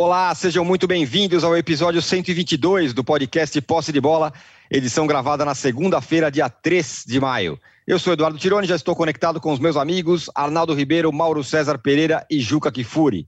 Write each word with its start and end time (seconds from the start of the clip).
Olá, 0.00 0.32
sejam 0.32 0.64
muito 0.64 0.86
bem-vindos 0.86 1.42
ao 1.42 1.56
episódio 1.56 2.00
122 2.00 2.94
do 2.94 3.02
podcast 3.02 3.60
Posse 3.60 3.92
de 3.92 4.00
Bola, 4.00 4.32
edição 4.70 5.08
gravada 5.08 5.44
na 5.44 5.56
segunda-feira, 5.56 6.30
dia 6.30 6.48
3 6.48 7.02
de 7.04 7.18
maio. 7.18 7.58
Eu 7.84 7.98
sou 7.98 8.12
Eduardo 8.12 8.38
Tironi, 8.38 8.68
já 8.68 8.76
estou 8.76 8.94
conectado 8.94 9.40
com 9.40 9.52
os 9.52 9.58
meus 9.58 9.76
amigos 9.76 10.30
Arnaldo 10.36 10.72
Ribeiro, 10.72 11.12
Mauro 11.12 11.42
César 11.42 11.78
Pereira 11.78 12.24
e 12.30 12.38
Juca 12.38 12.70
Kifuri. 12.70 13.26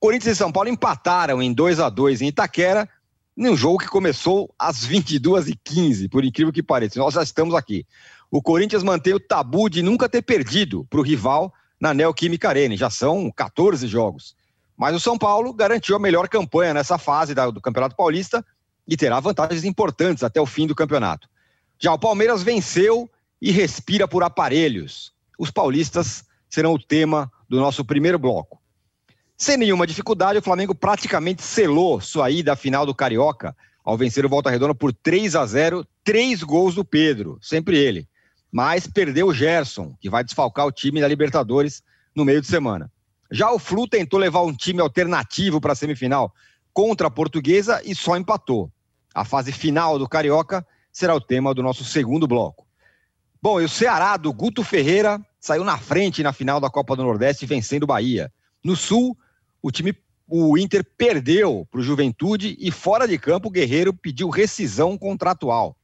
Corinthians 0.00 0.34
e 0.34 0.38
São 0.38 0.50
Paulo 0.50 0.70
empataram 0.70 1.42
em 1.42 1.52
2 1.52 1.78
a 1.78 1.90
2 1.90 2.22
em 2.22 2.28
Itaquera, 2.28 2.88
num 3.36 3.54
jogo 3.54 3.76
que 3.76 3.88
começou 3.88 4.50
às 4.58 4.86
22h15, 4.88 6.08
por 6.08 6.24
incrível 6.24 6.54
que 6.54 6.62
pareça. 6.62 6.98
Nós 6.98 7.12
já 7.12 7.22
estamos 7.22 7.54
aqui. 7.54 7.84
O 8.30 8.40
Corinthians 8.40 8.82
mantém 8.82 9.12
o 9.12 9.20
tabu 9.20 9.68
de 9.68 9.82
nunca 9.82 10.08
ter 10.08 10.22
perdido 10.22 10.86
para 10.88 11.00
o 11.00 11.04
rival 11.04 11.52
na 11.78 11.92
Neoquímica 11.92 12.48
Arena. 12.48 12.74
Já 12.78 12.88
são 12.88 13.30
14 13.30 13.86
jogos. 13.86 14.34
Mas 14.78 14.94
o 14.94 15.00
São 15.00 15.18
Paulo 15.18 15.52
garantiu 15.52 15.96
a 15.96 15.98
melhor 15.98 16.28
campanha 16.28 16.72
nessa 16.72 16.96
fase 16.96 17.34
do 17.34 17.60
Campeonato 17.60 17.96
Paulista 17.96 18.46
e 18.86 18.96
terá 18.96 19.18
vantagens 19.18 19.64
importantes 19.64 20.22
até 20.22 20.40
o 20.40 20.46
fim 20.46 20.68
do 20.68 20.74
campeonato. 20.74 21.28
Já 21.80 21.92
o 21.92 21.98
Palmeiras 21.98 22.44
venceu 22.44 23.10
e 23.42 23.50
respira 23.50 24.06
por 24.06 24.22
aparelhos. 24.22 25.12
Os 25.36 25.50
paulistas 25.50 26.24
serão 26.48 26.74
o 26.74 26.78
tema 26.78 27.30
do 27.48 27.58
nosso 27.58 27.84
primeiro 27.84 28.20
bloco. 28.20 28.62
Sem 29.36 29.56
nenhuma 29.56 29.86
dificuldade, 29.86 30.38
o 30.38 30.42
Flamengo 30.42 30.74
praticamente 30.74 31.42
selou 31.42 32.00
sua 32.00 32.30
ida 32.30 32.52
à 32.52 32.56
final 32.56 32.86
do 32.86 32.94
Carioca 32.94 33.56
ao 33.84 33.96
vencer 33.96 34.24
o 34.24 34.28
Volta 34.28 34.50
Redonda 34.50 34.74
por 34.74 34.92
3 34.92 35.34
a 35.34 35.44
0, 35.44 35.86
três 36.04 36.42
gols 36.42 36.74
do 36.74 36.84
Pedro, 36.84 37.38
sempre 37.40 37.78
ele. 37.78 38.08
Mas 38.50 38.86
perdeu 38.86 39.26
o 39.26 39.34
Gerson, 39.34 39.94
que 40.00 40.10
vai 40.10 40.22
desfalcar 40.22 40.66
o 40.66 40.72
time 40.72 41.00
da 41.00 41.08
Libertadores 41.08 41.82
no 42.14 42.24
meio 42.24 42.40
de 42.40 42.46
semana. 42.46 42.90
Já 43.30 43.50
o 43.52 43.58
Flu 43.58 43.86
tentou 43.86 44.18
levar 44.18 44.42
um 44.42 44.54
time 44.54 44.80
alternativo 44.80 45.60
para 45.60 45.72
a 45.72 45.76
semifinal 45.76 46.34
contra 46.72 47.08
a 47.08 47.10
Portuguesa 47.10 47.82
e 47.84 47.94
só 47.94 48.16
empatou. 48.16 48.70
A 49.14 49.24
fase 49.24 49.52
final 49.52 49.98
do 49.98 50.08
Carioca 50.08 50.66
será 50.92 51.14
o 51.14 51.20
tema 51.20 51.54
do 51.54 51.62
nosso 51.62 51.84
segundo 51.84 52.26
bloco. 52.26 52.66
Bom, 53.40 53.60
e 53.60 53.64
o 53.64 53.68
Ceará 53.68 54.16
do 54.16 54.32
Guto 54.32 54.64
Ferreira 54.64 55.20
saiu 55.40 55.64
na 55.64 55.78
frente 55.78 56.22
na 56.22 56.32
final 56.32 56.60
da 56.60 56.70
Copa 56.70 56.96
do 56.96 57.02
Nordeste 57.02 57.46
vencendo 57.46 57.84
o 57.84 57.86
Bahia. 57.86 58.32
No 58.64 58.74
Sul, 58.74 59.16
o 59.62 59.70
time 59.70 59.94
o 60.26 60.58
Inter 60.58 60.84
perdeu 60.96 61.66
para 61.70 61.80
o 61.80 61.82
Juventude 61.82 62.56
e 62.60 62.70
fora 62.70 63.08
de 63.08 63.18
campo 63.18 63.48
o 63.48 63.50
Guerreiro 63.50 63.94
pediu 63.94 64.28
rescisão 64.28 64.98
contratual. 64.98 65.76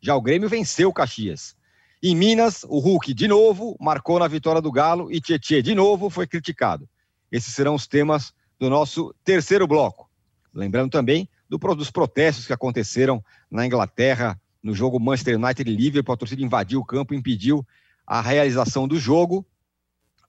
Já 0.00 0.16
o 0.16 0.20
Grêmio 0.20 0.48
venceu 0.48 0.88
o 0.88 0.92
Caxias. 0.92 1.56
Em 2.02 2.14
Minas, 2.14 2.62
o 2.64 2.78
Hulk 2.78 3.14
de 3.14 3.26
novo 3.26 3.76
marcou 3.80 4.18
na 4.18 4.28
vitória 4.28 4.60
do 4.60 4.70
Galo 4.70 5.10
e 5.10 5.20
Tietê 5.20 5.62
de 5.62 5.74
novo 5.74 6.10
foi 6.10 6.26
criticado. 6.26 6.88
Esses 7.32 7.54
serão 7.54 7.74
os 7.74 7.86
temas 7.86 8.34
do 8.58 8.68
nosso 8.68 9.14
terceiro 9.24 9.66
bloco. 9.66 10.08
Lembrando 10.52 10.90
também 10.90 11.28
do, 11.48 11.56
dos 11.74 11.90
protestos 11.90 12.46
que 12.46 12.52
aconteceram 12.52 13.24
na 13.50 13.64
Inglaterra 13.64 14.38
no 14.62 14.74
jogo 14.74 15.00
Manchester 15.00 15.36
United 15.36 15.70
e 15.70 15.74
Liverpool. 15.74 16.14
A 16.14 16.18
torcida 16.18 16.42
invadiu 16.42 16.80
o 16.80 16.84
campo 16.84 17.14
e 17.14 17.16
impediu 17.16 17.66
a 18.06 18.20
realização 18.20 18.86
do 18.86 18.98
jogo 18.98 19.46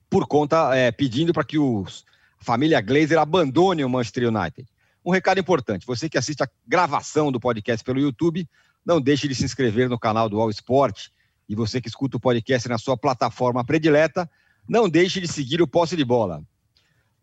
por 0.08 0.26
conta, 0.26 0.74
é, 0.74 0.90
pedindo 0.90 1.34
para 1.34 1.44
que 1.44 1.58
os, 1.58 2.04
a 2.40 2.44
família 2.44 2.80
Glazer 2.80 3.18
abandone 3.18 3.84
o 3.84 3.90
Manchester 3.90 4.28
United. 4.28 4.66
Um 5.04 5.10
recado 5.10 5.38
importante: 5.38 5.86
você 5.86 6.08
que 6.08 6.16
assiste 6.16 6.42
a 6.42 6.48
gravação 6.66 7.30
do 7.30 7.38
podcast 7.38 7.84
pelo 7.84 8.00
YouTube, 8.00 8.48
não 8.84 9.00
deixe 9.00 9.28
de 9.28 9.34
se 9.34 9.44
inscrever 9.44 9.88
no 9.88 9.98
canal 9.98 10.30
do 10.30 10.40
All 10.40 10.50
Sport 10.50 11.08
e 11.48 11.54
você 11.54 11.80
que 11.80 11.88
escuta 11.88 12.16
o 12.16 12.20
podcast 12.20 12.68
na 12.68 12.78
sua 12.78 12.96
plataforma 12.96 13.64
predileta, 13.64 14.30
não 14.68 14.88
deixe 14.88 15.20
de 15.20 15.26
seguir 15.26 15.62
o 15.62 15.66
Posse 15.66 15.96
de 15.96 16.04
Bola. 16.04 16.42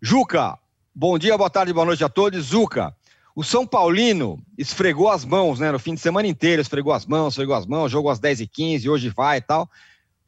Juca, 0.02 0.58
bom 0.94 1.18
dia, 1.18 1.38
boa 1.38 1.50
tarde, 1.50 1.72
boa 1.72 1.86
noite 1.86 2.04
a 2.04 2.10
todos. 2.10 2.46
Zuca, 2.46 2.96
o 3.36 3.44
São 3.44 3.68
Paulino 3.68 4.42
esfregou 4.58 5.10
as 5.10 5.24
mãos, 5.24 5.60
né? 5.60 5.72
No 5.72 5.78
fim 5.78 5.94
de 5.94 6.00
semana 6.00 6.28
inteiro, 6.28 6.62
esfregou 6.62 6.92
as 6.92 7.06
mãos, 7.06 7.34
esfregou 7.34 7.56
as 7.56 7.66
mãos, 7.66 7.92
jogou 7.92 8.10
às 8.10 8.20
10h15, 8.20 8.90
hoje 8.90 9.10
vai 9.10 9.38
e 9.38 9.42
tal, 9.42 9.70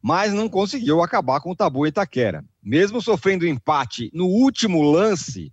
mas 0.02 0.32
não 0.32 0.48
conseguiu 0.48 1.02
acabar 1.02 1.40
com 1.40 1.52
o 1.52 1.56
tabu 1.56 1.88
Itaquera. 1.88 2.46
Mesmo 2.62 3.02
sofrendo 3.02 3.48
empate 3.48 4.12
no 4.14 4.28
último 4.28 4.84
lance, 4.84 5.52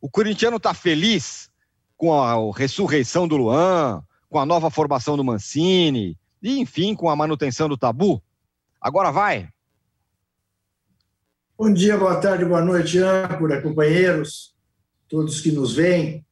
o 0.00 0.08
corintiano 0.08 0.58
está 0.58 0.72
feliz 0.72 1.50
com 1.96 2.12
a 2.12 2.36
ressurreição 2.54 3.26
do 3.26 3.36
Luan, 3.36 4.04
com 4.28 4.38
a 4.38 4.46
nova 4.46 4.70
formação 4.70 5.16
do 5.16 5.24
Mancini, 5.24 6.16
e, 6.42 6.58
enfim, 6.60 6.94
com 6.94 7.08
a 7.08 7.16
manutenção 7.16 7.68
do 7.68 7.76
tabu. 7.76 8.22
Agora 8.80 9.10
vai. 9.10 9.48
Bom 11.58 11.72
dia, 11.72 11.96
boa 11.96 12.20
tarde, 12.20 12.44
boa 12.44 12.62
noite, 12.62 12.98
âncora, 12.98 13.62
companheiros, 13.62 14.54
todos 15.08 15.40
que 15.40 15.50
nos 15.50 15.74
veem. 15.74 16.24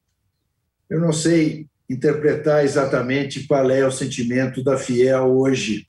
Eu 0.89 0.99
não 0.99 1.11
sei 1.11 1.67
interpretar 1.89 2.63
exatamente 2.63 3.47
qual 3.47 3.69
é 3.71 3.85
o 3.85 3.91
sentimento 3.91 4.63
da 4.63 4.77
Fiel 4.77 5.35
hoje, 5.35 5.87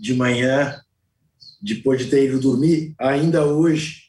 de 0.00 0.14
manhã, 0.14 0.80
depois 1.60 2.04
de 2.04 2.10
ter 2.10 2.26
ido 2.26 2.38
dormir, 2.38 2.94
ainda 2.98 3.44
hoje, 3.44 4.04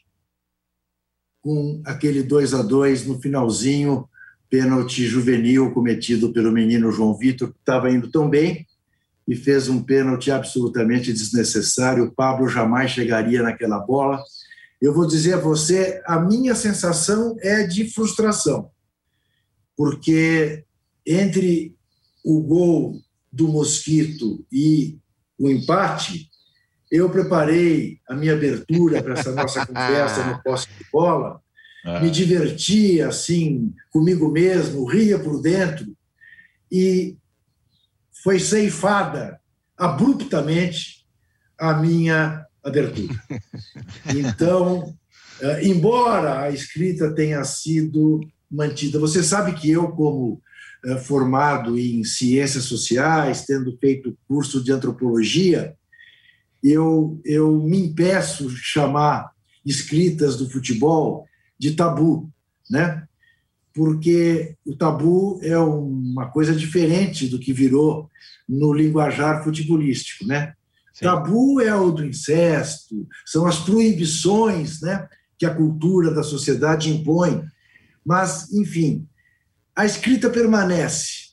com 1.40 1.80
aquele 1.84 2.22
2 2.22 2.54
a 2.54 2.62
2 2.62 3.06
no 3.06 3.20
finalzinho, 3.20 4.08
pênalti 4.48 5.06
juvenil 5.06 5.72
cometido 5.72 6.32
pelo 6.32 6.52
menino 6.52 6.92
João 6.92 7.16
Vitor, 7.16 7.52
que 7.52 7.58
estava 7.58 7.90
indo 7.90 8.10
tão 8.10 8.28
bem, 8.28 8.66
e 9.26 9.34
fez 9.34 9.68
um 9.68 9.82
pênalti 9.82 10.30
absolutamente 10.30 11.12
desnecessário. 11.12 12.04
O 12.04 12.12
Pablo 12.12 12.48
jamais 12.48 12.90
chegaria 12.90 13.42
naquela 13.42 13.78
bola. 13.78 14.22
Eu 14.80 14.94
vou 14.94 15.06
dizer 15.06 15.34
a 15.34 15.40
você, 15.40 16.02
a 16.06 16.20
minha 16.20 16.54
sensação 16.54 17.36
é 17.40 17.66
de 17.66 17.90
frustração, 17.90 18.70
porque 19.76 20.64
entre 21.06 21.74
o 22.24 22.40
gol 22.42 23.00
do 23.32 23.48
Mosquito 23.48 24.44
e 24.52 24.98
o 25.38 25.48
empate, 25.48 26.28
eu 26.90 27.10
preparei 27.10 27.98
a 28.08 28.14
minha 28.14 28.32
abertura 28.32 29.02
para 29.02 29.14
essa 29.14 29.32
nossa 29.32 29.64
conversa 29.66 30.24
no 30.24 30.42
posse 30.42 30.68
de 30.68 30.84
bola, 30.92 31.40
ah. 31.84 32.00
me 32.00 32.10
divertia 32.10 33.08
assim 33.08 33.72
comigo 33.90 34.30
mesmo, 34.30 34.84
ria 34.84 35.18
por 35.18 35.40
dentro 35.40 35.96
e 36.70 37.16
foi 38.26 38.40
ceifada 38.40 39.38
abruptamente 39.78 41.06
a 41.56 41.74
minha 41.74 42.44
abertura. 42.60 43.14
Então, 44.16 44.96
eh, 45.40 45.68
embora 45.68 46.40
a 46.40 46.50
escrita 46.50 47.14
tenha 47.14 47.44
sido 47.44 48.18
mantida, 48.50 48.98
você 48.98 49.22
sabe 49.22 49.52
que 49.52 49.70
eu, 49.70 49.92
como 49.92 50.42
eh, 50.84 50.96
formado 50.96 51.78
em 51.78 52.02
ciências 52.02 52.64
sociais, 52.64 53.44
tendo 53.46 53.78
feito 53.78 54.18
curso 54.26 54.60
de 54.60 54.72
antropologia, 54.72 55.76
eu, 56.64 57.20
eu 57.24 57.62
me 57.62 57.78
impeço 57.78 58.50
chamar 58.50 59.30
escritas 59.64 60.34
do 60.36 60.50
futebol 60.50 61.24
de 61.56 61.76
tabu, 61.76 62.28
né? 62.68 63.06
Porque 63.76 64.56
o 64.64 64.74
tabu 64.74 65.38
é 65.42 65.58
uma 65.58 66.30
coisa 66.30 66.54
diferente 66.54 67.28
do 67.28 67.38
que 67.38 67.52
virou 67.52 68.10
no 68.48 68.72
linguajar 68.72 69.44
futebolístico, 69.44 70.26
né? 70.26 70.54
Sim. 70.94 71.04
Tabu 71.04 71.60
é 71.60 71.74
o 71.74 71.90
do 71.90 72.02
incesto, 72.02 73.06
são 73.26 73.44
as 73.44 73.58
proibições, 73.58 74.80
né, 74.80 75.06
que 75.38 75.44
a 75.44 75.54
cultura 75.54 76.10
da 76.10 76.22
sociedade 76.22 76.88
impõe. 76.88 77.44
Mas, 78.02 78.50
enfim, 78.54 79.06
a 79.76 79.84
escrita 79.84 80.30
permanece, 80.30 81.32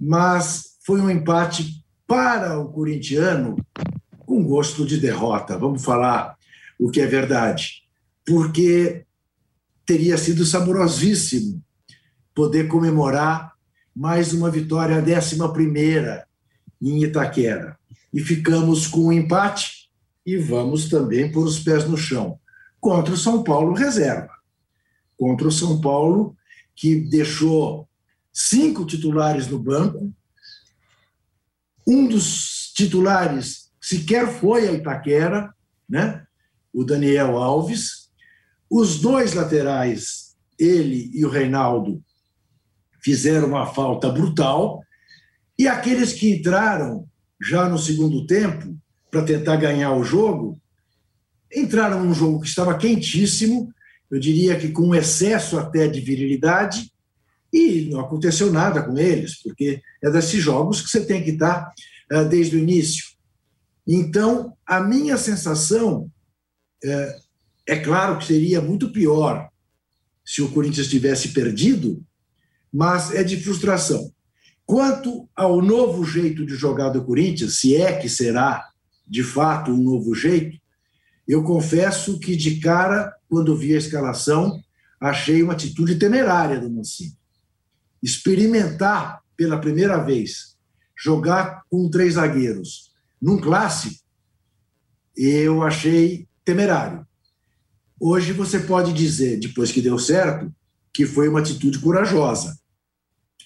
mas 0.00 0.78
foi 0.86 0.98
um 0.98 1.10
empate 1.10 1.84
para 2.06 2.58
o 2.58 2.72
corintiano 2.72 3.54
com 4.20 4.42
gosto 4.42 4.86
de 4.86 4.96
derrota. 4.96 5.58
Vamos 5.58 5.84
falar 5.84 6.38
o 6.78 6.90
que 6.90 7.02
é 7.02 7.06
verdade, 7.06 7.82
porque 8.26 9.04
teria 9.84 10.16
sido 10.16 10.46
saborosíssimo 10.46 11.62
poder 12.34 12.68
comemorar 12.68 13.52
mais 13.94 14.32
uma 14.32 14.50
vitória, 14.50 14.98
a 14.98 15.00
décima 15.00 15.52
primeira 15.52 16.26
em 16.80 17.02
Itaquera. 17.04 17.78
E 18.12 18.20
ficamos 18.20 18.86
com 18.86 19.06
um 19.06 19.12
empate 19.12 19.90
e 20.24 20.36
vamos 20.36 20.88
também 20.88 21.30
pôr 21.30 21.44
os 21.44 21.58
pés 21.58 21.86
no 21.86 21.96
chão. 21.96 22.38
Contra 22.80 23.14
o 23.14 23.16
São 23.16 23.42
Paulo 23.42 23.74
reserva. 23.74 24.32
Contra 25.16 25.46
o 25.46 25.52
São 25.52 25.80
Paulo, 25.80 26.36
que 26.74 26.96
deixou 26.96 27.88
cinco 28.32 28.84
titulares 28.84 29.46
no 29.46 29.58
banco. 29.58 30.12
Um 31.86 32.06
dos 32.08 32.72
titulares 32.74 33.70
sequer 33.80 34.28
foi 34.28 34.68
a 34.68 34.72
Itaquera, 34.72 35.52
né? 35.88 36.26
o 36.72 36.84
Daniel 36.84 37.36
Alves. 37.36 38.10
Os 38.70 39.00
dois 39.00 39.34
laterais, 39.34 40.34
ele 40.58 41.10
e 41.12 41.24
o 41.26 41.28
Reinaldo, 41.28 42.02
fizeram 43.02 43.48
uma 43.48 43.66
falta 43.66 44.10
brutal, 44.10 44.80
e 45.58 45.66
aqueles 45.66 46.12
que 46.12 46.30
entraram 46.34 47.06
já 47.40 47.68
no 47.68 47.78
segundo 47.78 48.26
tempo 48.26 48.76
para 49.10 49.22
tentar 49.22 49.56
ganhar 49.56 49.92
o 49.92 50.04
jogo, 50.04 50.58
entraram 51.54 52.04
num 52.04 52.14
jogo 52.14 52.40
que 52.40 52.48
estava 52.48 52.78
quentíssimo 52.78 53.72
eu 54.12 54.20
diria 54.20 54.58
que 54.58 54.68
com 54.68 54.94
excesso 54.94 55.58
até 55.58 55.88
de 55.88 55.98
virilidade, 55.98 56.92
e 57.50 57.88
não 57.90 58.00
aconteceu 58.00 58.52
nada 58.52 58.82
com 58.82 58.98
eles, 58.98 59.42
porque 59.42 59.80
é 60.02 60.10
desses 60.10 60.42
jogos 60.42 60.82
que 60.82 60.90
você 60.90 61.06
tem 61.06 61.24
que 61.24 61.30
estar 61.30 61.72
uh, 62.12 62.28
desde 62.28 62.56
o 62.56 62.58
início. 62.58 63.06
Então, 63.88 64.54
a 64.66 64.80
minha 64.80 65.16
sensação 65.16 66.10
é, 66.84 67.16
é 67.68 67.78
claro 67.78 68.18
que 68.18 68.26
seria 68.26 68.60
muito 68.60 68.92
pior 68.92 69.48
se 70.22 70.42
o 70.42 70.50
Corinthians 70.50 70.88
tivesse 70.88 71.28
perdido, 71.28 72.04
mas 72.72 73.12
é 73.14 73.22
de 73.22 73.36
frustração. 73.36 74.12
Quanto 74.64 75.28
ao 75.36 75.60
novo 75.60 76.04
jeito 76.04 76.46
de 76.46 76.54
jogar 76.54 76.90
do 76.90 77.04
Corinthians, 77.04 77.58
se 77.58 77.76
é 77.76 77.98
que 77.98 78.08
será 78.08 78.68
de 79.06 79.22
fato 79.22 79.72
um 79.72 79.82
novo 79.82 80.14
jeito, 80.14 80.58
eu 81.26 81.42
confesso 81.42 82.18
que 82.18 82.34
de 82.34 82.60
cara, 82.60 83.14
quando 83.28 83.56
vi 83.56 83.74
a 83.74 83.78
escalação, 83.78 84.62
achei 85.00 85.42
uma 85.42 85.52
atitude 85.52 85.96
temerária 85.96 86.60
do 86.60 86.70
Mancini 86.70 87.16
experimentar 88.02 89.22
pela 89.36 89.60
primeira 89.60 89.98
vez 89.98 90.56
jogar 90.98 91.62
com 91.70 91.88
três 91.88 92.14
zagueiros 92.14 92.90
num 93.20 93.38
clássico, 93.38 94.02
eu 95.16 95.62
achei 95.62 96.26
temerário. 96.44 97.06
Hoje 98.00 98.32
você 98.32 98.58
pode 98.58 98.92
dizer, 98.92 99.38
depois 99.38 99.70
que 99.70 99.80
deu 99.80 99.96
certo, 99.98 100.52
que 100.92 101.06
foi 101.06 101.28
uma 101.28 101.38
atitude 101.38 101.78
corajosa. 101.78 102.58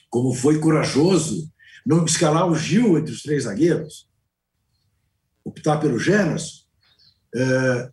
Como 0.09 0.33
foi 0.33 0.59
corajoso 0.59 1.51
não 1.85 2.05
escalar 2.05 2.49
o 2.49 2.57
Gil 2.57 2.99
entre 2.99 3.13
os 3.13 3.23
três 3.23 3.45
zagueiros, 3.45 4.09
optar 5.45 5.79
pelo 5.79 5.99
Gênesis, 5.99 6.67
é, 7.35 7.91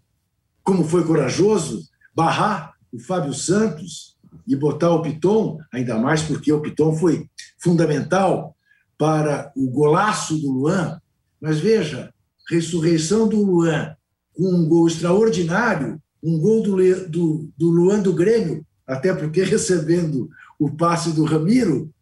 como 0.63 0.83
foi 0.83 1.05
corajoso 1.05 1.87
barrar 2.15 2.73
o 2.91 2.99
Fábio 2.99 3.33
Santos 3.33 4.17
e 4.47 4.55
botar 4.55 4.89
o 4.91 5.01
Piton, 5.01 5.59
ainda 5.71 5.97
mais 5.97 6.23
porque 6.23 6.51
o 6.51 6.61
Piton 6.61 6.95
foi 6.95 7.29
fundamental 7.59 8.55
para 8.97 9.51
o 9.55 9.69
golaço 9.69 10.37
do 10.37 10.51
Luan. 10.51 10.99
Mas 11.39 11.59
veja, 11.59 12.13
ressurreição 12.49 13.27
do 13.27 13.43
Luan 13.43 13.95
com 14.33 14.49
um 14.49 14.67
gol 14.67 14.87
extraordinário, 14.87 16.01
um 16.23 16.39
gol 16.39 16.63
do, 16.63 17.09
do, 17.09 17.49
do 17.57 17.69
Luan 17.69 17.99
do 18.01 18.13
Grêmio, 18.13 18.65
até 18.87 19.13
porque 19.13 19.43
recebendo 19.45 20.29
o 20.65 20.75
passe 20.75 21.11
do 21.11 21.23
Ramiro, 21.23 21.93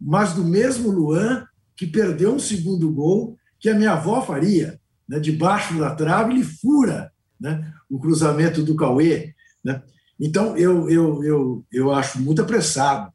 mas 0.00 0.32
do 0.32 0.44
mesmo 0.44 0.90
Luan 0.90 1.46
que 1.76 1.86
perdeu 1.86 2.34
um 2.34 2.38
segundo 2.38 2.90
gol 2.92 3.36
que 3.58 3.68
a 3.68 3.74
minha 3.74 3.92
avó 3.92 4.20
faria, 4.22 4.78
né, 5.08 5.18
debaixo 5.18 5.78
da 5.78 5.94
trave, 5.94 6.32
ele 6.32 6.44
fura 6.44 7.10
né, 7.40 7.72
o 7.88 7.98
cruzamento 7.98 8.62
do 8.62 8.76
Cauê. 8.76 9.34
Né? 9.62 9.82
Então, 10.20 10.56
eu, 10.56 10.88
eu, 10.88 11.24
eu, 11.24 11.64
eu 11.72 11.92
acho 11.92 12.20
muito 12.20 12.42
apressado 12.42 13.12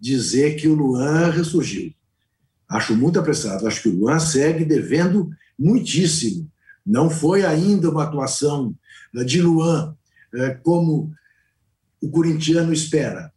dizer 0.00 0.56
que 0.56 0.68
o 0.68 0.74
Luan 0.74 1.30
ressurgiu. 1.30 1.92
Acho 2.68 2.94
muito 2.94 3.18
apressado. 3.18 3.66
Acho 3.66 3.82
que 3.82 3.88
o 3.88 3.96
Luan 3.96 4.18
segue 4.20 4.64
devendo 4.64 5.30
muitíssimo. 5.58 6.48
Não 6.86 7.10
foi 7.10 7.44
ainda 7.44 7.90
uma 7.90 8.04
atuação 8.04 8.74
eh, 9.14 9.24
de 9.24 9.42
Luan 9.42 9.96
eh, 10.34 10.50
como 10.62 11.12
o 12.00 12.10
corintiano 12.10 12.72
espera. 12.72 13.32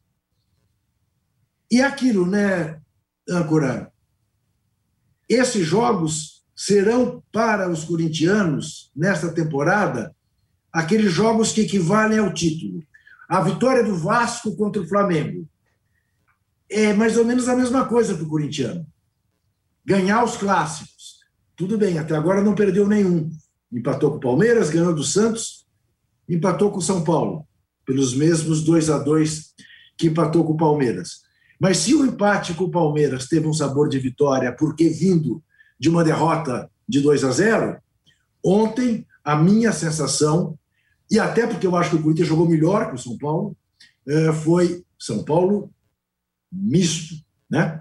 E 1.71 1.81
aquilo, 1.81 2.25
né, 2.25 2.81
âncora? 3.29 3.91
Esses 5.29 5.65
jogos 5.65 6.44
serão 6.53 7.23
para 7.31 7.71
os 7.71 7.85
corintianos, 7.85 8.91
nesta 8.94 9.33
temporada, 9.33 10.13
aqueles 10.71 11.12
jogos 11.12 11.53
que 11.53 11.62
equivalem 11.62 12.19
ao 12.19 12.33
título. 12.33 12.83
A 13.29 13.39
vitória 13.39 13.83
do 13.83 13.95
Vasco 13.95 14.53
contra 14.57 14.81
o 14.81 14.88
Flamengo 14.88 15.47
é 16.69 16.94
mais 16.94 17.15
ou 17.18 17.23
menos 17.23 17.47
a 17.47 17.56
mesma 17.56 17.85
coisa 17.85 18.13
para 18.13 18.23
o 18.23 18.29
corintiano. 18.29 18.85
Ganhar 19.85 20.23
os 20.23 20.35
clássicos. 20.35 21.21
Tudo 21.56 21.77
bem, 21.77 21.97
até 21.97 22.15
agora 22.15 22.44
não 22.44 22.53
perdeu 22.53 22.85
nenhum. 22.88 23.31
Empatou 23.71 24.12
com 24.12 24.18
o 24.18 24.21
Palmeiras, 24.21 24.69
ganhou 24.69 24.94
do 24.94 25.03
Santos, 25.03 25.65
empatou 26.27 26.71
com 26.71 26.79
o 26.79 26.81
São 26.81 27.03
Paulo, 27.03 27.47
pelos 27.85 28.13
mesmos 28.13 28.62
2 28.63 28.89
a 28.89 29.00
2 29.00 29.53
que 29.97 30.07
empatou 30.07 30.44
com 30.44 30.53
o 30.53 30.57
Palmeiras. 30.57 31.21
Mas 31.61 31.77
se 31.77 31.93
o 31.93 32.03
empate 32.03 32.55
com 32.55 32.63
o 32.63 32.71
Palmeiras 32.71 33.27
teve 33.27 33.45
um 33.47 33.53
sabor 33.53 33.87
de 33.87 33.99
vitória, 33.99 34.51
porque 34.51 34.89
vindo 34.89 35.43
de 35.79 35.89
uma 35.89 36.03
derrota 36.03 36.67
de 36.89 36.99
2 36.99 37.23
a 37.23 37.29
0, 37.29 37.77
ontem 38.43 39.05
a 39.23 39.35
minha 39.35 39.71
sensação 39.71 40.57
e 41.09 41.19
até 41.19 41.45
porque 41.45 41.67
eu 41.67 41.75
acho 41.75 41.91
que 41.91 41.97
o 41.97 42.01
Corinthians 42.01 42.27
jogou 42.27 42.49
melhor 42.49 42.89
que 42.89 42.95
o 42.95 42.97
São 42.97 43.15
Paulo, 43.15 43.55
é, 44.07 44.33
foi 44.33 44.83
São 44.97 45.23
Paulo 45.23 45.71
misto, 46.51 47.23
né? 47.47 47.79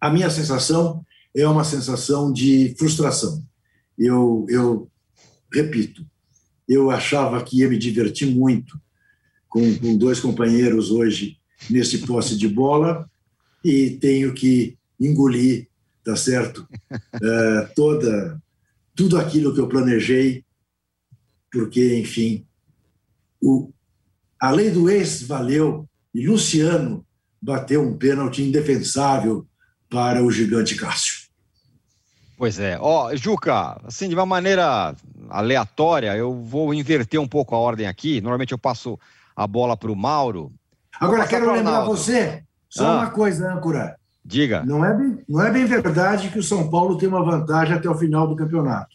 A 0.00 0.08
minha 0.08 0.30
sensação 0.30 1.04
é 1.34 1.48
uma 1.48 1.64
sensação 1.64 2.32
de 2.32 2.76
frustração. 2.78 3.44
Eu, 3.98 4.46
eu 4.48 4.88
repito, 5.52 6.06
eu 6.68 6.92
achava 6.92 7.42
que 7.42 7.58
ia 7.58 7.68
me 7.68 7.76
divertir 7.76 8.32
muito 8.32 8.80
com, 9.48 9.76
com 9.80 9.98
dois 9.98 10.20
companheiros 10.20 10.92
hoje 10.92 11.42
nesse 11.70 11.98
posse 12.06 12.36
de 12.36 12.48
bola 12.48 13.08
e 13.64 13.90
tenho 14.00 14.32
que 14.34 14.76
engolir, 15.00 15.68
tá 16.04 16.16
certo? 16.16 16.66
É, 16.90 17.60
toda 17.74 18.40
tudo 18.94 19.18
aquilo 19.18 19.52
que 19.52 19.60
eu 19.60 19.68
planejei 19.68 20.44
porque, 21.54 22.00
enfim, 22.00 22.44
o, 23.40 23.72
a 24.40 24.50
lei 24.50 24.70
do 24.70 24.90
ex 24.90 25.22
valeu 25.22 25.88
e 26.12 26.26
Luciano 26.26 27.06
bateu 27.40 27.80
um 27.80 27.96
pênalti 27.96 28.42
indefensável 28.42 29.46
para 29.88 30.22
o 30.22 30.32
gigante 30.32 30.74
Cássio. 30.74 31.24
Pois 32.36 32.58
é. 32.58 32.76
Ó, 32.80 33.06
oh, 33.06 33.16
Juca, 33.16 33.80
assim, 33.84 34.08
de 34.08 34.14
uma 34.16 34.26
maneira 34.26 34.96
aleatória, 35.28 36.16
eu 36.16 36.42
vou 36.42 36.74
inverter 36.74 37.20
um 37.20 37.28
pouco 37.28 37.54
a 37.54 37.58
ordem 37.58 37.86
aqui. 37.86 38.20
Normalmente 38.20 38.50
eu 38.50 38.58
passo 38.58 38.98
a 39.36 39.46
bola 39.46 39.76
para 39.76 39.92
o 39.92 39.96
Mauro. 39.96 40.52
Agora, 41.00 41.26
quero 41.26 41.52
lembrar 41.52 41.84
você, 41.84 42.42
só 42.68 42.86
ah, 42.86 42.96
uma 42.98 43.10
coisa, 43.10 43.52
âncora. 43.52 43.96
Diga. 44.24 44.64
Não 44.64 44.84
é, 44.84 44.96
bem, 44.96 45.18
não 45.28 45.42
é 45.42 45.50
bem 45.50 45.66
verdade 45.66 46.30
que 46.30 46.38
o 46.38 46.42
São 46.42 46.70
Paulo 46.70 46.96
tem 46.96 47.08
uma 47.08 47.22
vantagem 47.22 47.74
até 47.74 47.88
o 47.88 47.94
final 47.94 48.26
do 48.26 48.36
campeonato. 48.36 48.94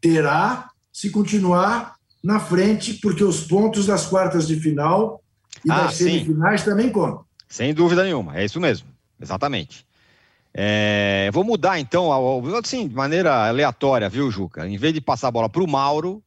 Terá 0.00 0.68
se 0.92 1.10
continuar 1.10 1.94
na 2.22 2.38
frente, 2.38 2.94
porque 2.94 3.24
os 3.24 3.44
pontos 3.46 3.86
das 3.86 4.06
quartas 4.06 4.46
de 4.46 4.56
final 4.56 5.22
e 5.64 5.70
ah, 5.70 5.84
das 5.84 5.94
semifinais 5.94 6.62
também 6.62 6.90
contam. 6.90 7.24
Sem 7.48 7.72
dúvida 7.72 8.04
nenhuma, 8.04 8.36
é 8.36 8.44
isso 8.44 8.60
mesmo, 8.60 8.88
exatamente. 9.20 9.86
É, 10.52 11.30
vou 11.32 11.44
mudar 11.44 11.78
então, 11.78 12.10
assim, 12.56 12.86
de 12.86 12.94
maneira 12.94 13.48
aleatória, 13.48 14.08
viu, 14.08 14.30
Juca? 14.30 14.68
Em 14.68 14.76
vez 14.76 14.92
de 14.92 15.00
passar 15.00 15.28
a 15.28 15.30
bola 15.30 15.48
para 15.48 15.62
o 15.62 15.68
Mauro, 15.68 16.22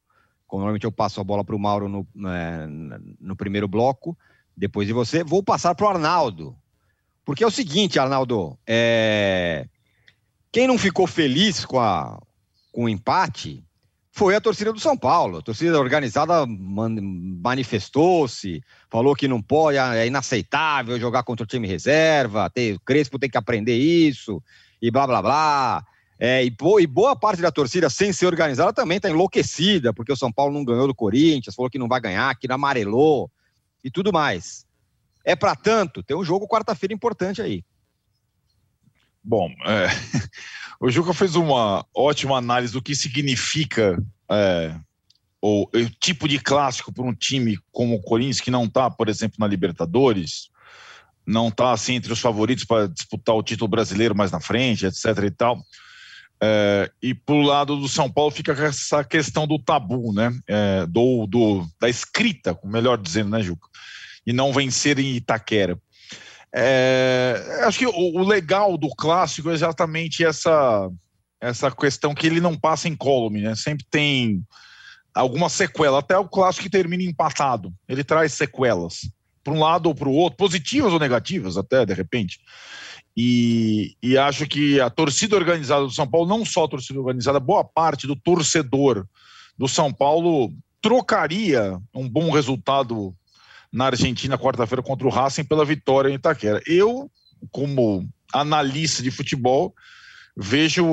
como 0.46 0.60
normalmente 0.60 0.84
eu 0.84 0.92
passo 0.92 1.20
a 1.20 1.24
bola 1.24 1.44
para 1.44 1.54
o 1.54 1.58
Mauro 1.58 1.88
no, 1.88 2.06
é, 2.28 2.66
no 3.20 3.36
primeiro 3.36 3.68
bloco, 3.68 4.16
depois 4.56 4.86
de 4.86 4.92
você, 4.92 5.24
vou 5.24 5.42
passar 5.42 5.74
para 5.74 5.86
o 5.86 5.88
Arnaldo. 5.88 6.56
Porque 7.24 7.42
é 7.42 7.46
o 7.46 7.50
seguinte, 7.50 7.98
Arnaldo, 7.98 8.56
é, 8.66 9.66
quem 10.52 10.66
não 10.66 10.78
ficou 10.78 11.06
feliz 11.06 11.64
com, 11.64 11.80
a, 11.80 12.20
com 12.70 12.84
o 12.84 12.88
empate 12.88 13.64
foi 14.12 14.36
a 14.36 14.40
torcida 14.40 14.72
do 14.72 14.78
São 14.78 14.96
Paulo. 14.96 15.38
A 15.38 15.42
torcida 15.42 15.80
organizada 15.80 16.46
manifestou-se, 16.46 18.62
falou 18.88 19.16
que 19.16 19.26
não 19.26 19.42
pode, 19.42 19.78
é 19.78 20.06
inaceitável 20.06 21.00
jogar 21.00 21.24
contra 21.24 21.42
o 21.42 21.46
time 21.46 21.66
reserva, 21.66 22.48
ter, 22.48 22.76
o 22.76 22.80
Crespo 22.80 23.18
tem 23.18 23.28
que 23.28 23.38
aprender 23.38 23.76
isso, 23.76 24.40
e 24.80 24.90
blá 24.90 25.06
blá 25.06 25.20
blá. 25.20 25.84
É, 26.16 26.44
e, 26.44 26.86
boa 26.86 27.16
parte 27.16 27.42
da 27.42 27.50
torcida, 27.50 27.90
sem 27.90 28.12
ser 28.12 28.26
organizada, 28.26 28.72
também 28.72 28.98
está 28.98 29.10
enlouquecida, 29.10 29.92
porque 29.92 30.12
o 30.12 30.16
São 30.16 30.30
Paulo 30.30 30.54
não 30.54 30.64
ganhou 30.64 30.86
do 30.86 30.94
Corinthians, 30.94 31.56
falou 31.56 31.68
que 31.68 31.78
não 31.78 31.88
vai 31.88 32.00
ganhar, 32.00 32.36
que 32.36 32.46
não 32.46 32.54
amarelou 32.54 33.28
e 33.84 33.90
tudo 33.90 34.12
mais. 34.12 34.66
É 35.24 35.36
para 35.36 35.54
tanto, 35.54 36.02
tem 36.02 36.16
um 36.16 36.24
jogo 36.24 36.48
quarta-feira 36.48 36.94
importante 36.94 37.40
aí. 37.40 37.62
Bom, 39.22 39.50
é, 39.66 39.88
o 40.80 40.90
Juca 40.90 41.14
fez 41.14 41.34
uma 41.34 41.86
ótima 41.94 42.36
análise 42.36 42.72
do 42.72 42.82
que 42.82 42.94
significa 42.94 44.02
é, 44.30 44.74
o, 45.40 45.62
o, 45.64 45.90
tipo 46.00 46.26
de 46.26 46.38
clássico 46.38 46.92
para 46.92 47.04
um 47.04 47.14
time 47.14 47.58
como 47.70 47.94
o 47.94 48.02
Corinthians, 48.02 48.40
que 48.40 48.50
não 48.50 48.64
está, 48.64 48.90
por 48.90 49.08
exemplo, 49.08 49.36
na 49.38 49.46
Libertadores, 49.46 50.50
não 51.26 51.48
está 51.48 51.72
assim 51.72 51.94
entre 51.94 52.12
os 52.12 52.20
favoritos 52.20 52.64
para 52.64 52.88
disputar 52.88 53.34
o 53.34 53.42
título 53.42 53.68
brasileiro 53.68 54.14
mais 54.14 54.30
na 54.30 54.40
frente, 54.40 54.84
etc. 54.84 55.06
e 55.24 55.30
tal. 55.30 55.58
É, 56.42 56.90
e 57.02 57.16
o 57.28 57.40
lado 57.40 57.76
do 57.76 57.88
São 57.88 58.10
Paulo 58.10 58.30
fica 58.30 58.52
essa 58.52 59.02
questão 59.04 59.46
do 59.46 59.58
tabu, 59.58 60.12
né? 60.12 60.30
É, 60.46 60.86
do, 60.86 61.26
do, 61.26 61.66
da 61.80 61.88
escrita, 61.88 62.58
melhor 62.64 62.98
dizendo, 62.98 63.30
né, 63.30 63.42
Juca? 63.42 63.68
E 64.26 64.32
não 64.32 64.52
vencer 64.52 64.98
em 64.98 65.16
Itaquera. 65.16 65.78
É, 66.54 67.62
acho 67.64 67.80
que 67.80 67.86
o, 67.86 67.92
o, 67.92 68.22
legal 68.22 68.76
do 68.76 68.88
clássico 68.94 69.50
é 69.50 69.54
exatamente 69.54 70.24
essa, 70.24 70.88
essa 71.40 71.70
questão 71.70 72.14
que 72.14 72.28
ele 72.28 72.40
não 72.40 72.56
passa 72.56 72.88
em 72.88 72.94
column, 72.94 73.40
né? 73.40 73.56
Sempre 73.56 73.84
tem 73.90 74.44
alguma 75.12 75.48
sequela, 75.48 75.98
até 75.98 76.16
o 76.16 76.28
clássico 76.28 76.64
que 76.64 76.70
termina 76.70 77.02
empatado. 77.02 77.72
Ele 77.88 78.04
traz 78.04 78.32
sequelas, 78.32 79.00
para 79.42 79.52
um 79.52 79.58
lado 79.58 79.86
ou 79.86 79.94
para 79.94 80.08
o 80.08 80.12
outro, 80.12 80.36
positivas 80.36 80.92
ou 80.92 80.98
negativas, 80.98 81.56
até 81.56 81.84
de 81.84 81.92
repente. 81.92 82.38
E, 83.16 83.96
e, 84.02 84.18
acho 84.18 84.46
que 84.46 84.80
a 84.80 84.90
torcida 84.90 85.36
organizada 85.36 85.84
do 85.84 85.90
São 85.90 86.06
Paulo, 86.06 86.28
não 86.28 86.44
só 86.44 86.64
a 86.64 86.68
torcida 86.68 86.98
organizada, 86.98 87.38
boa 87.38 87.62
parte 87.62 88.06
do 88.06 88.16
torcedor 88.16 89.06
do 89.56 89.68
São 89.68 89.92
Paulo 89.92 90.52
trocaria 90.82 91.80
um 91.94 92.08
bom 92.08 92.30
resultado 92.30 93.14
na 93.72 93.86
Argentina 93.86 94.38
quarta-feira 94.38 94.82
contra 94.82 95.06
o 95.06 95.10
Racing 95.10 95.44
pela 95.44 95.64
vitória 95.64 96.08
em 96.08 96.14
Itaquera. 96.14 96.60
Eu, 96.66 97.10
como 97.50 98.08
analista 98.32 99.02
de 99.02 99.10
futebol, 99.10 99.74
vejo 100.36 100.84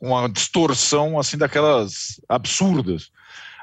uma 0.00 0.28
distorção 0.28 1.18
assim 1.18 1.36
daquelas 1.36 2.20
absurdas. 2.28 3.10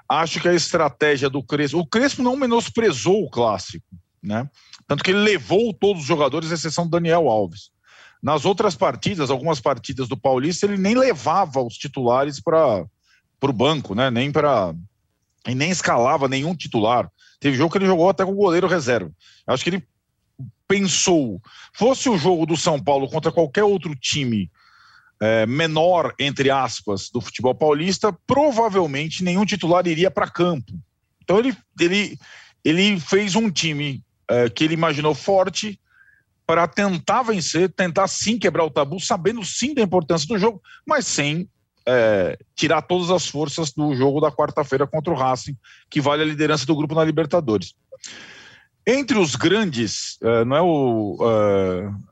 Acho 0.08 0.42
que 0.42 0.48
a 0.48 0.54
estratégia 0.54 1.30
do 1.30 1.44
Crespo, 1.44 1.80
o 1.80 1.86
Crespo 1.86 2.22
não 2.22 2.36
menosprezou 2.36 3.24
o 3.24 3.30
clássico, 3.30 3.86
né? 4.22 4.50
Tanto 4.88 5.04
que 5.04 5.12
ele 5.12 5.20
levou 5.20 5.74
todos 5.74 6.02
os 6.02 6.08
jogadores, 6.08 6.52
exceção 6.52 6.86
do 6.86 6.92
Daniel 6.92 7.30
Alves. 7.30 7.71
Nas 8.22 8.46
outras 8.46 8.76
partidas, 8.76 9.30
algumas 9.30 9.60
partidas 9.60 10.08
do 10.08 10.16
Paulista, 10.16 10.66
ele 10.66 10.78
nem 10.78 10.96
levava 10.96 11.62
os 11.62 11.76
titulares 11.76 12.40
para 12.40 12.86
o 13.42 13.54
banco, 13.54 13.96
né? 13.96 14.12
Nem 14.12 14.32
para 14.32 14.76
e 15.48 15.56
nem 15.56 15.72
escalava 15.72 16.28
nenhum 16.28 16.56
titular. 16.56 17.10
Teve 17.40 17.58
jogo 17.58 17.72
que 17.72 17.80
ele 17.80 17.88
jogou 17.88 18.10
até 18.10 18.24
com 18.24 18.32
o 18.32 18.36
goleiro 18.36 18.68
reserva. 18.68 19.12
Acho 19.48 19.64
que 19.64 19.72
ele 19.72 19.88
pensou, 20.68 21.42
fosse 21.74 22.08
o 22.08 22.18
jogo 22.18 22.46
do 22.46 22.56
São 22.56 22.80
Paulo 22.80 23.10
contra 23.10 23.32
qualquer 23.32 23.64
outro 23.64 23.96
time 23.96 24.50
é, 25.20 25.46
menor, 25.46 26.14
entre 26.20 26.50
aspas, 26.50 27.10
do 27.10 27.20
futebol 27.20 27.54
paulista, 27.54 28.16
provavelmente 28.26 29.24
nenhum 29.24 29.46
titular 29.46 29.86
iria 29.88 30.10
para 30.10 30.30
campo. 30.30 30.74
Então 31.22 31.40
ele, 31.40 31.56
ele, 31.80 32.20
ele 32.64 33.00
fez 33.00 33.36
um 33.36 33.50
time 33.50 34.04
é, 34.30 34.50
que 34.50 34.64
ele 34.64 34.76
imaginou 34.76 35.14
forte 35.14 35.80
para 36.52 36.68
tentar 36.68 37.24
vencer, 37.24 37.72
tentar 37.72 38.10
sim 38.10 38.38
quebrar 38.38 38.66
o 38.66 38.70
tabu, 38.70 39.00
sabendo 39.00 39.42
sim 39.42 39.74
da 39.74 39.82
importância 39.82 40.28
do 40.28 40.38
jogo, 40.38 40.62
mas 40.86 41.08
sem 41.08 41.48
é, 41.88 42.38
tirar 42.54 42.82
todas 42.82 43.10
as 43.10 43.26
forças 43.26 43.72
do 43.72 43.96
jogo 43.96 44.20
da 44.20 44.30
quarta-feira 44.30 44.86
contra 44.86 45.14
o 45.14 45.16
Racing, 45.16 45.56
que 45.90 46.02
vale 46.02 46.24
a 46.24 46.26
liderança 46.26 46.66
do 46.66 46.76
grupo 46.76 46.94
na 46.94 47.06
Libertadores. 47.06 47.74
Entre 48.86 49.18
os 49.18 49.34
grandes, 49.38 50.18
é, 50.22 50.44
não 50.44 50.58
é 50.58 50.62
o 50.62 51.18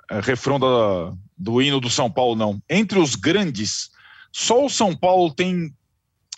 é, 0.09 0.15
é 0.15 0.21
refrão 0.21 0.57
da, 0.57 1.13
do 1.37 1.61
hino 1.61 1.81
do 1.81 1.89
São 1.89 2.09
Paulo, 2.09 2.33
não. 2.33 2.63
Entre 2.69 2.97
os 2.97 3.15
grandes, 3.15 3.89
só 4.31 4.65
o 4.65 4.69
São 4.69 4.95
Paulo 4.95 5.33
tem 5.33 5.75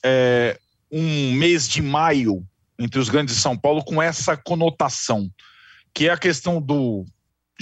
é, 0.04 0.60
um 0.92 1.34
mês 1.34 1.70
de 1.70 1.84
maio 1.84 2.44
entre 2.80 3.00
os 3.00 3.10
grandes 3.10 3.36
de 3.36 3.42
São 3.42 3.56
Paulo 3.56 3.84
com 3.84 4.02
essa 4.02 4.36
conotação, 4.36 5.30
que 5.94 6.08
é 6.08 6.12
a 6.12 6.18
questão 6.18 6.60
do 6.60 7.06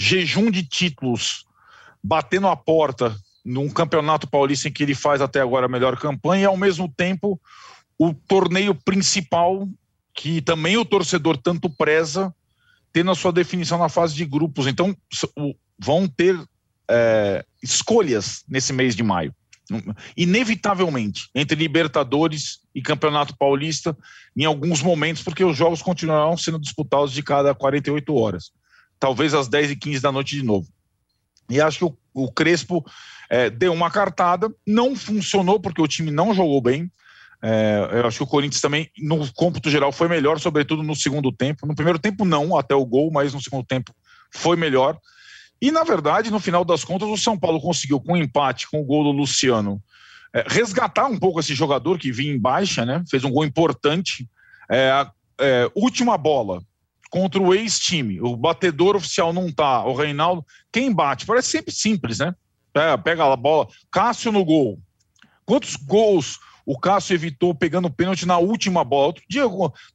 jejum 0.00 0.50
de 0.50 0.62
títulos 0.62 1.44
batendo 2.02 2.48
a 2.48 2.56
porta 2.56 3.14
num 3.44 3.68
campeonato 3.68 4.26
paulista 4.26 4.66
em 4.66 4.72
que 4.72 4.82
ele 4.82 4.94
faz 4.94 5.20
até 5.20 5.42
agora 5.42 5.66
a 5.66 5.68
melhor 5.68 5.98
campanha 5.98 6.42
e 6.44 6.46
ao 6.46 6.56
mesmo 6.56 6.88
tempo 6.88 7.38
o 7.98 8.14
torneio 8.14 8.74
principal 8.74 9.68
que 10.14 10.40
também 10.40 10.78
o 10.78 10.86
torcedor 10.86 11.36
tanto 11.36 11.68
preza 11.68 12.34
tendo 12.90 13.10
a 13.10 13.14
sua 13.14 13.30
definição 13.30 13.78
na 13.78 13.90
fase 13.90 14.14
de 14.14 14.24
grupos. 14.24 14.66
Então 14.66 14.96
vão 15.78 16.08
ter 16.08 16.34
é, 16.88 17.44
escolhas 17.62 18.42
nesse 18.48 18.72
mês 18.72 18.96
de 18.96 19.02
maio. 19.02 19.34
Inevitavelmente, 20.16 21.28
entre 21.34 21.56
Libertadores 21.56 22.60
e 22.74 22.80
Campeonato 22.80 23.36
Paulista, 23.36 23.96
em 24.34 24.46
alguns 24.46 24.82
momentos, 24.82 25.22
porque 25.22 25.44
os 25.44 25.56
jogos 25.56 25.82
continuarão 25.82 26.38
sendo 26.38 26.58
disputados 26.58 27.12
de 27.12 27.22
cada 27.22 27.54
48 27.54 28.14
horas. 28.14 28.50
Talvez 29.00 29.34
às 29.34 29.48
10 29.48 29.72
e 29.72 29.76
15 29.76 30.00
da 30.00 30.12
noite 30.12 30.36
de 30.36 30.44
novo. 30.44 30.68
E 31.48 31.60
acho 31.60 31.78
que 31.78 31.84
o, 31.84 31.96
o 32.14 32.30
Crespo 32.30 32.84
é, 33.28 33.50
deu 33.50 33.72
uma 33.72 33.90
cartada, 33.90 34.48
não 34.66 34.94
funcionou 34.94 35.58
porque 35.58 35.82
o 35.82 35.88
time 35.88 36.10
não 36.10 36.32
jogou 36.32 36.60
bem. 36.60 36.90
É, 37.42 37.88
eu 37.92 38.06
acho 38.06 38.18
que 38.18 38.22
o 38.22 38.26
Corinthians 38.26 38.60
também, 38.60 38.90
no 38.98 39.32
cômputo 39.32 39.70
geral, 39.70 39.90
foi 39.90 40.08
melhor, 40.08 40.38
sobretudo 40.38 40.82
no 40.82 40.94
segundo 40.94 41.32
tempo. 41.32 41.66
No 41.66 41.74
primeiro 41.74 41.98
tempo, 41.98 42.24
não, 42.24 42.56
até 42.56 42.74
o 42.74 42.84
gol, 42.84 43.10
mas 43.10 43.32
no 43.32 43.40
segundo 43.40 43.64
tempo 43.64 43.92
foi 44.30 44.56
melhor. 44.56 44.98
E, 45.60 45.70
na 45.70 45.82
verdade, 45.82 46.30
no 46.30 46.38
final 46.38 46.64
das 46.64 46.84
contas, 46.84 47.08
o 47.08 47.16
São 47.16 47.38
Paulo 47.38 47.60
conseguiu, 47.60 48.00
com 48.00 48.12
um 48.12 48.16
empate, 48.16 48.68
com 48.68 48.80
o 48.80 48.84
gol 48.84 49.04
do 49.04 49.10
Luciano, 49.10 49.82
é, 50.34 50.44
resgatar 50.46 51.06
um 51.06 51.18
pouco 51.18 51.40
esse 51.40 51.54
jogador 51.54 51.98
que 51.98 52.12
vinha 52.12 52.32
em 52.32 52.38
baixa, 52.38 52.84
né? 52.84 53.02
Fez 53.10 53.24
um 53.24 53.30
gol 53.30 53.44
importante. 53.44 54.28
É, 54.70 55.06
é, 55.40 55.70
última 55.74 56.16
bola 56.16 56.62
contra 57.10 57.42
o 57.42 57.52
ex-time. 57.52 58.20
O 58.20 58.36
batedor 58.36 58.96
oficial 58.96 59.32
não 59.32 59.52
tá. 59.52 59.84
O 59.84 59.94
Reinaldo. 59.94 60.46
Quem 60.72 60.92
bate? 60.92 61.26
Parece 61.26 61.50
sempre 61.50 61.74
simples, 61.74 62.20
né? 62.20 62.34
É, 62.72 62.96
pega 62.96 63.30
a 63.30 63.36
bola. 63.36 63.68
Cássio 63.90 64.30
no 64.30 64.44
gol. 64.44 64.80
Quantos 65.44 65.74
gols 65.74 66.38
o 66.64 66.78
Cássio 66.78 67.14
evitou 67.14 67.52
pegando 67.52 67.90
pênalti 67.90 68.24
na 68.24 68.38
última 68.38 68.84
bola. 68.84 69.08
Outro 69.08 69.24
dia, 69.28 69.42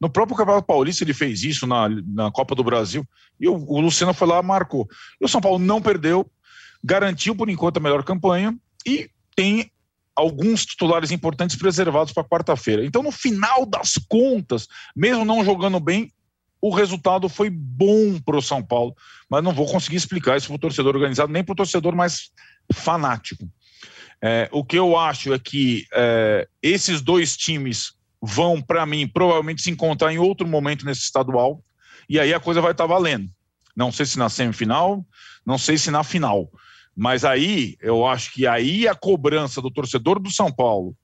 no 0.02 0.10
próprio 0.10 0.36
Campeonato 0.36 0.68
Paulista, 0.68 1.06
ele 1.06 1.14
fez 1.14 1.42
isso 1.42 1.66
na, 1.66 1.88
na 2.06 2.30
Copa 2.30 2.54
do 2.54 2.66
Brasil. 2.66 3.08
E 3.40 3.48
o, 3.48 3.54
o 3.54 3.80
Luciano 3.80 4.14
foi 4.14 4.28
lá 4.28 4.44
marcou. 4.44 4.86
E 5.22 5.24
o 5.24 5.28
São 5.30 5.40
Paulo 5.40 5.58
não 5.58 5.82
perdeu, 5.82 6.30
garantiu 6.84 7.34
por 7.34 7.50
enquanto 7.50 7.78
a 7.78 7.80
melhor 7.80 8.04
campanha 8.04 8.54
e 8.86 9.10
tem 9.36 9.72
alguns 10.14 10.66
titulares 10.66 11.12
importantes 11.12 11.56
preservados 11.56 12.12
para 12.12 12.24
quarta-feira. 12.24 12.86
Então, 12.86 13.02
no 13.02 13.12
final 13.12 13.66
das 13.66 13.94
contas, 14.10 14.68
mesmo 14.96 15.24
não 15.24 15.46
jogando 15.46 15.80
bem, 15.80 16.12
o 16.62 16.74
resultado 16.74 17.30
foi 17.30 17.50
bom 17.50 18.20
para 18.20 18.38
o 18.38 18.42
São 18.42 18.64
Paulo, 18.64 18.96
mas 19.30 19.44
não 19.44 19.54
vou 19.54 19.66
conseguir 19.66 19.98
explicar 19.98 20.38
isso 20.38 20.48
para 20.48 20.56
o 20.56 20.60
torcedor 20.60 20.96
organizado, 20.96 21.32
nem 21.32 21.44
para 21.44 21.54
o 21.54 21.56
torcedor 21.56 21.96
mais 21.96 22.32
fanático. 22.74 23.48
É, 24.22 24.50
o 24.52 24.64
que 24.64 24.78
eu 24.78 24.98
acho 24.98 25.34
é 25.34 25.40
que 25.40 25.86
é, 25.94 26.48
esses 26.62 27.02
dois 27.02 27.38
times 27.38 27.94
vão, 28.22 28.62
para 28.62 28.86
mim, 28.86 29.08
provavelmente 29.08 29.62
se 29.62 29.70
encontrar 29.70 30.12
em 30.12 30.18
outro 30.18 30.48
momento 30.48 30.86
nesse 30.86 31.02
estadual, 31.02 31.64
e 32.10 32.20
aí 32.20 32.34
a 32.34 32.40
coisa 32.40 32.62
vai 32.62 32.72
estar 32.72 32.88
tá 32.88 32.94
valendo. 32.94 33.30
Não 33.76 33.92
sei 33.92 34.06
se 34.06 34.18
na 34.18 34.30
semifinal, 34.30 35.06
não 35.46 35.58
sei 35.58 35.78
se 35.78 35.92
na 35.92 36.04
final. 36.04 36.50
Mas 36.96 37.26
aí, 37.26 37.76
eu 37.82 38.08
acho 38.08 38.34
que 38.34 38.48
aí 38.48 38.88
a 38.88 38.96
cobrança 38.96 39.62
do 39.62 39.70
torcedor 39.70 40.18
do 40.18 40.32
São 40.32 40.52
Paulo, 40.52 40.96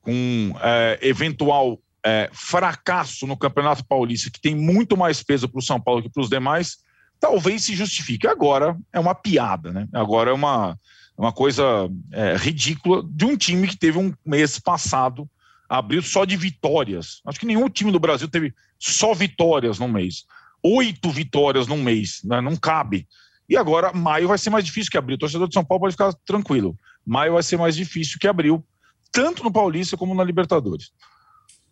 com 0.00 0.54
é, 0.62 0.98
eventual 1.02 1.78
é, 2.08 2.30
fracasso 2.32 3.26
no 3.26 3.36
Campeonato 3.36 3.84
Paulista, 3.84 4.30
que 4.30 4.40
tem 4.40 4.54
muito 4.54 4.96
mais 4.96 5.22
peso 5.22 5.46
para 5.46 5.58
o 5.58 5.62
São 5.62 5.78
Paulo 5.78 6.02
que 6.02 6.08
para 6.08 6.22
os 6.22 6.30
demais, 6.30 6.78
talvez 7.20 7.64
se 7.64 7.74
justifique. 7.74 8.26
Agora 8.26 8.76
é 8.92 8.98
uma 8.98 9.14
piada, 9.14 9.70
né? 9.70 9.86
Agora 9.92 10.30
é 10.30 10.32
uma, 10.32 10.78
é 11.18 11.20
uma 11.20 11.32
coisa 11.32 11.62
é, 12.10 12.34
ridícula 12.36 13.02
de 13.04 13.26
um 13.26 13.36
time 13.36 13.68
que 13.68 13.76
teve 13.76 13.98
um 13.98 14.14
mês 14.24 14.58
passado, 14.58 15.28
abriu 15.68 16.00
só 16.00 16.24
de 16.24 16.34
vitórias. 16.36 17.20
Acho 17.26 17.38
que 17.38 17.46
nenhum 17.46 17.68
time 17.68 17.92
do 17.92 18.00
Brasil 18.00 18.26
teve 18.26 18.54
só 18.78 19.12
vitórias 19.12 19.78
num 19.78 19.88
mês. 19.88 20.24
Oito 20.62 21.10
vitórias 21.10 21.66
num 21.66 21.82
mês, 21.82 22.22
né? 22.24 22.40
não 22.40 22.56
cabe. 22.56 23.06
E 23.48 23.56
agora, 23.56 23.92
maio 23.92 24.28
vai 24.28 24.38
ser 24.38 24.48
mais 24.48 24.64
difícil 24.64 24.90
que 24.90 24.98
abril. 24.98 25.16
O 25.16 25.18
torcedor 25.18 25.46
de 25.46 25.54
São 25.54 25.64
Paulo 25.64 25.82
pode 25.82 25.92
ficar 25.92 26.12
tranquilo. 26.24 26.74
Maio 27.04 27.34
vai 27.34 27.42
ser 27.42 27.58
mais 27.58 27.76
difícil 27.76 28.18
que 28.18 28.26
abril, 28.26 28.64
tanto 29.12 29.44
no 29.44 29.52
Paulista 29.52 29.96
como 29.96 30.14
na 30.14 30.24
Libertadores. 30.24 30.90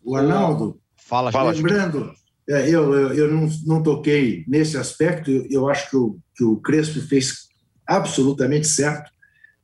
O 0.06 0.14
Arnaldo, 0.14 0.80
fala, 0.96 1.32
fala 1.32 1.50
lembrando, 1.50 2.12
é, 2.48 2.68
eu, 2.70 2.94
eu, 2.94 3.12
eu 3.12 3.34
não, 3.34 3.48
não, 3.66 3.82
toquei 3.82 4.44
nesse 4.46 4.76
aspecto, 4.76 5.30
eu, 5.30 5.46
eu 5.50 5.68
acho 5.68 5.90
que 5.90 5.96
o, 5.96 6.18
que 6.36 6.44
o 6.44 6.56
Crespo 6.56 7.00
fez 7.00 7.48
absolutamente 7.86 8.68
certo 8.68 9.10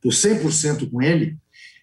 estou 0.05 0.11
100% 0.11 0.89
com 0.91 1.01
ele, 1.01 1.37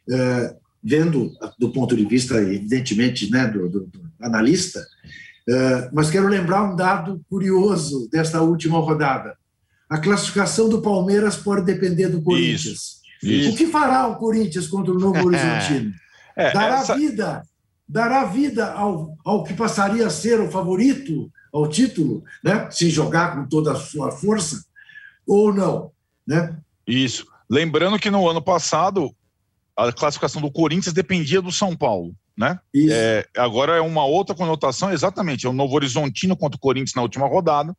uh, 0.09 0.57
vendo 0.83 1.33
do 1.59 1.73
ponto 1.73 1.97
de 1.97 2.05
vista, 2.05 2.37
evidentemente, 2.37 3.31
né, 3.31 3.47
do, 3.47 3.69
do, 3.69 3.81
do 3.87 4.01
analista, 4.21 4.81
uh, 5.49 5.91
mas 5.93 6.11
quero 6.11 6.29
lembrar 6.29 6.71
um 6.71 6.77
dado 6.77 7.21
curioso 7.29 8.09
desta 8.11 8.43
última 8.43 8.79
rodada. 8.79 9.37
A 9.89 9.99
classificação 9.99 10.69
do 10.69 10.83
Palmeiras 10.83 11.37
pode 11.37 11.65
depender 11.65 12.09
do 12.09 12.23
Corinthians. 12.23 12.61
Isso, 12.61 13.01
isso. 13.23 13.51
O 13.53 13.57
que 13.57 13.67
fará 13.67 14.07
o 14.07 14.17
Corinthians 14.17 14.69
contra 14.69 14.93
o 14.93 14.99
Novo 14.99 15.19
Horizontino? 15.27 15.93
É, 16.37 16.53
dará 16.53 16.81
essa... 16.81 16.95
vida, 16.95 17.43
dará 17.91 18.25
vida 18.25 18.73
ao, 18.73 19.17
ao 19.25 19.43
que 19.43 19.53
passaria 19.53 20.07
a 20.07 20.11
ser 20.11 20.41
o 20.41 20.51
favorito 20.51 21.31
ao 21.53 21.69
título, 21.69 22.23
né? 22.43 22.71
se 22.71 22.89
jogar 22.89 23.35
com 23.35 23.49
toda 23.49 23.73
a 23.73 23.77
sua 23.77 24.13
força, 24.13 24.65
ou 25.27 25.53
não. 25.53 25.91
Né? 26.25 26.57
Isso. 26.87 27.27
Lembrando 27.51 27.99
que 27.99 28.11
no 28.11 28.29
ano 28.29 28.41
passado 28.41 29.13
a 29.77 29.93
classificação 29.93 30.41
do 30.41 30.53
Corinthians 30.53 30.95
dependia 30.95 31.43
do 31.43 31.51
São 31.51 31.77
Paulo, 31.77 32.15
né? 32.37 32.61
É, 32.89 33.27
agora 33.37 33.77
é 33.77 33.81
uma 33.81 34.05
outra 34.05 34.37
conotação, 34.37 34.93
exatamente. 34.93 35.47
É 35.47 35.49
o 35.49 35.53
Novo 35.53 35.75
Horizontino 35.75 36.37
contra 36.37 36.57
o 36.57 36.61
Corinthians 36.61 36.95
na 36.95 37.03
última 37.03 37.27
rodada. 37.27 37.75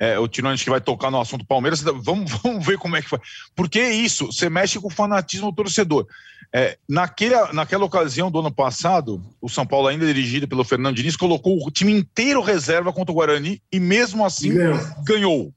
É, 0.00 0.18
o 0.18 0.26
Tirone 0.26 0.56
que 0.56 0.70
vai 0.70 0.80
tocar 0.80 1.10
no 1.10 1.20
assunto 1.20 1.44
Palmeiras, 1.44 1.82
vamos, 1.82 2.32
vamos 2.42 2.64
ver 2.64 2.78
como 2.78 2.96
é 2.96 3.02
que 3.02 3.10
vai. 3.10 3.20
Porque 3.54 3.78
é 3.78 3.92
isso, 3.92 4.26
você 4.32 4.48
mexe 4.48 4.80
com 4.80 4.88
o 4.88 4.90
fanatismo 4.90 5.50
do 5.50 5.56
torcedor. 5.56 6.06
É, 6.52 6.78
naquele, 6.88 7.34
naquela 7.52 7.84
ocasião 7.84 8.30
do 8.30 8.40
ano 8.40 8.50
passado, 8.50 9.22
o 9.40 9.48
São 9.48 9.66
Paulo, 9.66 9.86
ainda 9.86 10.06
dirigido 10.06 10.48
pelo 10.48 10.64
Fernando 10.64 10.96
Diniz, 10.96 11.16
colocou 11.16 11.64
o 11.64 11.70
time 11.70 11.92
inteiro 11.92 12.40
reserva 12.40 12.92
contra 12.92 13.12
o 13.12 13.14
Guarani 13.14 13.62
e 13.70 13.78
mesmo 13.78 14.24
assim 14.24 14.54
ganhou. 15.04 15.52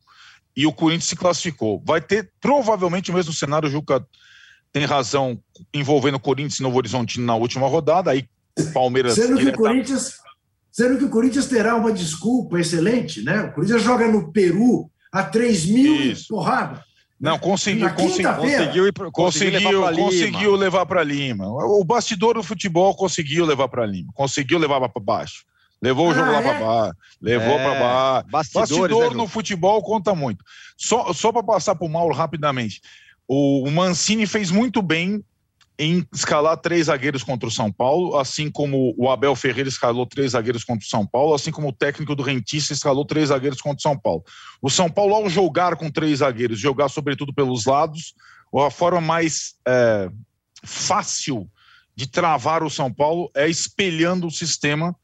E 0.56 0.68
o 0.68 0.74
Corinthians 0.74 1.06
se 1.06 1.16
classificou. 1.16 1.82
Vai 1.84 2.02
ter 2.02 2.30
provavelmente 2.40 3.10
o 3.10 3.14
mesmo 3.14 3.34
cenário, 3.34 3.70
o 3.70 3.72
Juca 3.72 4.06
tem 4.74 4.86
razão, 4.86 5.40
envolvendo 5.74 6.16
o 6.16 6.20
Corinthians 6.20 6.60
e 6.60 6.64
Novo 6.64 6.78
Horizonte 6.78 7.20
na 7.20 7.36
última 7.36 7.68
rodada, 7.68 8.12
aí 8.12 8.28
o 8.60 8.72
Palmeiras... 8.72 9.16
Sendo 9.16 9.38
que 9.38 9.48
o 9.48 9.54
Corinthians 9.54 10.20
sendo 10.74 10.98
que 10.98 11.06
o 11.06 11.10
Corinthians 11.10 11.46
terá 11.46 11.76
uma 11.76 11.94
desculpa 11.94 12.60
excelente, 12.60 13.22
né? 13.22 13.44
O 13.44 13.54
Corinthians 13.54 13.84
joga 13.84 14.08
no 14.08 14.32
Peru 14.32 14.90
a 15.12 15.24
3 15.24 15.66
mil 15.68 15.96
Isso. 16.02 16.30
porrada. 16.30 16.84
Não, 17.22 17.38
conseguiu, 17.38 17.88
conseguiu, 17.94 18.34
conseguiu, 18.34 18.94
conseguiu, 19.12 19.92
conseguiu 19.94 20.56
levar 20.56 20.86
para 20.86 21.04
Lima. 21.04 21.48
O 21.48 21.84
bastidor 21.86 22.34
do 22.34 22.44
futebol 22.44 22.94
conseguiu 22.96 23.46
levar 23.46 23.70
para 23.70 23.86
Lima, 23.86 24.12
conseguiu 24.14 24.58
levar 24.58 24.90
para 24.90 25.02
baixo. 25.02 25.46
Levou 25.82 26.10
o 26.10 26.14
jogo 26.14 26.30
ah, 26.30 26.32
lá 26.32 26.40
é? 26.40 26.42
para 26.42 26.66
baixo, 26.66 26.98
levou 27.22 27.60
é, 27.60 27.64
para 27.64 27.80
baixo. 27.80 28.52
Bastidor 28.52 29.12
né, 29.12 29.16
no 29.16 29.28
futebol 29.28 29.82
conta 29.84 30.16
muito. 30.16 30.44
Só, 30.76 31.14
só 31.14 31.32
para 31.32 31.44
passar 31.44 31.76
para 31.76 31.86
o 31.86 31.90
Mauro 31.90 32.16
rapidamente. 32.16 32.82
O, 33.28 33.68
o 33.68 33.72
Mancini 33.72 34.26
fez 34.26 34.50
muito 34.50 34.82
bem 34.82 35.24
em 35.78 36.06
escalar 36.14 36.58
três 36.58 36.86
zagueiros 36.86 37.24
contra 37.24 37.48
o 37.48 37.52
São 37.52 37.72
Paulo, 37.72 38.18
assim 38.18 38.50
como 38.50 38.94
o 38.98 39.10
Abel 39.10 39.36
Ferreira 39.36 39.68
escalou 39.68 40.06
três 40.06 40.32
zagueiros 40.32 40.64
contra 40.64 40.86
o 40.86 40.90
São 40.90 41.06
Paulo, 41.06 41.34
assim 41.34 41.52
como 41.52 41.70
o 41.70 41.74
técnico 41.74 42.16
do 42.16 42.22
Rentista 42.22 42.74
escalou 42.74 43.06
três 43.06 43.30
zagueiros 43.30 43.60
contra 43.60 43.78
o 43.78 43.82
São 43.82 43.98
Paulo. 43.98 44.24
O 44.62 44.70
São 44.70 44.90
Paulo, 44.90 45.16
ao 45.16 45.30
jogar 45.30 45.76
com 45.76 45.90
três 45.90 46.20
zagueiros, 46.20 46.60
jogar 46.60 46.90
sobretudo 46.90 47.34
pelos 47.34 47.66
lados, 47.66 48.14
a 48.56 48.70
forma 48.70 49.02
mais 49.02 49.56
é, 49.68 50.10
fácil 50.64 51.50
de 51.96 52.08
travar 52.08 52.64
o 52.64 52.70
São 52.70 52.94
Paulo 52.94 53.32
é 53.36 53.50
espelhando 53.50 54.28
o 54.28 54.32
sistema. 54.32 54.96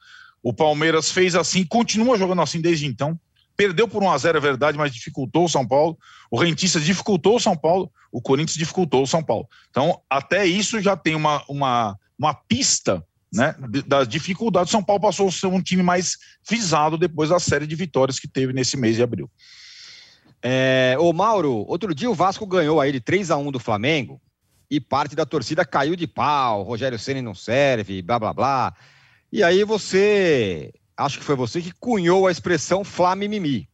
O 0.43 0.53
Palmeiras 0.53 1.11
fez 1.11 1.35
assim, 1.35 1.65
continua 1.65 2.17
jogando 2.17 2.41
assim 2.41 2.61
desde 2.61 2.85
então 2.85 3.19
perdeu 3.59 3.89
por 3.89 4.01
1 4.01 4.09
a 4.09 4.17
0 4.17 4.37
é 4.37 4.41
verdade, 4.41 4.77
mas 4.77 4.93
dificultou 4.93 5.43
o 5.43 5.49
São 5.49 5.67
Paulo. 5.67 5.97
O 6.31 6.39
Rentista 6.39 6.79
dificultou 6.79 7.35
o 7.35 7.39
São 7.41 7.57
Paulo, 7.57 7.91
o 8.09 8.21
Corinthians 8.21 8.55
dificultou 8.55 9.03
o 9.03 9.05
São 9.05 9.21
Paulo. 9.21 9.49
Então, 9.69 9.99
até 10.09 10.45
isso 10.45 10.79
já 10.79 10.95
tem 10.95 11.13
uma, 11.13 11.43
uma, 11.45 11.99
uma 12.17 12.33
pista 12.33 13.05
né, 13.33 13.53
das 13.85 14.07
dificuldades. 14.07 14.71
São 14.71 14.81
Paulo 14.81 15.01
passou 15.01 15.27
a 15.27 15.31
ser 15.31 15.47
um 15.47 15.61
time 15.61 15.83
mais 15.83 16.15
visado 16.49 16.97
depois 16.97 17.31
da 17.31 17.37
série 17.37 17.67
de 17.67 17.75
vitórias 17.75 18.17
que 18.17 18.29
teve 18.29 18.53
nesse 18.53 18.77
mês 18.77 18.95
de 18.95 19.03
abril. 19.03 19.29
É, 20.41 20.95
ô 20.97 21.11
Mauro, 21.11 21.65
outro 21.67 21.93
dia 21.93 22.09
o 22.09 22.15
Vasco 22.15 22.47
ganhou 22.47 22.79
aí 22.79 22.93
de 22.93 23.01
3 23.01 23.29
a 23.29 23.35
1 23.35 23.51
do 23.51 23.59
Flamengo 23.59 24.21
e 24.71 24.79
parte 24.79 25.17
da 25.17 25.25
torcida 25.25 25.65
caiu 25.65 25.97
de 25.97 26.07
pau, 26.07 26.63
Rogério 26.63 26.97
Ceni 26.97 27.21
não 27.21 27.35
serve, 27.35 28.01
blá 28.01 28.17
blá 28.17 28.33
blá. 28.33 28.73
E 29.33 29.43
aí 29.43 29.65
você 29.65 30.71
acho 30.99 31.17
que 31.17 31.23
foi 31.23 31.35
você 31.35 31.61
que 31.61 31.71
cunhou 31.71 32.27
a 32.27 32.31
expressão 32.31 32.83
Flamimimi. 32.83 33.67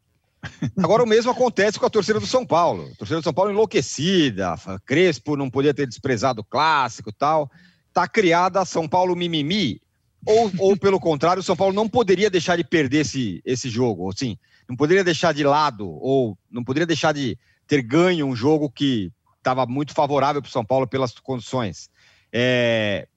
Agora 0.77 1.03
o 1.03 1.07
mesmo 1.07 1.31
acontece 1.31 1.79
com 1.79 1.85
a 1.85 1.89
torcida 1.89 2.19
do 2.19 2.27
São 2.27 2.45
Paulo. 2.45 2.89
A 2.93 2.95
torcida 2.97 3.19
do 3.19 3.23
São 3.23 3.33
Paulo 3.33 3.51
enlouquecida, 3.51 4.55
Crespo 4.85 5.35
não 5.35 5.49
podia 5.49 5.73
ter 5.73 5.87
desprezado 5.87 6.41
o 6.41 6.45
clássico 6.45 7.11
tal. 7.11 7.49
Tá 7.91 8.07
criada 8.07 8.61
a 8.61 8.65
São 8.65 8.87
Paulo 8.87 9.15
mimimi. 9.15 9.81
Ou, 10.25 10.51
ou 10.59 10.77
pelo 10.77 10.99
contrário, 10.99 11.39
o 11.39 11.43
São 11.43 11.55
Paulo 11.55 11.73
não 11.73 11.89
poderia 11.89 12.29
deixar 12.29 12.57
de 12.57 12.63
perder 12.63 12.99
esse, 12.99 13.41
esse 13.43 13.69
jogo. 13.69 14.09
Assim, 14.09 14.37
não 14.69 14.75
poderia 14.75 15.03
deixar 15.03 15.33
de 15.33 15.43
lado, 15.43 15.87
ou 15.87 16.37
não 16.49 16.63
poderia 16.63 16.87
deixar 16.87 17.11
de 17.11 17.37
ter 17.67 17.81
ganho 17.81 18.27
um 18.27 18.35
jogo 18.35 18.69
que 18.69 19.11
estava 19.37 19.65
muito 19.65 19.93
favorável 19.93 20.41
para 20.41 20.49
o 20.49 20.51
São 20.51 20.65
Paulo 20.65 20.87
pelas 20.87 21.11
condições. 21.19 21.89
É, 22.31 23.07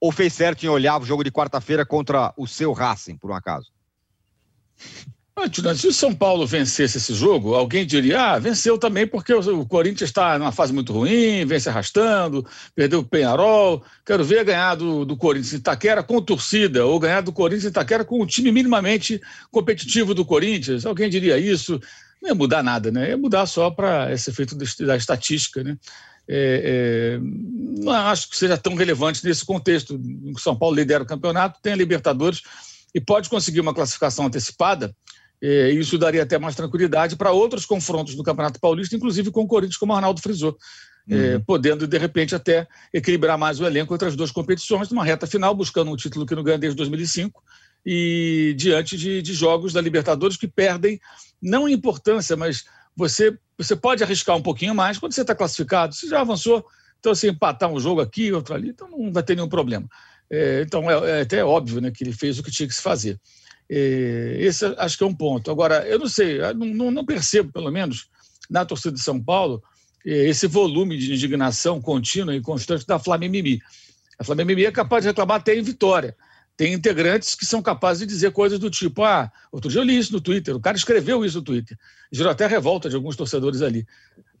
ou 0.00 0.10
fez 0.10 0.32
certo 0.32 0.64
em 0.64 0.68
olhar 0.68 1.00
o 1.00 1.04
jogo 1.04 1.22
de 1.22 1.30
quarta-feira 1.30 1.84
contra 1.84 2.32
o 2.36 2.46
seu 2.46 2.72
Racing, 2.72 3.16
por 3.16 3.30
um 3.30 3.34
acaso? 3.34 3.70
Se 5.74 5.86
o 5.86 5.92
São 5.92 6.14
Paulo 6.14 6.46
vencesse 6.46 6.98
esse 6.98 7.14
jogo, 7.14 7.54
alguém 7.54 7.86
diria: 7.86 8.32
ah, 8.32 8.38
venceu 8.38 8.76
também 8.76 9.06
porque 9.06 9.32
o 9.32 9.64
Corinthians 9.64 10.10
está 10.10 10.38
numa 10.38 10.52
fase 10.52 10.70
muito 10.70 10.92
ruim, 10.92 11.46
vem 11.46 11.58
se 11.58 11.68
arrastando, 11.68 12.46
perdeu 12.74 13.00
o 13.00 13.04
Penharol. 13.04 13.82
Quero 14.04 14.22
ver 14.22 14.44
ganhar 14.44 14.74
do, 14.74 15.04
do 15.06 15.16
Corinthians 15.16 15.54
em 15.54 15.56
Itaquera 15.56 16.02
com 16.02 16.20
torcida, 16.20 16.84
ou 16.84 17.00
ganhar 17.00 17.22
do 17.22 17.32
Corinthians 17.32 17.64
em 17.64 17.68
Itaquera 17.68 18.04
com 18.04 18.20
o 18.20 18.26
time 18.26 18.52
minimamente 18.52 19.20
competitivo 19.50 20.14
do 20.14 20.26
Corinthians. 20.26 20.84
Alguém 20.84 21.08
diria 21.08 21.38
isso. 21.38 21.80
Não 22.20 22.28
ia 22.28 22.34
mudar 22.34 22.62
nada, 22.62 22.90
né? 22.90 23.10
Ia 23.10 23.16
mudar 23.16 23.46
só 23.46 23.70
para 23.70 24.12
esse 24.12 24.30
efeito 24.30 24.56
da 24.56 24.96
estatística, 24.96 25.64
né? 25.64 25.76
é, 26.32 27.16
é, 27.16 27.20
não 27.82 27.92
acho 27.92 28.30
que 28.30 28.36
seja 28.36 28.56
tão 28.56 28.76
relevante 28.76 29.24
nesse 29.24 29.44
contexto. 29.44 30.00
O 30.32 30.38
São 30.38 30.56
Paulo 30.56 30.76
lidera 30.76 31.02
o 31.02 31.06
campeonato, 31.06 31.58
tem 31.60 31.72
a 31.72 31.76
Libertadores 31.76 32.42
e 32.94 33.00
pode 33.00 33.28
conseguir 33.28 33.60
uma 33.60 33.74
classificação 33.74 34.26
antecipada. 34.26 34.94
É, 35.42 35.70
isso 35.70 35.98
daria 35.98 36.22
até 36.22 36.38
mais 36.38 36.54
tranquilidade 36.54 37.16
para 37.16 37.32
outros 37.32 37.66
confrontos 37.66 38.14
no 38.14 38.22
Campeonato 38.22 38.60
Paulista, 38.60 38.94
inclusive 38.94 39.32
com 39.32 39.42
o 39.42 39.46
Corinthians, 39.46 39.76
como 39.76 39.92
o 39.92 39.96
Arnaldo 39.96 40.20
frisou, 40.20 40.56
é, 41.08 41.34
uhum. 41.34 41.40
podendo 41.40 41.86
de 41.86 41.98
repente 41.98 42.34
até 42.34 42.68
equilibrar 42.92 43.36
mais 43.36 43.58
o 43.58 43.66
elenco 43.66 43.92
entre 43.92 44.06
as 44.06 44.14
duas 44.14 44.30
competições, 44.30 44.88
numa 44.90 45.04
reta 45.04 45.26
final, 45.26 45.52
buscando 45.52 45.90
um 45.90 45.96
título 45.96 46.26
que 46.26 46.34
não 46.36 46.44
ganha 46.44 46.58
desde 46.58 46.76
2005 46.76 47.42
e 47.84 48.54
diante 48.56 48.96
de, 48.96 49.22
de 49.22 49.34
jogos 49.34 49.72
da 49.72 49.80
Libertadores 49.80 50.36
que 50.36 50.46
perdem 50.46 51.00
não 51.40 51.68
importância, 51.68 52.36
mas 52.36 52.64
você, 52.94 53.36
você 53.56 53.74
pode 53.74 54.02
arriscar 54.04 54.36
um 54.36 54.42
pouquinho 54.42 54.74
mais 54.74 54.98
quando 54.98 55.12
você 55.12 55.22
está 55.22 55.34
classificado. 55.34 55.94
Você 55.94 56.08
já 56.08 56.20
avançou, 56.20 56.64
então 56.98 57.14
se 57.14 57.28
empatar 57.28 57.70
um 57.70 57.80
jogo 57.80 58.00
aqui, 58.00 58.32
outro 58.32 58.54
ali, 58.54 58.70
então 58.70 58.88
não 58.88 59.12
vai 59.12 59.22
ter 59.22 59.34
nenhum 59.34 59.48
problema. 59.48 59.88
É, 60.30 60.62
então 60.62 60.90
é, 60.90 61.18
é, 61.18 61.20
até 61.22 61.44
óbvio 61.44 61.80
né, 61.80 61.90
que 61.90 62.04
ele 62.04 62.12
fez 62.12 62.38
o 62.38 62.42
que 62.42 62.50
tinha 62.50 62.68
que 62.68 62.74
se 62.74 62.82
fazer. 62.82 63.18
É, 63.68 64.36
esse 64.40 64.64
acho 64.78 64.98
que 64.98 65.04
é 65.04 65.06
um 65.06 65.14
ponto. 65.14 65.50
Agora, 65.50 65.86
eu 65.86 65.98
não 65.98 66.08
sei, 66.08 66.38
não, 66.54 66.90
não 66.90 67.04
percebo, 67.04 67.52
pelo 67.52 67.70
menos, 67.70 68.08
na 68.48 68.64
torcida 68.64 68.94
de 68.94 69.00
São 69.00 69.22
Paulo, 69.22 69.62
é, 70.04 70.28
esse 70.28 70.46
volume 70.46 70.98
de 70.98 71.12
indignação 71.12 71.80
contínua 71.80 72.34
e 72.34 72.40
constante 72.40 72.86
da 72.86 72.98
Flamengo 72.98 73.36
A 74.18 74.24
Flamengo 74.24 74.60
é 74.60 74.70
capaz 74.70 75.04
de 75.04 75.08
reclamar 75.08 75.38
até 75.38 75.56
em 75.56 75.62
vitória 75.62 76.14
tem 76.60 76.74
integrantes 76.74 77.34
que 77.34 77.46
são 77.46 77.62
capazes 77.62 78.00
de 78.00 78.06
dizer 78.06 78.32
coisas 78.32 78.58
do 78.58 78.68
tipo: 78.68 79.02
ah, 79.02 79.32
outro 79.50 79.70
dia 79.70 79.80
eu 79.80 79.84
li 79.84 79.96
isso 79.96 80.12
no 80.12 80.20
Twitter, 80.20 80.54
o 80.54 80.60
cara 80.60 80.76
escreveu 80.76 81.24
isso 81.24 81.38
no 81.38 81.42
Twitter. 81.42 81.74
Gerou 82.12 82.30
até 82.30 82.46
revolta 82.46 82.86
de 82.90 82.94
alguns 82.94 83.16
torcedores 83.16 83.62
ali, 83.62 83.86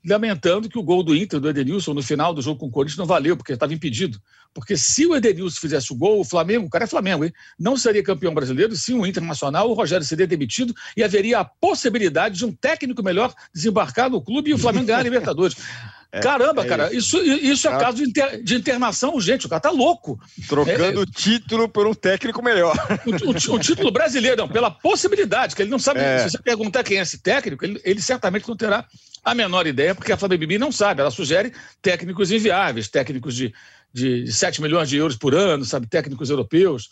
lamentando 0.04 0.68
que 0.68 0.78
o 0.78 0.82
gol 0.82 1.02
do 1.02 1.14
Inter, 1.14 1.40
do 1.40 1.48
Edenilson, 1.48 1.94
no 1.94 2.02
final 2.02 2.32
do 2.32 2.40
jogo 2.40 2.60
com 2.60 2.66
o 2.66 2.70
Corinthians, 2.70 2.98
não 2.98 3.06
valeu, 3.06 3.36
porque 3.36 3.52
estava 3.52 3.74
impedido. 3.74 4.20
Porque 4.52 4.76
se 4.76 5.06
o 5.06 5.14
Edenilson 5.14 5.60
fizesse 5.60 5.92
o 5.92 5.96
gol, 5.96 6.20
o 6.20 6.24
Flamengo, 6.24 6.66
o 6.66 6.70
cara 6.70 6.84
é 6.84 6.88
Flamengo, 6.88 7.24
hein? 7.24 7.32
não 7.58 7.76
seria 7.76 8.02
campeão 8.02 8.34
brasileiro, 8.34 8.74
sim 8.74 8.94
o 8.94 9.06
Internacional, 9.06 9.70
o 9.70 9.74
Rogério 9.74 10.04
seria 10.04 10.26
demitido 10.26 10.74
e 10.96 11.04
haveria 11.04 11.40
a 11.40 11.44
possibilidade 11.44 12.38
de 12.38 12.44
um 12.44 12.52
técnico 12.52 13.02
melhor 13.02 13.34
desembarcar 13.54 14.10
no 14.10 14.20
clube 14.20 14.50
e 14.50 14.54
o 14.54 14.58
Flamengo 14.58 14.86
ganhar 14.86 15.00
a 15.00 15.02
Libertadores. 15.02 15.56
É, 16.12 16.18
Caramba, 16.18 16.64
é 16.64 16.66
cara, 16.66 16.92
isso, 16.92 17.22
isso 17.22 17.68
é 17.68 17.70
caso 17.70 17.98
de, 17.98 18.02
inter, 18.02 18.42
de, 18.42 18.56
internação 18.56 19.14
urgente. 19.14 19.46
O 19.46 19.48
cara 19.48 19.60
tá 19.60 19.70
louco. 19.70 20.18
Trocando 20.48 20.98
é, 20.98 21.02
o 21.02 21.06
título 21.06 21.68
por 21.68 21.86
um 21.86 21.94
técnico 21.94 22.42
melhor. 22.42 22.74
O, 23.06 23.30
o, 23.30 23.54
o, 23.54 23.58
título 23.60 23.92
brasileiro, 23.92 24.38
não, 24.38 24.48
pela 24.48 24.72
possibilidade, 24.72 25.54
que 25.54 25.62
ele 25.62 25.70
não 25.70 25.78
sabe. 25.78 26.00
É. 26.00 26.18
Se 26.18 26.30
você 26.30 26.38
perguntar 26.42 26.82
quem 26.82 26.98
é 26.98 27.02
esse 27.02 27.18
técnico, 27.18 27.64
ele, 27.64 27.80
ele, 27.84 28.02
certamente 28.02 28.48
não 28.48 28.56
terá 28.56 28.84
a 29.24 29.34
menor 29.34 29.66
ideia, 29.66 29.94
porque 29.94 30.12
a 30.12 30.16
Bibi 30.16 30.58
não 30.58 30.72
sabe. 30.72 31.00
Ela 31.00 31.10
sugere 31.10 31.52
técnicos 31.82 32.30
inviáveis, 32.30 32.88
técnicos 32.88 33.34
de, 33.34 33.52
de, 33.92 34.24
de 34.24 34.32
7 34.32 34.62
milhões 34.62 34.88
de 34.88 34.96
euros 34.96 35.16
por 35.16 35.34
ano, 35.34 35.64
sabe, 35.64 35.86
técnicos 35.86 36.30
europeus 36.30 36.88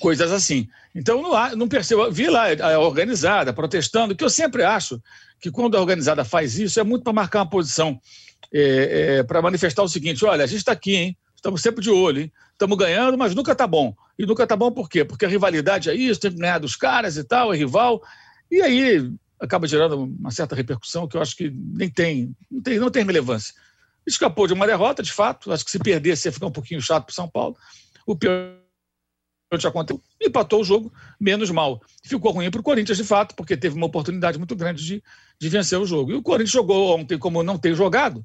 coisas 0.00 0.30
assim. 0.32 0.68
Então, 0.94 1.22
não, 1.22 1.56
não 1.56 1.68
percebo. 1.68 2.10
Vi 2.10 2.28
lá 2.28 2.46
a 2.60 2.78
organizada 2.78 3.52
protestando, 3.52 4.14
que 4.14 4.24
eu 4.24 4.30
sempre 4.30 4.62
acho 4.62 5.00
que 5.40 5.50
quando 5.50 5.76
a 5.76 5.80
organizada 5.80 6.24
faz 6.24 6.58
isso, 6.58 6.78
é 6.78 6.84
muito 6.84 7.04
para 7.04 7.12
marcar 7.12 7.40
uma 7.40 7.50
posição, 7.50 8.00
é, 8.52 9.18
é, 9.18 9.22
para 9.22 9.42
manifestar 9.42 9.82
o 9.82 9.88
seguinte: 9.88 10.24
olha, 10.24 10.44
a 10.44 10.46
gente 10.46 10.58
está 10.58 10.72
aqui, 10.72 10.94
hein? 10.94 11.18
Estamos 11.34 11.62
sempre 11.62 11.82
de 11.82 11.90
olho, 11.90 12.22
hein? 12.22 12.32
Estamos 12.52 12.76
ganhando, 12.76 13.16
mas 13.16 13.34
nunca 13.34 13.52
está 13.52 13.66
bom. 13.66 13.94
E 14.18 14.26
nunca 14.26 14.42
está 14.42 14.56
bom 14.56 14.72
por 14.72 14.88
quê? 14.88 15.04
Porque 15.04 15.24
a 15.24 15.28
rivalidade 15.28 15.88
é 15.88 15.94
isso, 15.94 16.20
tem 16.20 16.32
que 16.32 16.38
ganhar 16.38 16.58
dos 16.58 16.74
caras 16.74 17.16
e 17.16 17.22
tal, 17.22 17.54
é 17.54 17.56
rival. 17.56 18.02
E 18.50 18.60
aí 18.60 19.12
acaba 19.40 19.66
gerando 19.66 20.04
uma 20.04 20.30
certa 20.30 20.54
repercussão 20.54 21.06
que 21.06 21.16
eu 21.16 21.22
acho 21.22 21.36
que 21.36 21.50
nem 21.50 21.88
tem, 21.88 22.36
não 22.50 22.62
tem, 22.62 22.78
não 22.78 22.90
tem 22.90 23.04
relevância. 23.04 23.54
Escapou 24.06 24.46
de 24.46 24.54
uma 24.54 24.66
derrota, 24.66 25.02
de 25.02 25.12
fato. 25.12 25.52
Acho 25.52 25.64
que 25.64 25.70
se 25.70 25.78
perdesse 25.78 26.28
ia 26.28 26.32
ficar 26.32 26.46
um 26.46 26.52
pouquinho 26.52 26.80
chato 26.80 27.04
para 27.04 27.14
São 27.14 27.28
Paulo. 27.28 27.56
O 28.06 28.16
pior 28.16 28.56
aconteceu, 29.66 30.02
empatou 30.20 30.60
o 30.60 30.64
jogo 30.64 30.92
menos 31.20 31.50
mal. 31.50 31.80
Ficou 32.02 32.32
ruim 32.32 32.50
para 32.50 32.60
o 32.60 32.64
Corinthians, 32.64 32.98
de 32.98 33.04
fato, 33.04 33.34
porque 33.34 33.56
teve 33.56 33.76
uma 33.76 33.86
oportunidade 33.86 34.38
muito 34.38 34.54
grande 34.56 34.84
de, 34.84 35.02
de 35.38 35.48
vencer 35.48 35.78
o 35.78 35.86
jogo. 35.86 36.12
E 36.12 36.14
o 36.14 36.22
Corinthians 36.22 36.50
jogou 36.50 36.98
ontem 36.98 37.18
como 37.18 37.42
não 37.42 37.58
tem 37.58 37.74
jogado, 37.74 38.24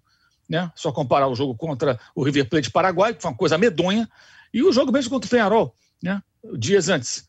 né? 0.50 0.72
só 0.76 0.92
comparar 0.92 1.28
o 1.28 1.36
jogo 1.36 1.56
contra 1.56 2.00
o 2.16 2.24
River 2.24 2.50
Plate 2.50 2.72
Paraguai, 2.72 3.14
que 3.14 3.22
foi 3.22 3.32
uma 3.32 3.38
coisa 3.38 3.58
medonha, 3.58 4.10
e 4.54 4.64
o 4.64 4.72
jogo 4.72 4.92
mesmo 4.92 5.10
contra 5.10 5.28
o 5.28 5.30
Penharol, 5.30 5.76
né? 6.02 6.22
dias 6.58 6.90
antes. 6.90 7.26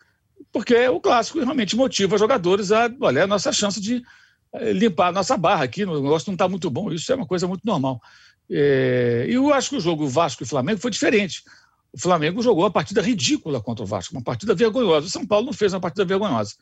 Porque 0.53 0.89
o 0.89 1.01
clássico 1.01 1.39
realmente 1.41 1.77
motiva 1.77 2.19
jogadores 2.19 2.73
a, 2.73 2.91
olha, 3.01 3.21
é 3.21 3.23
a 3.23 3.27
nossa 3.27 3.53
chance 3.53 3.81
de 3.81 4.03
eh, 4.55 4.73
limpar 4.73 5.09
a 5.09 5.13
nossa 5.13 5.37
barra 5.37 5.65
aqui, 5.65 5.85
o 5.85 6.03
negócio 6.03 6.29
não 6.29 6.35
está 6.35 6.49
muito 6.49 6.71
bom, 6.71 6.93
isso 6.93 7.13
é 7.13 7.15
uma 7.17 7.27
coisa 7.27 7.47
muito 7.47 7.65
normal. 7.65 8.01
É, 8.51 9.27
e 9.29 9.35
eu 9.35 9.53
acho 9.53 9.71
que 9.71 9.77
o 9.77 9.81
jogo 9.81 10.07
Vasco 10.07 10.43
e 10.43 10.47
Flamengo 10.47 10.81
foi 10.81 10.91
diferente. 10.91 11.43
O 11.93 11.99
Flamengo 11.99 12.43
jogou 12.43 12.65
uma 12.65 12.71
partida 12.71 13.01
ridícula 13.01 13.61
contra 13.61 13.85
o 13.85 13.87
Vasco, 13.87 14.15
uma 14.15 14.23
partida 14.23 14.55
vergonhosa. 14.55 15.07
O 15.07 15.11
São 15.11 15.27
Paulo 15.27 15.47
não 15.47 15.53
fez 15.53 15.73
uma 15.73 15.81
partida 15.81 16.05
vergonhosa. 16.05 16.55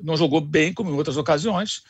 Não 0.00 0.16
jogou 0.16 0.40
bem, 0.40 0.72
como 0.72 0.90
em 0.90 0.94
outras 0.94 1.16
ocasiões. 1.16 1.82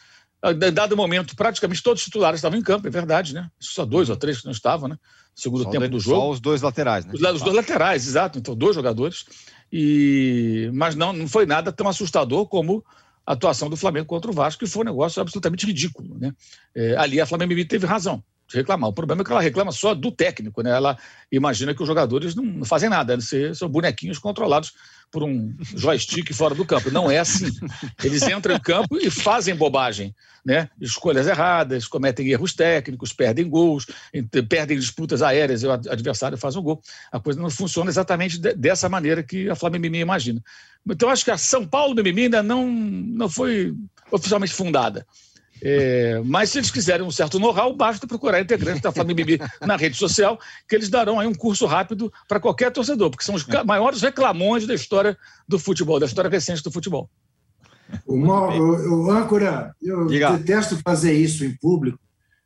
Em 0.44 0.72
dado 0.72 0.96
momento, 0.96 1.35
praticamente 1.35 1.83
todos 1.83 2.01
os 2.03 2.05
titulares 2.05 2.38
estavam 2.38 2.59
em 2.59 2.62
campo, 2.62 2.87
é 2.87 2.90
verdade, 2.90 3.35
né? 3.35 3.51
Só 3.59 3.85
dois 3.85 4.09
ou 4.09 4.16
três 4.16 4.38
que 4.38 4.44
não 4.44 4.53
estavam, 4.53 4.88
né? 4.88 4.96
Segundo 5.35 5.64
só 5.64 5.70
tempo 5.70 5.88
do 5.88 5.99
jogo. 5.99 6.20
Só 6.20 6.31
os 6.31 6.40
dois 6.40 6.62
laterais, 6.62 7.05
né? 7.05 7.12
Os, 7.12 7.20
os 7.20 7.42
dois 7.42 7.57
laterais, 7.57 8.07
exato. 8.07 8.38
Então, 8.38 8.55
dois 8.55 8.77
jogadores. 8.77 9.25
E... 9.72 10.70
Mas 10.72 10.94
não, 10.94 11.12
não 11.12 11.29
foi 11.29 11.46
nada 11.46 11.72
tão 11.72 11.88
assustador 11.88 12.46
como 12.46 12.85
a 13.26 13.33
atuação 13.33 13.68
do 13.68 13.76
Flamengo 13.76 14.07
contra 14.07 14.31
o 14.31 14.35
Vasco, 14.35 14.64
que 14.64 14.70
foi 14.70 14.83
um 14.83 14.87
negócio 14.87 15.20
absolutamente 15.20 15.66
ridículo. 15.66 16.16
Né? 16.18 16.33
É, 16.74 16.96
ali 16.96 17.20
a 17.20 17.26
Flamengo 17.26 17.52
teve 17.66 17.87
razão 17.87 18.22
de 18.48 18.56
reclamar. 18.56 18.90
O 18.90 18.92
problema 18.92 19.22
é 19.22 19.24
que 19.24 19.32
ela 19.32 19.40
reclama 19.40 19.72
só 19.72 19.94
do 19.94 20.11
técnico, 20.11 20.62
né? 20.62 20.70
Ela 20.70 20.96
imagina 21.30 21.74
que 21.74 21.82
os 21.82 21.88
jogadores 21.88 22.35
não, 22.35 22.64
fazem 22.64 22.88
nada, 22.88 23.18
são 23.54 23.68
bonequinhos 23.68 24.18
controlados 24.18 24.72
por 25.11 25.22
um 25.22 25.54
joystick 25.74 26.32
fora 26.32 26.54
do 26.54 26.64
campo. 26.64 26.90
Não 26.90 27.11
é 27.11 27.18
assim. 27.18 27.50
Eles 28.02 28.22
entram 28.22 28.54
em 28.54 28.61
campo 28.61 28.96
e 28.96 29.11
fazem 29.11 29.54
bobagem, 29.54 30.14
né? 30.44 30.68
Escolhas 30.80 31.26
erradas, 31.26 31.87
cometem 31.87 32.28
erros 32.28 32.52
técnicos, 32.52 33.12
perdem 33.12 33.48
gols, 33.48 33.87
perdem 34.48 34.78
disputas 34.78 35.22
aéreas 35.22 35.62
e 35.62 35.66
o 35.66 35.72
adversário 35.72 36.38
faz 36.38 36.56
um 36.56 36.62
gol. 36.62 36.80
A 37.11 37.18
coisa 37.18 37.40
não 37.40 37.50
funciona 37.50 37.90
exatamente 37.90 38.38
dessa 38.38 38.88
maneira 38.88 39.22
que 39.22 39.48
a 39.48 39.56
Flamengo 39.56 39.82
Mimimi 39.82 40.02
imagina. 40.02 40.42
Então, 40.88 41.09
acho 41.09 41.24
que 41.24 41.30
a 41.30 41.38
São 41.38 41.66
Paulo 41.66 41.94
Mimimi 41.94 42.22
ainda 42.22 42.42
não, 42.42 42.68
não 42.68 43.28
foi 43.28 43.74
oficialmente 44.11 44.52
fundada. 44.52 45.04
É, 45.62 46.21
mas 46.25 46.51
se 46.51 46.59
eles 46.59 46.71
quiserem 46.71 47.07
um 47.07 47.11
certo 47.11 47.38
know-how, 47.38 47.75
basta 47.75 48.07
procurar 48.07 48.40
integrantes 48.40 48.83
da 48.83 48.92
Flamengo 48.92 49.16
Bibi 49.16 49.40
na 49.61 49.77
rede 49.77 49.97
social, 49.97 50.38
que 50.69 50.75
eles 50.75 50.88
darão 50.88 51.19
aí 51.19 51.27
um 51.27 51.35
curso 51.35 51.66
rápido 51.66 52.12
para 52.29 52.40
qualquer 52.40 52.71
torcedor, 52.71 53.11
porque 53.11 53.25
são 53.25 53.35
os 53.35 53.47
maiores 53.64 54.03
reclamões 54.03 54.66
da 54.66 54.75
história 54.75 55.16
do 55.49 55.59
futebol, 55.59 55.99
da 55.99 56.07
história 56.07 56.31
recente 56.31 56.62
do 56.62 56.71
futebol. 56.71 57.09
O, 58.05 58.16
o, 58.16 59.05
o 59.05 59.11
âncora, 59.11 59.75
eu 59.81 60.07
Diga. 60.07 60.37
detesto 60.37 60.77
fazer 60.85 61.12
isso 61.14 61.45
em 61.45 61.57
público, 61.57 61.99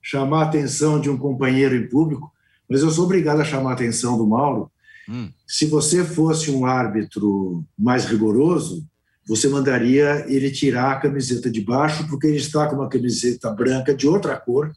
chamar 0.03 0.41
a 0.41 0.45
atenção 0.45 1.01
de 1.01 1.11
um 1.11 1.17
companheiro 1.17 1.75
em 1.75 1.89
público, 1.89 2.33
mas 2.69 2.83
eu 2.83 2.91
sou 2.91 3.05
obrigado 3.05 3.41
a 3.41 3.45
chamar 3.45 3.71
a 3.71 3.75
atenção 3.75 4.17
do 4.17 4.27
Mauro. 4.27 4.71
Hum. 5.09 5.31
Se 5.47 5.67
você 5.67 6.05
fosse 6.05 6.51
um 6.51 6.65
árbitro 6.65 7.65
mais 7.77 8.05
rigoroso, 8.05 8.87
você 9.31 9.47
mandaria 9.47 10.25
ele 10.27 10.51
tirar 10.51 10.91
a 10.91 10.97
camiseta 10.97 11.49
de 11.49 11.61
baixo, 11.61 12.05
porque 12.09 12.27
ele 12.27 12.39
está 12.39 12.67
com 12.67 12.75
uma 12.75 12.89
camiseta 12.89 13.49
branca 13.49 13.95
de 13.95 14.09
outra 14.09 14.37
cor, 14.37 14.73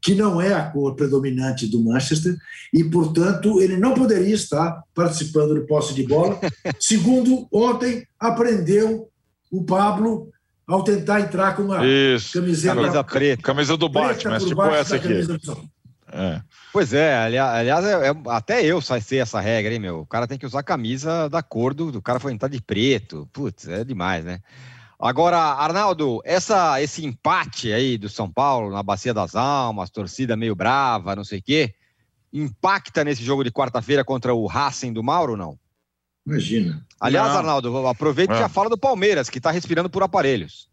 que 0.00 0.12
não 0.12 0.40
é 0.42 0.52
a 0.52 0.64
cor 0.64 0.96
predominante 0.96 1.68
do 1.68 1.80
Manchester, 1.80 2.36
e, 2.74 2.82
portanto, 2.82 3.62
ele 3.62 3.76
não 3.76 3.94
poderia 3.94 4.34
estar 4.34 4.82
participando 4.92 5.54
do 5.54 5.64
posse 5.68 5.94
de 5.94 6.02
bola. 6.02 6.40
Segundo, 6.80 7.46
ontem 7.52 8.04
aprendeu 8.18 9.08
o 9.48 9.62
Pablo 9.62 10.32
ao 10.66 10.82
tentar 10.82 11.20
entrar 11.20 11.54
com 11.54 11.62
uma 11.62 11.86
Isso, 11.86 12.32
camiseta 12.32 12.74
camisa 12.74 13.04
preta. 13.04 13.42
Camisa 13.44 13.76
do 13.76 13.88
Batman, 13.88 14.38
tipo 14.40 14.62
essa 14.64 14.96
aqui. 14.96 15.24
É. 16.12 16.42
Pois 16.72 16.92
é, 16.92 17.16
aliás, 17.16 17.84
é, 17.86 18.08
é, 18.08 18.14
até 18.26 18.64
eu 18.64 18.80
sei 18.82 19.18
essa 19.18 19.40
regra, 19.40 19.72
hein, 19.72 19.80
meu? 19.80 20.00
O 20.00 20.06
cara 20.06 20.26
tem 20.26 20.38
que 20.38 20.44
usar 20.44 20.60
a 20.60 20.64
camisa 20.64 21.28
da 21.28 21.42
cor 21.42 21.72
do, 21.72 21.90
do 21.90 22.02
cara 22.02 22.20
foi 22.20 22.32
entrar 22.32 22.48
de 22.48 22.60
preto. 22.60 23.28
Putz, 23.32 23.66
é 23.66 23.82
demais, 23.82 24.22
né? 24.22 24.40
Agora, 25.00 25.38
Arnaldo, 25.38 26.20
essa, 26.24 26.80
esse 26.82 27.04
empate 27.04 27.72
aí 27.72 27.96
do 27.96 28.08
São 28.08 28.30
Paulo 28.30 28.70
na 28.70 28.82
Bacia 28.82 29.12
das 29.12 29.34
Almas, 29.34 29.90
torcida 29.90 30.36
meio 30.36 30.54
brava, 30.54 31.16
não 31.16 31.24
sei 31.24 31.40
o 31.40 31.42
quê, 31.42 31.74
impacta 32.32 33.02
nesse 33.02 33.24
jogo 33.24 33.42
de 33.42 33.50
quarta-feira 33.50 34.04
contra 34.04 34.34
o 34.34 34.46
Racing 34.46 34.92
do 34.92 35.02
Mauro, 35.02 35.36
não? 35.36 35.58
Imagina. 36.26 36.86
Aliás, 37.00 37.32
não. 37.32 37.38
Arnaldo, 37.38 37.86
aproveita 37.88 38.34
e 38.34 38.38
já 38.38 38.44
é. 38.44 38.48
fala 38.48 38.70
do 38.70 38.78
Palmeiras, 38.78 39.28
que 39.28 39.38
está 39.38 39.50
respirando 39.50 39.90
por 39.90 40.02
aparelhos. 40.02 40.68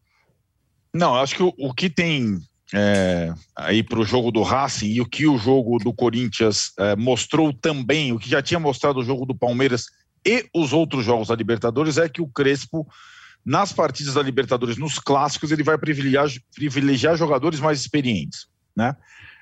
Não, 0.93 1.15
acho 1.15 1.36
que 1.36 1.43
o, 1.43 1.54
o 1.58 1.73
que 1.73 1.89
tem 1.89 2.39
é, 2.73 3.34
aí 3.55 3.82
para 3.82 3.99
o 3.99 4.05
jogo 4.05 4.32
do 4.32 4.43
Racing 4.43 4.88
e 4.88 5.01
o 5.01 5.05
que 5.05 5.25
o 5.25 5.38
jogo 5.38 5.79
do 5.79 5.93
Corinthians 5.93 6.71
é, 6.77 6.95
mostrou 6.95 7.51
também, 7.51 8.12
o 8.12 8.19
que 8.19 8.29
já 8.29 8.41
tinha 8.41 8.60
mostrado 8.60 8.99
o 8.99 9.03
jogo 9.03 9.25
do 9.25 9.36
Palmeiras 9.36 9.88
e 10.25 10.45
os 10.53 10.73
outros 10.73 11.05
jogos 11.05 11.29
da 11.29 11.36
Libertadores 11.36 11.97
é 11.97 12.08
que 12.08 12.21
o 12.21 12.27
Crespo 12.27 12.88
nas 13.45 13.71
partidas 13.71 14.13
da 14.13 14.21
Libertadores, 14.21 14.77
nos 14.77 14.99
clássicos, 14.99 15.51
ele 15.51 15.63
vai 15.63 15.77
privilegiar, 15.77 16.27
privilegiar 16.53 17.15
jogadores 17.15 17.60
mais 17.60 17.79
experientes, 17.79 18.47
né? 18.75 18.95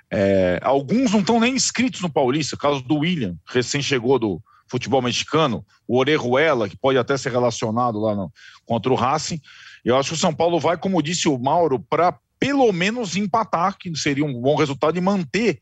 É, 0.09 0.59
alguns 0.63 1.11
não 1.11 1.19
estão 1.19 1.39
nem 1.39 1.55
inscritos 1.55 1.99
no 1.99 2.09
Paulista, 2.09 2.55
caso 2.55 2.81
do 2.81 2.99
William, 2.99 3.35
recém 3.45 3.81
chegou 3.81 4.17
do 4.17 4.41
futebol 4.69 5.01
mexicano, 5.01 5.65
o 5.85 5.97
Orejuela, 5.97 6.69
que 6.69 6.77
pode 6.77 6.97
até 6.97 7.17
ser 7.17 7.31
relacionado 7.31 7.99
lá 7.99 8.15
no, 8.15 8.31
contra 8.65 8.91
o 8.91 8.95
Racing. 8.95 9.41
Eu 9.83 9.97
acho 9.97 10.09
que 10.09 10.15
o 10.15 10.19
São 10.19 10.33
Paulo 10.33 10.59
vai, 10.59 10.77
como 10.77 11.01
disse 11.01 11.27
o 11.27 11.37
Mauro, 11.37 11.79
para 11.79 12.17
pelo 12.39 12.71
menos 12.71 13.15
empatar, 13.15 13.77
que 13.77 13.95
seria 13.97 14.25
um 14.25 14.33
bom 14.33 14.55
resultado, 14.55 14.97
e 14.97 15.01
manter 15.01 15.59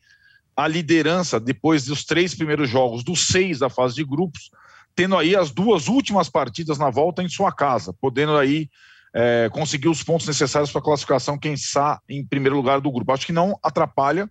a 0.56 0.66
liderança 0.66 1.38
depois 1.38 1.84
dos 1.84 2.04
três 2.04 2.34
primeiros 2.34 2.68
jogos, 2.68 3.04
dos 3.04 3.26
seis 3.26 3.58
da 3.58 3.68
fase 3.68 3.94
de 3.94 4.04
grupos, 4.04 4.50
tendo 4.94 5.16
aí 5.16 5.36
as 5.36 5.50
duas 5.50 5.88
últimas 5.88 6.28
partidas 6.30 6.78
na 6.78 6.88
volta 6.88 7.22
em 7.22 7.28
sua 7.28 7.52
casa, 7.52 7.92
podendo 8.00 8.36
aí 8.36 8.70
é, 9.14 9.48
conseguir 9.52 9.88
os 9.88 10.02
pontos 10.02 10.26
necessários 10.26 10.70
para 10.70 10.80
a 10.80 10.84
classificação, 10.84 11.38
quem 11.38 11.52
está 11.52 12.00
em 12.08 12.24
primeiro 12.24 12.56
lugar 12.56 12.80
do 12.80 12.90
grupo. 12.90 13.12
Acho 13.12 13.26
que 13.26 13.32
não 13.32 13.58
atrapalha. 13.62 14.30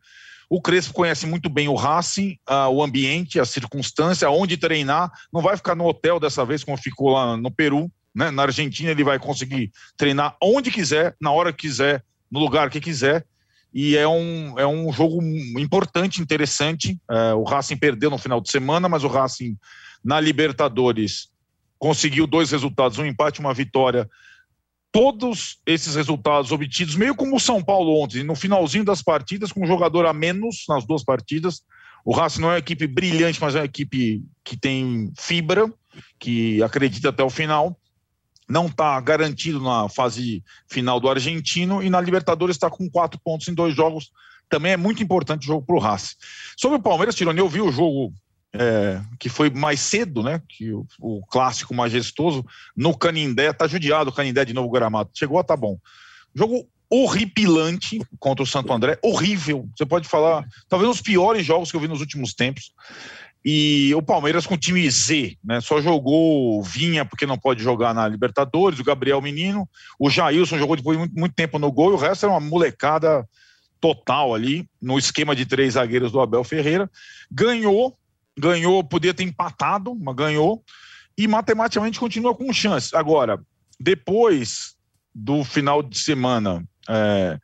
O 0.50 0.62
Crespo 0.62 0.94
conhece 0.94 1.26
muito 1.26 1.50
bem 1.50 1.68
o 1.68 1.74
Racing, 1.74 2.38
o 2.72 2.84
ambiente, 2.84 3.40
a 3.40 3.46
circunstância, 3.46 4.30
onde 4.30 4.58
treinar. 4.58 5.12
Não 5.34 5.42
vai 5.42 5.58
ficar 5.58 5.76
no 5.76 5.86
hotel 5.86 6.20
dessa 6.20 6.46
vez, 6.46 6.64
como 6.64 6.78
ficou 6.78 7.10
lá 7.10 7.36
no 7.36 7.50
Peru. 7.50 7.92
Né? 8.14 8.30
Na 8.30 8.44
Argentina, 8.44 8.92
ele 8.92 9.04
vai 9.04 9.18
conseguir 9.18 9.72
treinar 9.98 10.36
onde 10.42 10.70
quiser, 10.70 11.16
na 11.20 11.32
hora 11.32 11.52
que 11.52 11.68
quiser, 11.68 12.04
no 12.32 12.40
lugar 12.40 12.70
que 12.70 12.82
quiser. 12.82 13.26
E 13.74 13.98
é 13.98 14.08
um, 14.08 14.58
é 14.58 14.66
um 14.66 14.92
jogo 14.94 15.22
importante, 15.60 16.22
interessante. 16.22 16.98
É, 17.12 17.34
o 17.34 17.44
Racing 17.44 17.76
perdeu 17.76 18.10
no 18.10 18.18
final 18.18 18.40
de 18.40 18.50
semana, 18.50 18.88
mas 18.88 19.04
o 19.04 19.10
Racing 19.10 19.58
na 20.04 20.20
Libertadores 20.20 21.30
conseguiu 21.78 22.26
dois 22.26 22.52
resultados, 22.52 22.98
um 22.98 23.06
empate 23.06 23.40
e 23.40 23.44
uma 23.44 23.54
vitória. 23.54 24.10
Todos 24.92 25.60
esses 25.66 25.96
resultados 25.96 26.54
obtidos, 26.54 26.96
meio 26.96 27.16
como 27.16 27.36
o 27.36 27.40
São 27.40 27.62
Paulo 27.62 28.02
ontem, 28.02 28.24
no 28.24 28.34
finalzinho 28.34 28.86
das 28.86 29.02
partidas, 29.02 29.52
com 29.52 29.64
um 29.64 29.68
jogador 29.68 30.06
a 30.06 30.14
menos 30.14 30.64
nas 30.70 30.86
duas 30.86 31.04
partidas. 31.04 31.62
O 32.06 32.14
Racing 32.14 32.40
não 32.40 32.50
é 32.50 32.54
uma 32.54 32.60
equipe 32.60 32.88
brilhante, 32.88 33.42
mas 33.42 33.56
é 33.56 33.60
uma 33.60 33.66
equipe 33.66 34.24
que 34.42 34.56
tem 34.56 35.12
fibra, 35.20 35.70
que 36.18 36.64
acredita 36.64 37.10
até 37.10 37.24
o 37.24 37.30
final 37.30 37.78
não 38.48 38.68
está 38.68 39.00
garantido 39.02 39.60
na 39.60 39.90
fase 39.90 40.44
final 40.68 41.00
do 41.00 41.10
argentino 41.10 41.82
e 41.82 41.90
na 41.90 42.00
Libertadores 42.00 42.56
está 42.56 42.70
com 42.70 42.90
quatro 42.90 43.20
pontos 43.24 43.48
em 43.48 43.54
dois 43.54 43.76
jogos. 43.76 44.12
Também 44.50 44.74
é 44.74 44.78
muito 44.78 45.02
importante 45.02 45.44
o 45.44 45.48
jogo 45.48 45.66
para 45.66 45.76
o 45.76 45.80
Racing. 45.80 46.16
Sobre 46.56 46.78
o 46.78 46.82
Palmeiras, 46.82 47.16
Tironi, 47.16 47.40
eu 47.40 47.50
vi 47.50 47.62
o 47.62 47.72
jogo 47.72 48.14
é, 48.54 49.02
que 49.20 49.28
foi 49.28 49.50
mais 49.50 49.80
cedo, 49.80 50.24
né? 50.24 50.42
Que 50.48 50.72
o, 50.72 50.86
o, 51.00 51.26
clássico 51.26 51.74
majestoso 51.74 52.46
no 52.76 52.96
Canindé, 52.96 53.52
tá 53.52 53.68
judiado 53.68 54.10
o 54.10 54.14
Canindé 54.14 54.46
de 54.46 54.54
novo 54.54 54.70
gramado. 54.70 55.10
Chegou 55.14 55.40
a 55.40 55.44
tá 55.44 55.58
bom. 55.58 55.78
Jogo 56.34 56.68
horripilante 56.90 58.00
contra 58.20 58.44
o 58.44 58.48
Santo 58.48 58.72
André, 58.72 58.98
horrível. 59.02 59.68
Você 59.76 59.86
pode 59.86 60.08
falar, 60.08 60.46
talvez 60.70 60.88
um 60.88 60.94
dos 60.94 61.02
piores 61.02 61.46
jogos 61.46 61.72
que 61.72 61.78
eu 61.78 61.82
vi 61.82 61.88
nos 61.88 62.00
últimos 62.00 62.34
tempos. 62.34 62.72
E 63.48 63.94
o 63.94 64.02
Palmeiras 64.02 64.48
com 64.48 64.58
time 64.58 64.90
Z, 64.90 65.38
né? 65.44 65.62
Só 65.62 65.80
jogou 65.80 66.64
Vinha 66.64 67.06
porque 67.06 67.28
não 67.28 67.38
pode 67.38 67.62
jogar 67.62 67.94
na 67.94 68.08
Libertadores, 68.08 68.80
o 68.80 68.84
Gabriel 68.84 69.22
Menino, 69.22 69.70
o 70.00 70.10
Jailson 70.10 70.58
jogou 70.58 70.76
depois 70.76 70.98
de 70.98 71.00
muito, 71.00 71.20
muito 71.20 71.36
tempo 71.36 71.60
no 71.60 71.72
gol, 71.72 71.92
e 71.92 71.94
o 71.94 71.98
resto 71.98 72.26
era 72.26 72.34
uma 72.34 72.40
molecada 72.40 73.24
total 73.80 74.34
ali, 74.34 74.68
no 74.82 74.98
esquema 74.98 75.36
de 75.36 75.46
três 75.46 75.76
zagueiros 75.76 76.12
do 76.12 76.20
Abel 76.20 76.44
Ferreira. 76.44 76.90
Ganhou, 77.32 77.96
ganhou, 78.36 78.84
podia 78.84 79.14
ter 79.14 79.24
empatado, 79.24 79.94
mas 79.94 80.16
ganhou, 80.16 80.64
e 81.16 81.28
matematicamente 81.28 82.00
continua 82.00 82.34
com 82.34 82.52
chance. 82.52 82.96
Agora, 82.96 83.40
depois 83.80 84.76
do 85.14 85.44
final 85.44 85.84
de 85.84 86.00
semana. 86.00 86.66
É, 86.90 87.40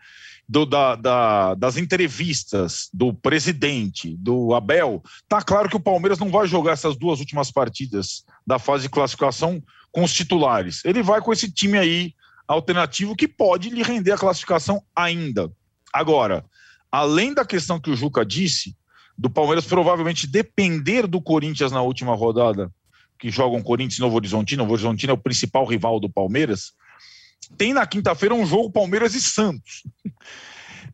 do, 0.51 0.65
da, 0.65 0.95
da, 0.95 1.55
das 1.55 1.77
entrevistas 1.77 2.89
do 2.93 3.13
presidente, 3.13 4.17
do 4.17 4.53
Abel, 4.53 5.01
tá 5.29 5.41
claro 5.41 5.69
que 5.69 5.77
o 5.77 5.79
Palmeiras 5.79 6.19
não 6.19 6.29
vai 6.29 6.45
jogar 6.45 6.73
essas 6.73 6.97
duas 6.97 7.21
últimas 7.21 7.49
partidas 7.49 8.25
da 8.45 8.59
fase 8.59 8.83
de 8.83 8.89
classificação 8.89 9.63
com 9.93 10.03
os 10.03 10.13
titulares. 10.13 10.83
Ele 10.83 11.01
vai 11.01 11.21
com 11.21 11.31
esse 11.31 11.49
time 11.49 11.77
aí 11.77 12.13
alternativo 12.45 13.15
que 13.15 13.29
pode 13.29 13.69
lhe 13.69 13.81
render 13.81 14.11
a 14.11 14.17
classificação 14.17 14.83
ainda. 14.93 15.49
Agora, 15.93 16.43
além 16.91 17.33
da 17.33 17.45
questão 17.45 17.79
que 17.79 17.89
o 17.89 17.95
Juca 17.95 18.25
disse, 18.25 18.75
do 19.17 19.29
Palmeiras 19.29 19.65
provavelmente 19.65 20.27
depender 20.27 21.07
do 21.07 21.21
Corinthians 21.21 21.71
na 21.71 21.81
última 21.81 22.13
rodada, 22.13 22.69
que 23.17 23.31
jogam 23.31 23.63
Corinthians 23.63 23.99
e 23.99 24.01
Novo 24.01 24.17
Horizontino. 24.17 24.63
Novo 24.63 24.73
Horizontino 24.73 25.11
é 25.11 25.13
o 25.13 25.17
principal 25.17 25.65
rival 25.65 25.97
do 25.97 26.09
Palmeiras. 26.09 26.73
Tem 27.57 27.73
na 27.73 27.85
quinta-feira 27.85 28.33
um 28.33 28.45
jogo 28.45 28.71
Palmeiras 28.71 29.13
e 29.13 29.21
Santos. 29.21 29.83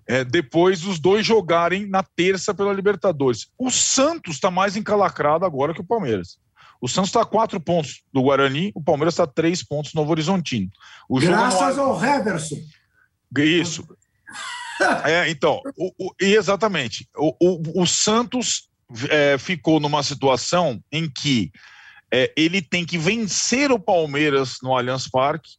É, 0.08 0.24
depois 0.24 0.86
os 0.86 1.00
dois 1.00 1.26
jogarem 1.26 1.86
na 1.86 2.02
terça 2.02 2.54
pela 2.54 2.74
Libertadores. 2.74 3.48
O 3.58 3.70
Santos 3.70 4.36
está 4.36 4.50
mais 4.50 4.78
encalacrado 4.78 5.46
agora 5.46 5.74
que 5.74 5.82
o 5.82 5.86
Palmeiras. 5.86 6.40
O 6.80 6.88
Santos 6.88 7.10
está 7.10 7.22
a 7.22 7.26
quatro 7.26 7.60
pontos 7.60 8.04
do 8.14 8.22
Guarani, 8.22 8.72
o 8.74 8.82
Palmeiras 8.82 9.16
está 9.16 9.24
a 9.24 9.28
três 9.28 9.64
pontos 9.64 9.94
no 9.94 10.02
Novo 10.02 10.12
Horizontino. 10.12 10.70
O 11.10 11.20
Graças 11.20 11.78
ao 11.78 12.02
Heverson. 12.04 12.58
Isso. 13.38 13.86
É, 15.04 15.28
então, 15.28 15.60
o, 15.76 15.92
o, 15.98 16.14
exatamente. 16.20 17.10
O, 17.18 17.34
o, 17.42 17.82
o 17.82 17.88
Santos 17.88 18.70
é, 19.10 19.36
ficou 19.40 19.80
numa 19.80 20.04
situação 20.04 20.80
em 20.92 21.10
que 21.10 21.52
é, 22.12 22.32
ele 22.38 22.62
tem 22.62 22.86
que 22.86 22.96
vencer 22.96 23.72
o 23.72 23.80
Palmeiras 23.80 24.58
no 24.62 24.78
Allianz 24.78 25.10
Parque 25.10 25.50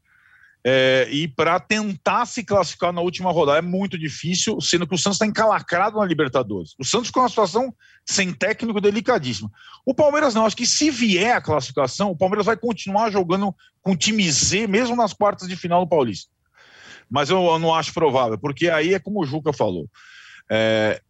é, 0.71 1.09
e 1.11 1.27
para 1.27 1.59
tentar 1.59 2.27
se 2.27 2.45
classificar 2.45 2.93
na 2.93 3.01
última 3.01 3.33
rodada 3.33 3.59
é 3.59 3.63
muito 3.63 3.99
difícil, 3.99 4.61
sendo 4.61 4.87
que 4.87 4.95
o 4.95 4.99
Santos 4.99 5.17
está 5.17 5.25
encalacrado 5.25 5.97
na 5.99 6.05
Libertadores. 6.05 6.75
O 6.79 6.85
Santos 6.85 7.07
ficou 7.07 7.23
numa 7.23 7.31
situação 7.31 7.75
sem 8.05 8.35
técnico 8.35 8.79
delicadíssima. 8.79 9.51
O 9.87 9.95
Palmeiras 9.95 10.35
não, 10.35 10.45
acho 10.45 10.55
que 10.55 10.67
se 10.67 10.91
vier 10.91 11.35
a 11.35 11.41
classificação, 11.41 12.11
o 12.11 12.17
Palmeiras 12.17 12.45
vai 12.45 12.55
continuar 12.55 13.11
jogando 13.11 13.55
com 13.81 13.97
time 13.97 14.31
Z, 14.31 14.67
mesmo 14.67 14.95
nas 14.95 15.15
quartas 15.15 15.49
de 15.49 15.57
final 15.57 15.87
do 15.87 15.89
Paulista. 15.89 16.31
Mas 17.09 17.31
eu, 17.31 17.43
eu 17.43 17.59
não 17.59 17.75
acho 17.75 17.95
provável, 17.95 18.37
porque 18.37 18.69
aí 18.69 18.93
é 18.93 18.99
como 18.99 19.23
o 19.23 19.25
Juca 19.25 19.55
falou. 19.55 19.89
É, 20.51 21.01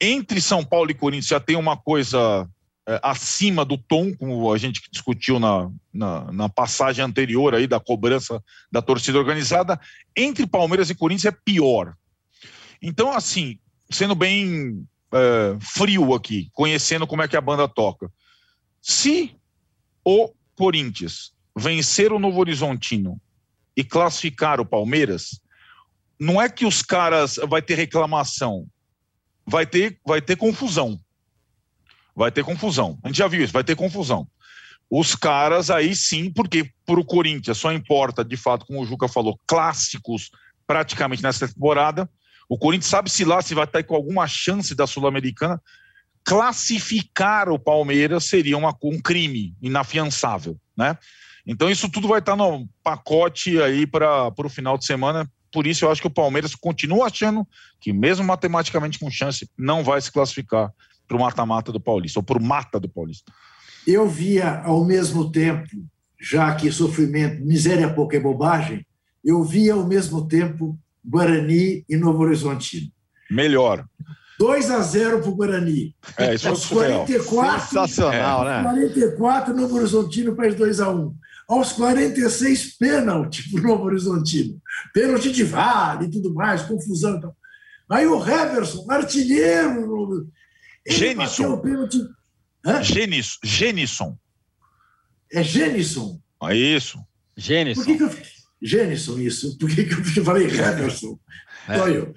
entre 0.00 0.40
São 0.40 0.64
Paulo 0.64 0.90
e 0.90 0.94
Corinthians 0.94 1.28
já 1.28 1.38
tem 1.38 1.54
uma 1.54 1.76
coisa 1.76 2.48
é, 2.86 3.00
acima 3.02 3.64
do 3.64 3.78
tom, 3.78 4.14
como 4.14 4.52
a 4.52 4.58
gente 4.58 4.82
discutiu 4.90 5.40
na, 5.40 5.70
na, 5.92 6.30
na, 6.30 6.48
passagem 6.50 7.02
anterior 7.02 7.54
aí 7.54 7.66
da 7.66 7.80
cobrança 7.80 8.42
da 8.70 8.82
torcida 8.82 9.18
organizada, 9.18 9.80
entre 10.14 10.46
Palmeiras 10.46 10.90
e 10.90 10.94
Corinthians 10.94 11.32
é 11.32 11.38
pior. 11.44 11.94
Então, 12.82 13.10
assim, 13.10 13.58
sendo 13.90 14.14
bem 14.14 14.86
é, 15.12 15.56
frio 15.60 16.12
aqui, 16.12 16.50
conhecendo 16.52 17.06
como 17.06 17.22
é 17.22 17.28
que 17.28 17.36
a 17.36 17.40
banda 17.40 17.66
toca, 17.66 18.12
se 18.82 19.34
o 20.04 20.30
Corinthians 20.54 21.32
vencer 21.56 22.12
o 22.12 22.18
Novo 22.18 22.38
Horizontino 22.38 23.18
e 23.74 23.82
classificar 23.82 24.60
o 24.60 24.66
Palmeiras, 24.66 25.40
não 26.20 26.40
é 26.40 26.50
que 26.50 26.66
os 26.66 26.82
caras 26.82 27.36
vai 27.48 27.62
ter 27.62 27.76
reclamação, 27.76 28.66
vai 29.46 29.64
ter, 29.64 29.98
vai 30.04 30.20
ter 30.20 30.36
confusão 30.36 31.00
vai 32.14 32.30
ter 32.30 32.44
confusão. 32.44 32.98
A 33.02 33.08
gente 33.08 33.18
já 33.18 33.28
viu 33.28 33.42
isso, 33.42 33.52
vai 33.52 33.64
ter 33.64 33.76
confusão. 33.76 34.26
Os 34.90 35.14
caras 35.14 35.70
aí 35.70 35.96
sim, 35.96 36.30
porque 36.30 36.70
para 36.86 37.00
o 37.00 37.04
Corinthians 37.04 37.58
só 37.58 37.72
importa, 37.72 38.24
de 38.24 38.36
fato, 38.36 38.66
como 38.66 38.80
o 38.80 38.86
Juca 38.86 39.08
falou, 39.08 39.38
clássicos 39.46 40.30
praticamente 40.66 41.22
nessa 41.22 41.48
temporada. 41.48 42.08
O 42.48 42.58
Corinthians 42.58 42.90
sabe 42.90 43.10
se 43.10 43.24
lá 43.24 43.40
se 43.42 43.54
vai 43.54 43.64
estar 43.64 43.82
com 43.82 43.94
alguma 43.94 44.26
chance 44.26 44.74
da 44.74 44.86
Sul-Americana. 44.86 45.60
Classificar 46.22 47.48
o 47.48 47.58
Palmeiras 47.58 48.24
seria 48.24 48.56
uma, 48.56 48.76
um 48.82 49.00
crime 49.00 49.54
inafiançável, 49.60 50.58
né? 50.76 50.96
Então 51.46 51.70
isso 51.70 51.90
tudo 51.90 52.08
vai 52.08 52.20
estar 52.20 52.36
no 52.36 52.66
pacote 52.82 53.60
aí 53.60 53.86
para 53.86 54.32
o 54.36 54.48
final 54.48 54.78
de 54.78 54.86
semana. 54.86 55.30
Por 55.52 55.66
isso 55.66 55.84
eu 55.84 55.90
acho 55.90 56.00
que 56.00 56.06
o 56.06 56.10
Palmeiras 56.10 56.54
continua 56.54 57.06
achando 57.06 57.46
que 57.80 57.92
mesmo 57.92 58.24
matematicamente 58.24 58.98
com 58.98 59.10
chance 59.10 59.48
não 59.56 59.84
vai 59.84 60.00
se 60.00 60.10
classificar 60.10 60.72
para 61.06 61.16
o 61.16 61.20
mata-mata 61.20 61.70
do 61.70 61.80
Paulista, 61.80 62.18
ou 62.18 62.22
para 62.22 62.38
o 62.38 62.42
mata 62.42 62.80
do 62.80 62.88
Paulista. 62.88 63.32
Eu 63.86 64.08
via 64.08 64.60
ao 64.60 64.84
mesmo 64.84 65.30
tempo, 65.30 65.68
já 66.20 66.54
que 66.54 66.70
sofrimento, 66.72 67.44
miséria 67.44 67.92
pouca 67.92 68.16
é 68.16 68.20
bobagem, 68.20 68.86
eu 69.24 69.42
via 69.42 69.74
ao 69.74 69.86
mesmo 69.86 70.26
tempo 70.26 70.78
Guarani 71.04 71.84
e 71.88 71.96
Novo 71.96 72.22
Horizontino. 72.22 72.90
Melhor. 73.30 73.84
2 74.38 74.70
a 74.70 74.80
0 74.80 75.20
para 75.20 75.30
o 75.30 75.34
Guarani. 75.34 75.94
É, 76.16 76.34
isso 76.34 76.48
Aos 76.48 76.66
44, 76.66 77.68
Sensacional, 77.68 78.44
né? 78.44 78.62
44, 78.62 79.54
Novo 79.54 79.76
Horizontino 79.76 80.34
faz 80.34 80.54
2 80.54 80.80
a 80.80 80.90
1 80.90 81.14
Aos 81.48 81.72
46, 81.72 82.76
pênalti 82.78 83.50
para 83.50 83.60
o 83.60 83.64
Novo 83.64 83.84
Horizontino. 83.84 84.60
Pênalti 84.92 85.30
de 85.30 85.44
vale 85.44 86.06
e 86.06 86.10
tudo 86.10 86.34
mais, 86.34 86.62
confusão. 86.62 87.16
Então. 87.16 87.32
Aí 87.88 88.06
o 88.06 88.18
Heverson, 88.18 88.86
artilheiro, 88.90 90.28
Genison. 90.92 91.62
Genison. 92.82 93.38
Genison. 93.42 94.18
É 95.32 95.42
Genison. 95.42 96.20
É 96.42 96.56
isso. 96.56 96.98
Genison. 97.36 97.82
Por 97.82 97.86
que, 97.86 97.96
que 97.96 98.04
eu 98.04 98.10
Genison, 98.64 99.18
isso. 99.18 99.58
Por 99.58 99.68
que, 99.68 99.84
que 99.84 100.20
eu 100.20 100.24
falei 100.24 100.46
Henderson? 100.46 101.18
É. 101.68 101.78
Só 101.78 101.88
eu. 101.88 102.14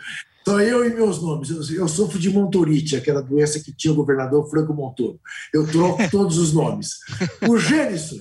Só 0.47 0.61
eu 0.61 0.85
e 0.85 0.93
meus 0.93 1.21
nomes. 1.21 1.49
Eu, 1.49 1.79
eu, 1.79 1.87
sofro 1.89 2.17
de 2.17 2.29
montorite, 2.29 2.95
aquela 2.95 3.21
doença 3.21 3.59
que 3.59 3.75
tinha 3.75 3.91
o 3.91 3.95
governador 3.95 4.49
Franco 4.49 4.73
Montoro. 4.73 5.19
Eu 5.53 5.67
troco 5.67 6.01
todos 6.09 6.37
os 6.37 6.53
nomes. 6.53 6.99
O 7.49 7.57
Genison. 7.57 8.19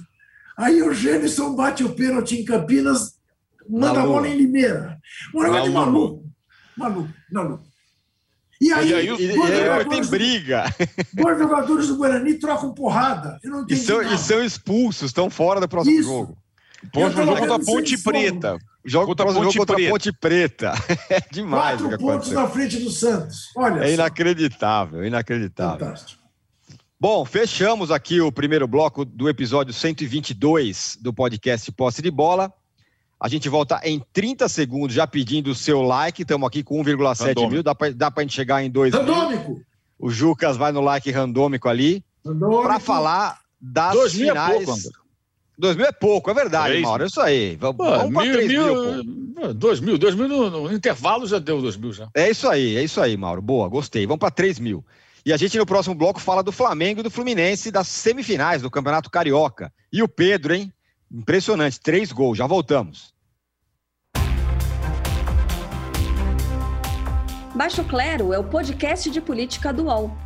Aí 0.59 0.83
o 0.83 0.93
Genison 0.93 1.55
bate 1.55 1.85
o 1.85 1.95
pênalti 1.95 2.37
em 2.37 2.45
Campinas, 2.45 3.13
manda 3.69 4.03
a 4.03 4.07
bola 4.07 4.27
em 4.27 4.37
Limeira. 4.37 4.99
Um 5.33 5.43
negócio 5.43 5.65
de 5.65 5.71
maluco. 5.71 6.33
Maluco, 6.77 7.15
maluco. 7.31 7.65
E 8.61 8.73
aí, 8.73 8.91
e 8.91 8.95
aí, 8.95 9.09
e, 9.09 9.33
e 9.33 9.85
tem 9.89 10.05
briga. 10.07 10.65
Dois 11.13 11.39
jogadores 11.39 11.89
do 11.89 11.97
Guarani 11.97 12.35
trocam 12.35 12.73
porrada. 12.73 13.39
Eu 13.43 13.51
não 13.51 13.67
e, 13.69 13.77
são, 13.77 14.03
e 14.03 14.17
são 14.17 14.43
expulsos, 14.43 15.11
estão 15.11 15.29
fora 15.29 15.61
do 15.61 15.69
próximo 15.69 15.99
Isso. 15.99 16.09
jogo. 16.09 16.39
Próximo 16.93 17.25
jogo 17.25 17.39
contra 17.39 17.55
a 17.57 17.59
Ponte 17.59 18.03
Preta. 18.03 18.59
Jogo 18.85 19.07
contra, 19.07 19.27
Ponte, 19.27 19.35
jogo 19.35 19.57
contra 19.59 19.89
Ponte 19.89 20.13
Preta. 20.13 20.73
É 21.11 21.21
demais. 21.31 21.81
Quatro 21.81 21.99
pontos 21.99 22.33
na 22.33 22.49
frente 22.49 22.79
do 22.79 22.91
Santos. 22.91 23.51
Olha 23.57 23.85
é 23.85 23.93
inacreditável, 23.93 25.05
inacreditável. 25.05 25.87
Fantástico. 25.87 26.23
Bom, 26.99 27.25
fechamos 27.25 27.91
aqui 27.91 28.21
o 28.21 28.33
primeiro 28.33 28.67
bloco 28.67 29.05
do 29.05 29.29
episódio 29.29 29.73
122 29.73 30.97
do 31.01 31.13
podcast 31.13 31.71
Posse 31.73 32.01
de 32.01 32.11
Bola. 32.11 32.53
A 33.19 33.29
gente 33.29 33.49
volta 33.49 33.81
em 33.83 34.03
30 34.13 34.49
segundos, 34.49 34.95
já 34.95 35.07
pedindo 35.07 35.51
o 35.51 35.55
seu 35.55 35.81
like. 35.83 36.23
Estamos 36.23 36.47
aqui 36.47 36.63
com 36.63 36.83
1,7 36.83 37.51
mil. 37.51 37.63
Dá 37.63 37.75
para 37.75 37.93
dá 37.93 38.13
a 38.15 38.21
gente 38.21 38.35
chegar 38.35 38.63
em 38.63 38.71
2 38.71 38.95
Randômico! 38.95 39.53
Mil. 39.53 39.63
O 39.99 40.11
Jucas 40.11 40.57
vai 40.57 40.73
no 40.73 40.83
like 40.83 41.11
randômico 41.11 41.69
ali. 41.69 42.05
Para 42.63 42.79
falar 42.79 43.41
das 43.61 43.95
2 43.95 44.15
mil 44.15 44.29
finais. 44.29 44.51
É 44.51 44.65
pouco, 44.65 44.73
André. 44.73 44.91
2 45.59 45.77
mil 45.77 45.87
é 45.87 45.93
pouco, 45.93 46.31
é 46.31 46.35
verdade, 46.35 46.77
é 46.77 46.81
Mauro. 46.81 47.05
É 47.05 47.07
isso 47.07 47.21
aí. 47.21 47.57
Vamos, 47.57 47.79
vamos 47.79 48.13
para 48.13 48.33
3 48.33 48.49
mil. 48.49 49.05
mil 49.05 49.55
2 49.55 49.81
mil, 49.81 49.99
2 49.99 50.15
mil 50.15 50.29
no, 50.29 50.51
no, 50.51 50.73
intervalo 50.73 51.27
já 51.27 51.39
deu 51.39 51.61
2 51.61 51.77
mil 51.77 51.93
já. 51.93 52.09
É 52.15 52.31
isso 52.31 52.49
aí, 52.49 52.77
é 52.77 52.83
isso 52.83 53.01
aí, 53.01 53.17
Mauro. 53.17 53.41
Boa, 53.41 53.69
gostei. 53.69 54.07
Vamos 54.07 54.21
para 54.21 54.31
3 54.31 54.59
mil. 54.59 54.85
E 55.25 55.33
a 55.33 55.37
gente 55.37 55.59
no 55.59 55.67
próximo 55.67 55.95
bloco 55.95 56.21
fala 56.21 56.43
do 56.43 56.53
Flamengo 56.53 57.01
e 57.01 57.03
do 57.03 57.11
Fluminense 57.11 57.71
das 57.71 57.89
semifinais 57.89 58.63
do 58.63 58.71
Campeonato 58.71 59.11
Carioca. 59.11 59.73
E 59.93 60.03
o 60.03 60.09
Pedro, 60.09 60.55
hein? 60.55 60.73
Impressionante, 61.11 61.81
três 61.81 62.13
gols. 62.13 62.39
Já 62.39 62.47
voltamos. 62.47 63.15
Baixo 67.55 67.83
Clero 67.85 68.35
é 68.35 68.39
o 68.39 68.45
podcast 68.45 69.11
de 69.11 69.21
política 69.21 69.73
do 69.73 69.85
UOL. 69.85 70.26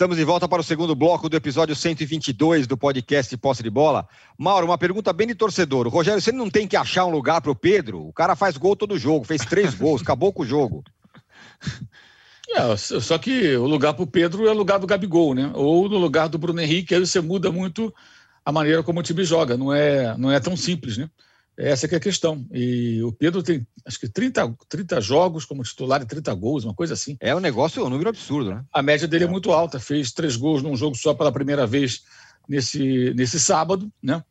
Estamos 0.00 0.16
de 0.16 0.24
volta 0.24 0.48
para 0.48 0.62
o 0.62 0.64
segundo 0.64 0.94
bloco 0.94 1.28
do 1.28 1.36
episódio 1.36 1.76
122 1.76 2.66
do 2.66 2.74
podcast 2.74 3.36
Posse 3.36 3.62
de 3.62 3.68
Bola. 3.68 4.08
Mauro, 4.38 4.64
uma 4.64 4.78
pergunta 4.78 5.12
bem 5.12 5.26
de 5.26 5.34
torcedor. 5.34 5.86
O 5.86 5.90
Rogério, 5.90 6.22
você 6.22 6.32
não 6.32 6.48
tem 6.48 6.66
que 6.66 6.74
achar 6.74 7.04
um 7.04 7.10
lugar 7.10 7.42
para 7.42 7.50
o 7.50 7.54
Pedro? 7.54 8.08
O 8.08 8.10
cara 8.10 8.34
faz 8.34 8.56
gol 8.56 8.74
todo 8.74 8.96
jogo, 8.96 9.26
fez 9.26 9.44
três 9.44 9.74
gols, 9.74 10.00
acabou 10.00 10.32
com 10.32 10.42
o 10.42 10.46
jogo. 10.46 10.82
É, 12.52 12.76
só 12.76 13.16
que 13.16 13.54
o 13.54 13.64
lugar 13.64 13.94
para 13.94 14.02
o 14.02 14.06
Pedro 14.08 14.48
é 14.48 14.50
o 14.50 14.56
lugar 14.56 14.80
do 14.80 14.86
Gabigol, 14.86 15.34
né? 15.34 15.52
Ou 15.54 15.88
no 15.88 15.98
lugar 15.98 16.28
do 16.28 16.36
Bruno 16.36 16.60
Henrique, 16.60 16.92
aí 16.92 16.98
você 17.00 17.20
muda 17.20 17.52
muito 17.52 17.94
a 18.44 18.50
maneira 18.50 18.82
como 18.82 18.98
o 18.98 19.02
time 19.04 19.22
joga. 19.22 19.56
Não 19.56 19.72
é, 19.72 20.18
não 20.18 20.32
é 20.32 20.40
tão 20.40 20.56
simples, 20.56 20.96
né? 20.96 21.08
Essa 21.62 21.86
é 21.86 21.96
a 21.96 22.00
questão. 22.00 22.46
E 22.52 23.02
o 23.02 23.12
Pedro 23.12 23.42
tem, 23.42 23.66
acho 23.84 24.00
que 24.00 24.08
30, 24.08 24.56
30 24.66 24.98
jogos 25.02 25.44
como 25.44 25.62
titular 25.62 26.00
e 26.00 26.06
30 26.06 26.32
gols, 26.34 26.64
uma 26.64 26.74
coisa 26.74 26.94
assim. 26.94 27.18
É 27.20 27.36
um 27.36 27.40
negócio, 27.40 27.84
um 27.84 27.90
número 27.90 28.08
absurdo, 28.08 28.54
né? 28.54 28.64
A 28.72 28.82
média 28.82 29.06
dele 29.06 29.24
é, 29.24 29.26
é 29.26 29.30
muito 29.30 29.52
alta. 29.52 29.78
Fez 29.78 30.10
três 30.10 30.36
gols 30.36 30.62
num 30.62 30.74
jogo 30.74 30.96
só 30.96 31.12
pela 31.12 31.30
primeira 31.30 31.66
vez 31.66 32.02
nesse, 32.48 33.12
nesse 33.14 33.38
sábado, 33.38 33.92
né? 34.02 34.24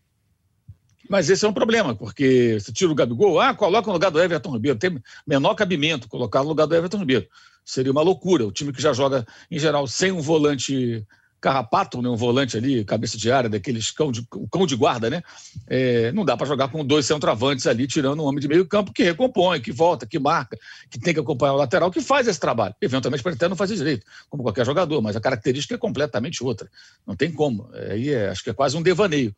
Mas 1.08 1.30
esse 1.30 1.46
é 1.46 1.48
um 1.48 1.54
problema, 1.54 1.96
porque 1.96 2.58
você 2.60 2.72
tira 2.72 2.92
o 2.92 2.96
Gabigol, 2.96 3.40
ah, 3.40 3.54
coloca 3.54 3.88
no 3.88 3.94
lugar 3.94 4.10
do 4.10 4.20
Everton 4.20 4.54
Ribeiro. 4.54 4.80
Tem 4.80 5.00
menor 5.26 5.54
cabimento 5.54 6.08
colocar 6.08 6.42
no 6.42 6.50
lugar 6.50 6.66
do 6.66 6.76
Everton 6.76 6.98
Ribeiro. 6.98 7.28
Seria 7.64 7.92
uma 7.92 8.02
loucura. 8.02 8.48
O 8.48 8.52
time 8.52 8.74
que 8.74 8.82
já 8.82 8.92
joga, 8.92 9.26
em 9.52 9.60
geral, 9.60 9.86
sem 9.86 10.12
um 10.12 10.22
volante 10.22 11.06
carrapato, 11.40 12.02
né, 12.02 12.10
um 12.10 12.16
volante 12.16 12.58
ali, 12.58 12.84
cabeça 12.84 13.18
de 13.18 13.32
área, 13.32 13.50
daqueles 13.50 13.92
cão 13.92 14.12
de, 14.12 14.26
cão 14.52 14.66
de 14.66 14.76
guarda, 14.76 15.10
né? 15.10 15.24
É, 15.68 16.12
não 16.12 16.26
dá 16.26 16.36
para 16.36 16.46
jogar 16.46 16.68
com 16.68 16.86
dois 16.86 17.06
centroavantes 17.06 17.66
ali, 17.66 17.88
tirando 17.88 18.22
um 18.22 18.26
homem 18.26 18.40
de 18.40 18.48
meio 18.48 18.66
campo 18.66 18.92
que 18.92 19.04
recompõe, 19.04 19.62
que 19.62 19.72
volta, 19.72 20.06
que 20.06 20.20
marca, 20.20 20.58
que 20.90 21.00
tem 21.00 21.14
que 21.14 21.20
acompanhar 21.20 21.54
o 21.54 21.58
lateral, 21.58 21.90
que 21.90 22.02
faz 22.02 22.28
esse 22.28 22.40
trabalho. 22.40 22.76
Eventualmente 22.82 23.24
pode 23.24 23.36
até 23.36 23.48
não 23.48 23.56
fazer 23.56 23.76
direito, 23.76 24.06
como 24.30 24.44
qualquer 24.44 24.66
jogador, 24.66 25.02
mas 25.02 25.16
a 25.16 25.22
característica 25.22 25.76
é 25.76 25.78
completamente 25.78 26.44
outra. 26.44 26.70
Não 27.08 27.16
tem 27.16 27.32
como. 27.32 27.70
Aí 27.74 28.10
é, 28.10 28.30
acho 28.30 28.44
que 28.44 28.50
é 28.50 28.54
quase 28.54 28.76
um 28.76 28.82
devaneio. 28.82 29.34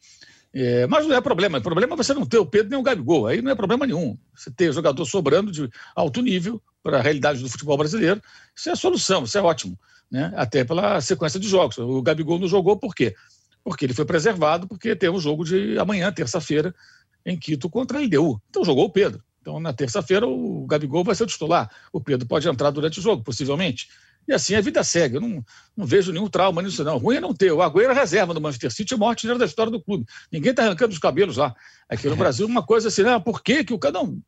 É, 0.54 0.86
mas 0.88 1.08
não 1.08 1.16
é 1.16 1.22
problema. 1.22 1.60
O 1.60 1.62
problema 1.62 1.94
é 1.94 1.98
você 1.98 2.14
não 2.14 2.26
ter 2.26 2.38
o 2.38 2.46
Pedro 2.46 2.72
nem 2.72 2.80
o 2.80 2.84
Gabigol. 2.84 3.28
Aí 3.28 3.42
não 3.42 3.52
é 3.52 3.56
problema 3.56 3.86
nenhum. 3.86 4.18
Você 4.36 4.52
ter 4.52 4.74
jogador 4.74 5.06
sobrando 5.06 5.52
de 5.52 5.70
alto 5.96 6.22
nível 6.22 6.62
para 6.84 6.98
a 6.98 7.02
realidade 7.02 7.42
do 7.42 7.50
futebol 7.50 7.78
brasileiro, 7.78 8.22
isso 8.56 8.68
é 8.68 8.72
a 8.72 8.76
solução, 8.76 9.24
isso 9.24 9.38
é 9.38 9.42
ótimo 9.42 9.78
né? 10.12 10.32
até 10.36 10.63
pela 10.63 11.00
sequência 11.00 11.39
de 11.39 11.47
jogos. 11.47 11.78
O 11.78 12.02
Gabigol 12.02 12.38
não 12.38 12.47
jogou 12.47 12.78
por 12.78 12.93
quê? 12.93 13.15
Porque 13.63 13.86
ele 13.86 13.93
foi 13.93 14.06
preservado, 14.06 14.67
porque 14.67 14.95
tem 14.95 15.10
um 15.10 15.19
jogo 15.19 15.45
de 15.45 15.78
amanhã, 15.80 16.12
terça-feira, 16.12 16.76
em 17.26 17.38
Quito 17.38 17.69
contra 17.69 18.00
a 18.00 18.02
LDU. 18.02 18.41
Então 18.50 18.65
jogou 18.65 18.86
o 18.86 18.89
Pedro. 18.89 19.24
Então, 19.41 19.60
na 19.60 19.74
terça-feira, 19.74 20.28
o 20.28 20.65
Gabigol 20.67 21.04
vai 21.04 21.15
ser 21.15 21.24
o 21.24 21.28
titular. 21.28 21.69
O 21.91 22.00
Pedro 22.00 22.28
pode 22.28 22.47
entrar 22.47 22.69
durante 22.69 23.00
o 23.00 23.02
jogo, 23.02 23.24
possivelmente. 23.24 23.88
E 24.28 24.34
assim 24.34 24.54
a 24.54 24.62
vida 24.62 24.84
segue. 24.84 25.15
Eu 25.15 25.21
não, 25.21 25.43
não 25.76 25.86
vejo 25.86 26.12
nenhum 26.12 26.28
trauma 26.28 26.62
nisso, 26.62 26.84
não. 26.84 26.97
Ruim 26.97 27.15
é 27.15 27.19
não 27.19 27.34
ter. 27.34 27.52
O 27.52 27.62
Agüero 27.62 27.91
é 27.91 27.93
reserva 27.93 28.34
do 28.36 28.41
Manchester 28.41 28.71
City, 28.71 28.93
é 28.93 28.97
o 28.97 29.00
maior 29.00 29.15
dinheiro 29.15 29.39
da 29.39 29.45
história 29.45 29.71
do 29.71 29.82
clube. 29.82 30.06
Ninguém 30.32 30.52
está 30.52 30.63
arrancando 30.63 30.93
os 30.93 31.00
cabelos 31.00 31.38
lá. 31.38 31.56
Aqui 31.89 32.08
no 32.08 32.15
Brasil, 32.15 32.45
uma 32.45 32.63
coisa 32.63 32.88
assim, 32.88 33.02
ah, 33.04 33.19
por 33.19 33.41
que, 33.41 33.63
que 33.63 33.74
o 33.74 33.80
cara. 33.80 33.93
Não, 33.93 34.19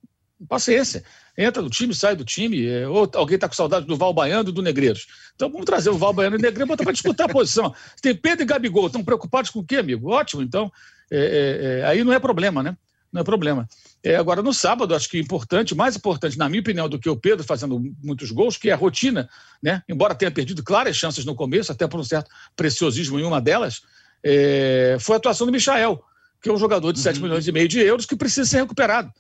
paciência. 0.48 1.04
Entra 1.38 1.62
no 1.62 1.70
time, 1.70 1.94
sai 1.94 2.16
do 2.16 2.24
time, 2.24 2.68
é, 2.68 2.88
ou 2.88 3.10
alguém 3.16 3.36
está 3.36 3.48
com 3.48 3.56
saudade 3.56 3.86
do 3.86 3.98
Val 3.98 4.14
Baiano 4.14 4.50
e 4.50 4.54
do 4.54 4.62
Negreiros. 4.62 5.08
Então 5.36 5.50
vamos 5.50 5.66
trazer 5.66 5.90
o 5.90 5.98
Val 5.98 6.14
Baiano 6.14 6.36
e 6.36 6.40
o 6.40 6.42
Negreiros 6.42 6.68
botar 6.68 6.84
para 6.84 6.94
disputar 6.94 7.30
a 7.30 7.34
posição. 7.34 7.74
Tem 8.02 8.16
Pedro 8.16 8.44
e 8.44 8.46
Gabigol, 8.46 8.88
estão 8.88 9.04
preocupados 9.04 9.50
com 9.50 9.60
o 9.60 9.64
quê, 9.64 9.78
amigo? 9.78 10.12
Ótimo, 10.12 10.42
então. 10.42 10.72
É, 11.12 11.18
é, 11.18 11.80
é, 11.80 11.86
aí 11.86 12.04
não 12.04 12.14
é 12.14 12.20
problema, 12.20 12.64
né? 12.64 12.76
Não 13.12 13.22
é 13.22 13.24
problema. 13.24 13.68
É, 14.04 14.16
agora, 14.16 14.42
no 14.42 14.52
sábado, 14.52 14.96
acho 14.96 15.08
que 15.08 15.20
importante, 15.20 15.76
mais 15.76 15.96
importante, 15.96 16.38
na 16.38 16.50
minha 16.50 16.62
opinião, 16.62 16.90
do 16.90 16.98
que 16.98 17.08
o 17.08 17.16
Pedro 17.16 17.46
fazendo 17.46 17.80
muitos 18.04 18.32
gols, 18.32 18.58
que 18.58 18.70
é 18.70 18.74
a 18.74 18.76
rotina, 18.76 19.30
né? 19.62 19.84
Embora 19.88 20.16
tenha 20.16 20.32
perdido 20.32 20.64
claras 20.64 20.98
chances 20.98 21.24
no 21.24 21.36
começo, 21.36 21.72
até 21.72 21.88
por 21.88 22.00
um 22.00 22.04
certo 22.04 22.30
preciosismo 22.56 23.20
em 23.20 23.24
uma 23.24 23.40
delas, 23.40 23.82
é, 24.24 24.98
foi 25.00 25.16
a 25.16 25.18
atuação 25.18 25.46
do 25.46 25.54
Michael, 25.54 26.04
que 26.42 26.50
é 26.50 26.54
um 26.54 26.58
jogador 26.58 26.92
de 26.92 27.00
7 27.00 27.18
uhum. 27.18 27.24
milhões 27.24 27.48
e 27.48 27.52
meio 27.52 27.68
de 27.68 27.80
euros 27.80 28.06
que 28.06 28.16
precisa 28.16 28.50
ser 28.50 28.62
recuperado. 28.62 29.12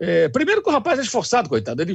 É, 0.00 0.28
primeiro 0.28 0.62
que 0.62 0.68
o 0.68 0.72
rapaz 0.72 0.98
é 0.98 1.02
esforçado, 1.02 1.48
coitado. 1.48 1.82
Ele 1.82 1.94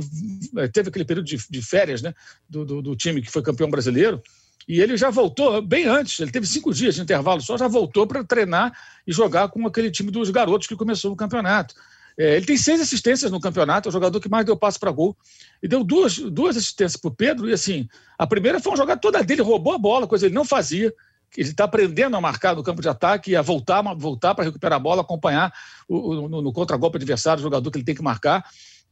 teve 0.72 0.90
aquele 0.90 1.06
período 1.06 1.26
de, 1.26 1.38
de 1.50 1.62
férias 1.62 2.02
né, 2.02 2.14
do, 2.50 2.66
do, 2.66 2.82
do, 2.82 2.96
time 2.96 3.22
que 3.22 3.32
foi 3.32 3.42
campeão 3.42 3.70
brasileiro. 3.70 4.22
E 4.68 4.82
ele 4.82 4.96
já 4.96 5.10
voltou 5.10 5.62
bem 5.62 5.86
antes, 5.86 6.20
ele 6.20 6.32
teve 6.32 6.48
cinco 6.48 6.74
dias 6.74 6.96
de 6.96 7.02
intervalo 7.02 7.42
só, 7.42 7.58
já 7.58 7.68
voltou 7.68 8.08
para 8.08 8.24
treinar 8.24 8.72
e 9.06 9.12
jogar 9.12 9.50
com 9.50 9.68
aquele 9.68 9.92
time 9.92 10.10
dos 10.10 10.30
garotos 10.30 10.68
que 10.68 10.76
começou 10.76 11.12
o 11.12 11.16
campeonato. 11.18 11.76
É, 12.18 12.38
ele 12.38 12.46
tem 12.46 12.56
seis 12.56 12.80
assistências 12.80 13.32
no 13.32 13.42
campeonato, 13.42 13.88
é 13.88 13.90
o 13.90 13.92
jogador 13.92 14.20
que 14.20 14.30
mais 14.30 14.46
deu 14.46 14.56
passo 14.56 14.80
para 14.80 14.92
gol. 14.92 15.18
E 15.62 15.68
deu 15.68 15.84
duas, 15.84 16.18
duas 16.18 16.56
assistências 16.56 16.96
para 16.96 17.10
o 17.10 17.14
Pedro. 17.14 17.50
E 17.50 17.54
assim, 17.54 17.88
a 18.18 18.28
primeira 18.28 18.60
foi 18.60 18.72
uma 18.72 18.78
jogada 18.78 19.02
toda 19.02 19.22
dele, 19.24 19.42
roubou 19.42 19.74
a 19.74 19.78
bola, 19.78 20.08
coisa 20.08 20.26
que 20.26 20.28
ele 20.28 20.36
não 20.36 20.46
fazia 20.46 20.94
ele 21.38 21.50
está 21.50 21.64
aprendendo 21.64 22.16
a 22.16 22.22
marcar 22.22 22.56
no 22.56 22.64
campo 22.64 22.82
de 22.82 22.90
ataque 22.90 23.32
e 23.32 23.36
a 23.36 23.42
voltar, 23.42 23.82
voltar 23.96 24.36
para 24.36 24.46
recuperar 24.46 24.78
a 24.78 24.80
bola, 24.80 25.02
acompanhar 25.02 25.52
o, 25.88 26.28
no, 26.28 26.54
contra-golpe 26.54 26.98
adversário, 26.98 27.40
o 27.40 27.44
jogador 27.44 27.70
que 27.72 27.78
ele 27.78 27.86
tem 27.86 27.96
que 27.96 28.04
marcar. 28.04 28.44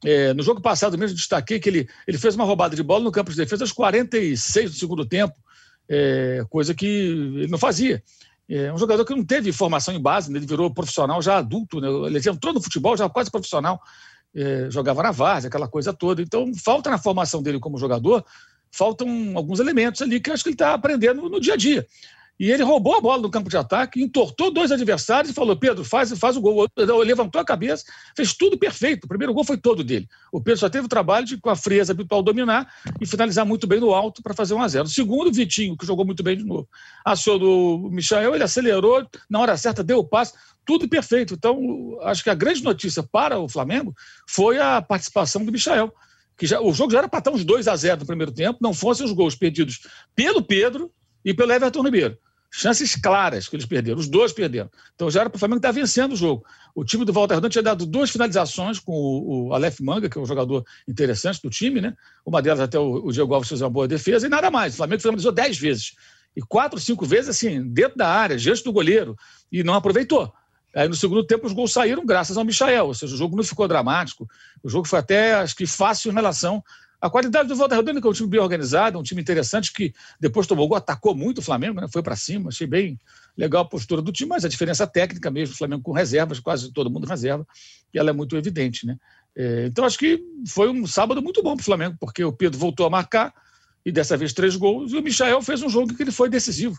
É, 0.03 0.33
no 0.33 0.41
jogo 0.41 0.61
passado 0.61 0.97
mesmo, 0.97 1.15
destaquei 1.15 1.59
que 1.59 1.69
ele, 1.69 1.87
ele 2.07 2.17
fez 2.17 2.33
uma 2.35 2.43
roubada 2.43 2.75
de 2.75 2.81
bola 2.81 3.03
no 3.03 3.11
campo 3.11 3.29
de 3.29 3.37
defesa 3.37 3.63
aos 3.63 3.71
46 3.71 4.71
do 4.71 4.77
segundo 4.77 5.05
tempo, 5.05 5.35
é, 5.87 6.43
coisa 6.49 6.73
que 6.73 6.85
ele 6.85 7.47
não 7.47 7.57
fazia. 7.57 8.01
É 8.49 8.73
um 8.73 8.77
jogador 8.77 9.05
que 9.05 9.15
não 9.15 9.23
teve 9.23 9.51
formação 9.53 9.93
em 9.93 10.01
base, 10.01 10.31
né? 10.31 10.37
ele 10.37 10.45
virou 10.45 10.73
profissional 10.73 11.21
já 11.21 11.37
adulto, 11.37 11.79
né? 11.79 11.87
ele 12.07 12.17
entrou 12.29 12.53
no 12.53 12.61
futebol 12.61 12.97
já 12.97 13.07
quase 13.07 13.31
profissional, 13.31 13.79
é, 14.35 14.67
jogava 14.69 15.03
na 15.03 15.11
várzea, 15.11 15.47
aquela 15.47 15.67
coisa 15.67 15.93
toda. 15.93 16.21
Então, 16.21 16.51
falta 16.55 16.89
na 16.89 16.97
formação 16.97 17.41
dele 17.41 17.59
como 17.59 17.77
jogador, 17.77 18.25
faltam 18.71 19.07
alguns 19.35 19.59
elementos 19.59 20.01
ali 20.01 20.19
que 20.19 20.31
acho 20.31 20.43
que 20.43 20.49
ele 20.49 20.55
está 20.55 20.73
aprendendo 20.73 21.29
no 21.29 21.39
dia 21.39 21.53
a 21.53 21.57
dia. 21.57 21.85
E 22.41 22.51
ele 22.51 22.63
roubou 22.63 22.95
a 22.95 22.99
bola 22.99 23.21
no 23.21 23.29
campo 23.29 23.51
de 23.51 23.55
ataque, 23.55 24.01
entortou 24.01 24.51
dois 24.51 24.71
adversários 24.71 25.29
e 25.29 25.33
falou: 25.35 25.55
Pedro, 25.55 25.85
faz, 25.85 26.11
faz 26.17 26.35
o 26.35 26.41
gol. 26.41 26.65
Levantou 27.05 27.39
a 27.39 27.45
cabeça, 27.45 27.85
fez 28.15 28.33
tudo 28.33 28.57
perfeito. 28.57 29.05
O 29.05 29.07
primeiro 29.07 29.31
gol 29.31 29.43
foi 29.43 29.57
todo 29.57 29.83
dele. 29.83 30.07
O 30.31 30.41
Pedro 30.41 30.59
só 30.59 30.67
teve 30.67 30.87
o 30.87 30.89
trabalho 30.89 31.23
de, 31.23 31.37
com 31.37 31.51
a 31.51 31.55
frieza 31.55 31.93
habitual, 31.93 32.23
dominar 32.23 32.67
e 32.99 33.05
finalizar 33.05 33.45
muito 33.45 33.67
bem 33.67 33.79
no 33.79 33.93
alto 33.93 34.23
para 34.23 34.33
fazer 34.33 34.55
1 34.55 34.61
a 34.63 34.67
0 34.67 34.85
O 34.85 34.89
segundo, 34.89 35.27
o 35.27 35.31
Vitinho, 35.31 35.77
que 35.77 35.85
jogou 35.85 36.03
muito 36.03 36.23
bem 36.23 36.35
de 36.35 36.43
novo. 36.43 36.67
Acionou 37.05 37.85
o 37.85 37.91
Michael, 37.91 38.33
ele 38.33 38.43
acelerou, 38.43 39.07
na 39.29 39.39
hora 39.39 39.55
certa 39.55 39.83
deu 39.83 39.99
o 39.99 40.03
passe, 40.03 40.33
tudo 40.65 40.89
perfeito. 40.89 41.35
Então, 41.35 41.95
acho 42.01 42.23
que 42.23 42.29
a 42.31 42.35
grande 42.35 42.63
notícia 42.63 43.03
para 43.03 43.37
o 43.37 43.47
Flamengo 43.47 43.93
foi 44.27 44.57
a 44.59 44.81
participação 44.81 45.45
do 45.45 45.51
Michael. 45.51 45.93
Que 46.35 46.47
já, 46.47 46.59
o 46.59 46.73
jogo 46.73 46.91
já 46.91 46.97
era 46.97 47.07
para 47.07 47.19
estar 47.19 47.29
uns 47.29 47.45
2 47.45 47.67
a 47.67 47.75
0 47.75 47.99
no 47.99 48.07
primeiro 48.07 48.31
tempo, 48.31 48.57
não 48.59 48.73
fossem 48.73 49.05
os 49.05 49.11
gols 49.11 49.35
perdidos 49.35 49.81
pelo 50.15 50.41
Pedro 50.41 50.91
e 51.23 51.35
pelo 51.35 51.51
Everton 51.51 51.83
Ribeiro 51.83 52.17
chances 52.51 52.95
claras 52.95 53.47
que 53.47 53.55
eles 53.55 53.65
perderam. 53.65 53.97
Os 53.97 54.07
dois 54.07 54.33
perderam. 54.33 54.69
Então 54.93 55.09
já 55.09 55.21
era 55.21 55.29
para 55.29 55.37
o 55.37 55.39
Flamengo 55.39 55.59
estar 55.59 55.71
vencendo 55.71 56.11
o 56.11 56.15
jogo. 56.15 56.45
O 56.75 56.83
time 56.83 57.05
do 57.05 57.13
Walter 57.13 57.35
Redondo 57.35 57.51
tinha 57.51 57.63
dado 57.63 57.85
duas 57.85 58.11
finalizações 58.11 58.77
com 58.77 58.91
o, 58.91 59.47
o 59.47 59.53
Aleph 59.53 59.79
Manga, 59.79 60.09
que 60.09 60.17
é 60.17 60.21
um 60.21 60.25
jogador 60.25 60.65
interessante 60.87 61.41
do 61.41 61.49
time, 61.49 61.79
né? 61.79 61.95
Uma 62.25 62.41
delas 62.41 62.59
até 62.59 62.77
o, 62.77 63.05
o 63.05 63.11
Diego 63.11 63.33
Alves 63.33 63.47
fez 63.47 63.61
uma 63.61 63.69
boa 63.69 63.87
defesa 63.87 64.27
e 64.27 64.29
nada 64.29 64.51
mais. 64.51 64.73
O 64.73 64.77
Flamengo 64.77 65.01
finalizou 65.01 65.31
dez 65.31 65.57
vezes. 65.57 65.93
E 66.35 66.41
quatro, 66.41 66.79
cinco 66.79 67.05
vezes, 67.05 67.29
assim, 67.29 67.63
dentro 67.71 67.97
da 67.97 68.07
área, 68.07 68.37
diante 68.37 68.63
do 68.63 68.71
goleiro, 68.71 69.15
e 69.51 69.63
não 69.63 69.73
aproveitou. 69.73 70.31
Aí 70.73 70.87
no 70.87 70.95
segundo 70.95 71.25
tempo 71.25 71.45
os 71.45 71.51
gols 71.51 71.73
saíram 71.73 72.05
graças 72.05 72.37
ao 72.37 72.45
Michael, 72.45 72.87
ou 72.87 72.93
seja, 72.93 73.13
o 73.13 73.17
jogo 73.17 73.35
não 73.35 73.43
ficou 73.43 73.67
dramático. 73.67 74.25
O 74.63 74.69
jogo 74.69 74.87
foi 74.87 74.99
até, 74.99 75.33
acho 75.33 75.55
que, 75.55 75.67
fácil 75.67 76.11
em 76.11 76.13
relação 76.15 76.63
a 77.01 77.09
qualidade 77.09 77.49
do 77.49 77.55
Volta 77.55 77.75
Redonda, 77.75 77.99
que 77.99 78.05
é 78.05 78.09
um 78.09 78.13
time 78.13 78.29
bem 78.29 78.39
organizado, 78.39 78.99
um 78.99 79.01
time 79.01 79.19
interessante, 79.19 79.73
que 79.73 79.91
depois 80.19 80.45
tomou 80.45 80.67
gol, 80.67 80.77
atacou 80.77 81.15
muito 81.15 81.39
o 81.39 81.41
Flamengo, 81.41 81.81
né? 81.81 81.87
foi 81.91 82.03
para 82.03 82.15
cima, 82.15 82.49
achei 82.49 82.67
bem 82.67 82.99
legal 83.35 83.63
a 83.63 83.67
postura 83.67 84.03
do 84.03 84.11
time, 84.11 84.29
mas 84.29 84.45
a 84.45 84.47
diferença 84.47 84.85
técnica 84.85 85.31
mesmo, 85.31 85.55
o 85.55 85.57
Flamengo 85.57 85.81
com 85.81 85.91
reservas, 85.91 86.39
quase 86.39 86.71
todo 86.71 86.91
mundo 86.91 87.07
reserva, 87.07 87.45
e 87.91 87.97
ela 87.97 88.11
é 88.11 88.13
muito 88.13 88.37
evidente. 88.37 88.85
Né? 88.85 88.97
É, 89.35 89.65
então 89.65 89.83
acho 89.83 89.97
que 89.97 90.23
foi 90.47 90.69
um 90.69 90.85
sábado 90.85 91.23
muito 91.23 91.41
bom 91.41 91.55
para 91.55 91.61
o 91.61 91.65
Flamengo, 91.65 91.97
porque 91.99 92.23
o 92.23 92.31
Pedro 92.31 92.59
voltou 92.59 92.85
a 92.85 92.89
marcar, 92.89 93.33
e 93.83 93.91
dessa 93.91 94.15
vez 94.15 94.31
três 94.31 94.55
gols, 94.55 94.91
e 94.91 94.97
o 94.97 95.01
Michael 95.01 95.41
fez 95.41 95.63
um 95.63 95.69
jogo 95.69 95.95
que 95.95 96.03
ele 96.03 96.11
foi 96.11 96.29
decisivo. 96.29 96.77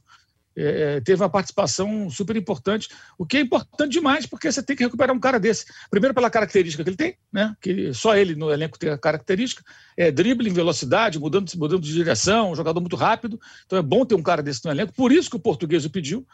É, 0.57 0.97
é, 0.97 1.01
teve 1.01 1.23
uma 1.23 1.31
participação 1.31 2.11
super 2.11 2.37
importante, 2.37 2.89
o 3.17 3.25
que 3.25 3.39
é 3.39 3.41
importante 3.41 3.93
demais, 3.93 4.27
porque 4.27 4.51
você 4.51 4.63
tem 4.63 4.77
que 4.77 4.85
recuperar 4.85 5.15
um 5.15 5.21
cara 5.21 5.41
desse. 5.41 5.65
Primeiro, 5.91 6.15
pela 6.15 6.31
característica 6.31 6.85
que 6.85 6.91
ele 6.91 6.97
tem, 6.97 7.17
né? 7.33 7.57
que 7.61 7.93
só 7.95 8.15
ele 8.15 8.35
no 8.35 8.51
elenco 8.51 8.79
tem 8.79 8.91
a 8.91 8.99
característica, 8.99 9.65
é 9.97 10.11
drible 10.11 10.51
velocidade, 10.51 11.19
mudando, 11.19 11.51
mudando 11.57 11.83
de 11.83 11.93
direção, 11.93 12.53
um 12.53 12.57
jogador 12.57 12.81
muito 12.81 12.97
rápido. 12.97 13.41
Então 13.67 13.79
é 13.79 13.83
bom 13.83 14.05
ter 14.05 14.15
um 14.15 14.23
cara 14.23 14.43
desse 14.43 14.65
no 14.65 14.71
elenco, 14.71 14.93
por 14.93 15.11
isso 15.11 15.31
que 15.31 15.37
o 15.37 15.41
português 15.41 15.85
o 15.85 15.91
pediu. 15.91 16.27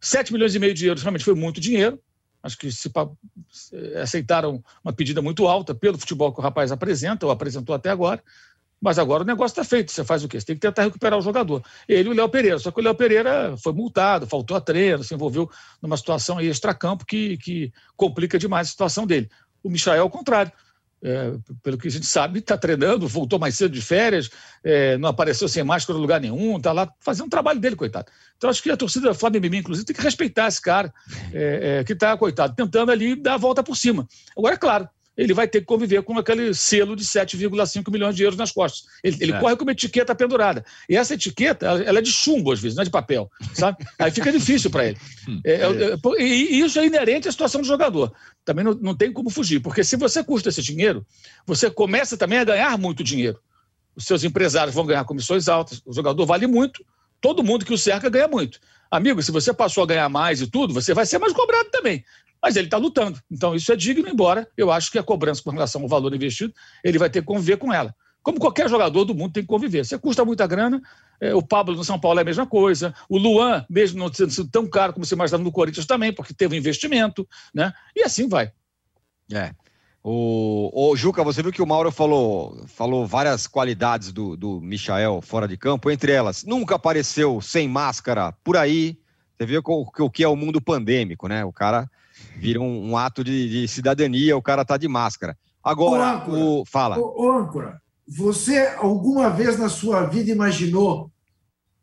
7 0.00 0.32
milhões 0.32 0.54
e 0.54 0.58
meio 0.58 0.74
de 0.74 0.86
euros 0.86 1.02
realmente 1.02 1.24
foi 1.24 1.34
muito 1.34 1.60
dinheiro. 1.60 2.00
Acho 2.42 2.56
que 2.56 2.72
se 2.72 2.90
aceitaram 4.02 4.64
uma 4.82 4.92
pedida 4.92 5.20
muito 5.20 5.46
alta 5.46 5.74
pelo 5.74 5.98
futebol 5.98 6.32
que 6.32 6.40
o 6.40 6.42
rapaz 6.42 6.72
apresenta, 6.72 7.26
ou 7.26 7.32
apresentou 7.32 7.74
até 7.74 7.90
agora. 7.90 8.22
Mas 8.80 8.98
agora 8.98 9.22
o 9.22 9.26
negócio 9.26 9.52
está 9.52 9.62
feito. 9.64 9.92
Você 9.92 10.02
faz 10.02 10.24
o 10.24 10.28
quê? 10.28 10.40
Você 10.40 10.46
tem 10.46 10.56
que 10.56 10.62
tentar 10.62 10.82
recuperar 10.82 11.18
o 11.18 11.22
jogador. 11.22 11.62
Ele 11.86 12.08
e 12.08 12.12
o 12.12 12.14
Léo 12.14 12.28
Pereira. 12.28 12.58
Só 12.58 12.70
que 12.70 12.80
o 12.80 12.82
Léo 12.82 12.94
Pereira 12.94 13.54
foi 13.62 13.72
multado, 13.72 14.26
faltou 14.26 14.56
a 14.56 14.60
treino, 14.60 15.04
se 15.04 15.14
envolveu 15.14 15.50
numa 15.82 15.96
situação 15.96 16.38
aí 16.38 16.46
extracampo 16.46 17.04
que, 17.04 17.36
que 17.36 17.72
complica 17.96 18.38
demais 18.38 18.68
a 18.68 18.70
situação 18.70 19.06
dele. 19.06 19.28
O 19.62 19.68
Michael, 19.68 20.02
ao 20.02 20.10
contrário. 20.10 20.50
É, 21.02 21.32
pelo 21.62 21.78
que 21.78 21.88
a 21.88 21.90
gente 21.90 22.04
sabe, 22.04 22.40
está 22.40 22.58
treinando, 22.58 23.08
voltou 23.08 23.38
mais 23.38 23.56
cedo 23.56 23.72
de 23.72 23.80
férias, 23.80 24.28
é, 24.62 24.98
não 24.98 25.08
apareceu 25.08 25.48
sem 25.48 25.64
máscara 25.64 25.98
em 25.98 26.02
lugar 26.02 26.20
nenhum, 26.20 26.58
está 26.58 26.72
lá 26.72 26.92
fazendo 27.00 27.26
o 27.26 27.30
trabalho 27.30 27.58
dele, 27.58 27.74
coitado. 27.74 28.12
Então, 28.36 28.50
acho 28.50 28.62
que 28.62 28.70
a 28.70 28.76
torcida 28.76 29.14
Flamengo, 29.14 29.54
inclusive, 29.54 29.86
tem 29.86 29.96
que 29.96 30.02
respeitar 30.02 30.46
esse 30.46 30.60
cara 30.60 30.92
é, 31.32 31.78
é 31.78 31.84
que 31.84 31.94
está, 31.94 32.14
coitado, 32.18 32.54
tentando 32.54 32.92
ali 32.92 33.16
dar 33.16 33.34
a 33.34 33.38
volta 33.38 33.62
por 33.62 33.78
cima. 33.78 34.06
Agora, 34.36 34.56
é 34.56 34.58
claro, 34.58 34.90
ele 35.20 35.34
vai 35.34 35.46
ter 35.46 35.60
que 35.60 35.66
conviver 35.66 36.02
com 36.02 36.16
aquele 36.18 36.54
selo 36.54 36.96
de 36.96 37.04
7,5 37.04 37.92
milhões 37.92 38.16
de 38.16 38.22
euros 38.22 38.38
nas 38.38 38.50
costas. 38.50 38.84
Ele, 39.04 39.18
ele 39.20 39.38
corre 39.38 39.54
com 39.54 39.64
uma 39.64 39.72
etiqueta 39.72 40.14
pendurada. 40.14 40.64
E 40.88 40.96
essa 40.96 41.12
etiqueta, 41.12 41.66
ela 41.66 41.98
é 41.98 42.02
de 42.02 42.10
chumbo, 42.10 42.50
às 42.50 42.58
vezes, 42.58 42.74
não 42.74 42.80
é 42.80 42.86
de 42.86 42.90
papel, 42.90 43.30
sabe? 43.52 43.84
Aí 44.00 44.10
fica 44.10 44.32
difícil 44.32 44.70
para 44.70 44.86
ele. 44.86 44.96
Hum. 45.28 45.38
É, 45.44 45.52
é, 45.52 45.62
é, 45.62 46.22
e 46.22 46.60
isso 46.60 46.78
é 46.78 46.86
inerente 46.86 47.28
à 47.28 47.32
situação 47.32 47.60
do 47.60 47.66
jogador. 47.66 48.14
Também 48.46 48.64
não, 48.64 48.72
não 48.72 48.94
tem 48.94 49.12
como 49.12 49.28
fugir, 49.28 49.60
porque 49.60 49.84
se 49.84 49.94
você 49.94 50.24
custa 50.24 50.48
esse 50.48 50.62
dinheiro, 50.62 51.04
você 51.46 51.70
começa 51.70 52.16
também 52.16 52.38
a 52.38 52.44
ganhar 52.44 52.78
muito 52.78 53.04
dinheiro. 53.04 53.38
Os 53.94 54.06
seus 54.06 54.24
empresários 54.24 54.74
vão 54.74 54.86
ganhar 54.86 55.04
comissões 55.04 55.48
altas, 55.48 55.82
o 55.84 55.92
jogador 55.92 56.24
vale 56.24 56.46
muito, 56.46 56.82
todo 57.20 57.44
mundo 57.44 57.66
que 57.66 57.74
o 57.74 57.78
cerca 57.78 58.08
ganha 58.08 58.26
muito. 58.26 58.58
Amigo, 58.90 59.22
se 59.22 59.30
você 59.30 59.52
passou 59.52 59.84
a 59.84 59.86
ganhar 59.86 60.08
mais 60.08 60.40
e 60.40 60.46
tudo, 60.46 60.72
você 60.72 60.94
vai 60.94 61.04
ser 61.04 61.18
mais 61.18 61.34
cobrado 61.34 61.68
também. 61.70 62.02
Mas 62.42 62.56
ele 62.56 62.66
está 62.66 62.76
lutando. 62.76 63.20
Então, 63.30 63.54
isso 63.54 63.72
é 63.72 63.76
digno, 63.76 64.08
embora 64.08 64.48
eu 64.56 64.70
acho 64.70 64.90
que 64.90 64.98
a 64.98 65.02
cobrança 65.02 65.42
com 65.42 65.50
relação 65.50 65.82
ao 65.82 65.88
valor 65.88 66.14
investido, 66.14 66.54
ele 66.82 66.98
vai 66.98 67.10
ter 67.10 67.20
que 67.20 67.26
conviver 67.26 67.56
com 67.56 67.72
ela. 67.72 67.94
Como 68.22 68.38
qualquer 68.38 68.68
jogador 68.68 69.04
do 69.04 69.14
mundo 69.14 69.32
tem 69.32 69.42
que 69.42 69.48
conviver. 69.48 69.84
Você 69.84 69.98
custa 69.98 70.24
muita 70.24 70.46
grana, 70.46 70.80
é, 71.20 71.34
o 71.34 71.42
Pablo 71.42 71.74
no 71.74 71.84
São 71.84 71.98
Paulo 71.98 72.18
é 72.18 72.22
a 72.22 72.24
mesma 72.24 72.46
coisa, 72.46 72.94
o 73.08 73.16
Luan, 73.16 73.64
mesmo 73.68 73.98
não 73.98 74.12
sendo 74.12 74.50
tão 74.50 74.68
caro 74.68 74.92
como 74.92 75.04
você 75.04 75.14
imaginava 75.14 75.42
no 75.42 75.52
Corinthians 75.52 75.86
também, 75.86 76.12
porque 76.12 76.34
teve 76.34 76.54
um 76.54 76.58
investimento, 76.58 77.26
né? 77.54 77.72
E 77.96 78.02
assim 78.02 78.28
vai. 78.28 78.52
É. 79.32 79.52
O, 80.02 80.70
o 80.72 80.96
Juca, 80.96 81.22
você 81.22 81.42
viu 81.42 81.52
que 81.52 81.60
o 81.60 81.66
Mauro 81.66 81.90
falou, 81.90 82.64
falou 82.66 83.06
várias 83.06 83.46
qualidades 83.46 84.12
do, 84.12 84.34
do 84.34 84.60
Michael 84.60 85.20
fora 85.20 85.46
de 85.46 85.58
campo, 85.58 85.90
entre 85.90 86.12
elas, 86.12 86.42
nunca 86.44 86.76
apareceu 86.76 87.40
sem 87.40 87.68
máscara 87.68 88.32
por 88.42 88.56
aí. 88.56 88.98
Você 89.36 89.46
viu 89.46 89.62
o, 89.64 89.86
o 89.98 90.10
que 90.10 90.24
é 90.24 90.28
o 90.28 90.36
mundo 90.36 90.60
pandêmico, 90.60 91.28
né? 91.28 91.44
O 91.44 91.52
cara 91.52 91.90
vira 92.36 92.60
um, 92.60 92.90
um 92.90 92.96
ato 92.96 93.22
de, 93.22 93.48
de, 93.48 93.68
cidadania, 93.68 94.36
o 94.36 94.42
cara 94.42 94.64
tá 94.64 94.76
de 94.76 94.88
máscara. 94.88 95.36
Agora, 95.62 96.28
o, 96.28 96.64
fala. 96.64 96.98
Ô, 96.98 97.26
ô, 97.26 97.32
âncora, 97.32 97.80
você 98.08 98.74
alguma 98.78 99.28
vez 99.28 99.58
na 99.58 99.68
sua 99.68 100.06
vida 100.06 100.30
imaginou 100.30 101.10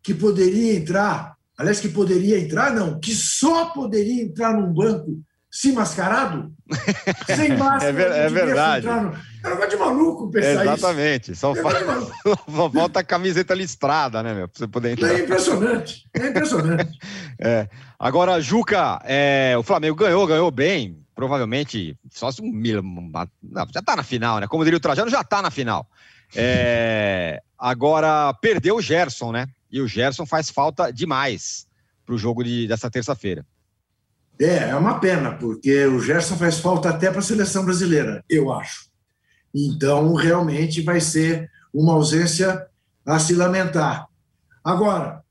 que 0.01 0.13
poderia 0.13 0.75
entrar, 0.75 1.35
aliás, 1.57 1.79
que 1.79 1.89
poderia 1.89 2.39
entrar, 2.39 2.73
não, 2.73 2.99
que 2.99 3.13
só 3.13 3.67
poderia 3.67 4.23
entrar 4.23 4.53
num 4.53 4.73
banco 4.73 5.21
se 5.49 5.71
mascarado? 5.71 6.51
Sem 7.35 7.57
máscara. 7.57 7.85
é, 7.85 7.91
ver, 7.91 8.11
é 8.11 8.29
verdade. 8.29 8.87
No... 8.87 9.13
É 9.51 9.65
um 9.65 9.67
de 9.67 9.77
maluco 9.77 10.29
pensar 10.29 10.63
Exatamente. 10.63 11.31
isso. 11.31 11.41
Só, 11.41 11.53
Só 12.51 12.69
falta 12.69 12.99
a 12.99 13.03
camiseta 13.03 13.53
listrada, 13.53 14.21
né, 14.23 14.33
meu? 14.33 14.47
Pra 14.47 14.57
você 14.57 14.67
poder 14.67 14.91
entrar. 14.91 15.13
É 15.13 15.19
impressionante. 15.21 16.05
É 16.13 16.27
impressionante. 16.27 16.97
é. 17.39 17.67
Agora, 17.99 18.39
Juca, 18.41 18.99
é, 19.03 19.55
o 19.57 19.63
Flamengo 19.63 19.95
ganhou, 19.95 20.27
ganhou 20.27 20.51
bem. 20.51 21.03
Provavelmente, 21.15 21.97
só 22.11 22.31
se 22.31 22.43
um. 22.43 23.11
Já 23.73 23.81
tá 23.81 23.95
na 23.95 24.03
final, 24.03 24.39
né? 24.39 24.47
Como 24.47 24.63
diria 24.63 24.77
o 24.77 24.79
Trajano, 24.79 25.09
já 25.09 25.23
tá 25.23 25.41
na 25.41 25.49
final. 25.49 25.89
É, 26.35 27.41
agora, 27.57 28.33
perdeu 28.35 28.75
o 28.75 28.81
Gerson, 28.81 29.31
né? 29.31 29.47
E 29.71 29.81
o 29.81 29.87
Gerson 29.87 30.25
faz 30.25 30.49
falta 30.49 30.91
demais 30.91 31.67
para 32.05 32.13
o 32.13 32.17
jogo 32.17 32.43
de, 32.43 32.67
dessa 32.67 32.89
terça-feira. 32.89 33.45
É, 34.39 34.69
é 34.69 34.75
uma 34.75 34.99
pena, 34.99 35.33
porque 35.33 35.85
o 35.85 35.99
Gerson 35.99 36.37
faz 36.37 36.59
falta 36.59 36.89
até 36.89 37.09
para 37.09 37.19
a 37.19 37.23
seleção 37.23 37.65
brasileira, 37.65 38.23
eu 38.29 38.53
acho. 38.53 38.86
Então, 39.57 40.13
realmente 40.13 40.81
vai 40.81 41.01
ser 41.01 41.49
uma 41.73 41.93
ausência 41.93 42.67
a 43.05 43.17
se 43.17 43.33
lamentar. 43.33 44.07
Agora, 44.63 45.23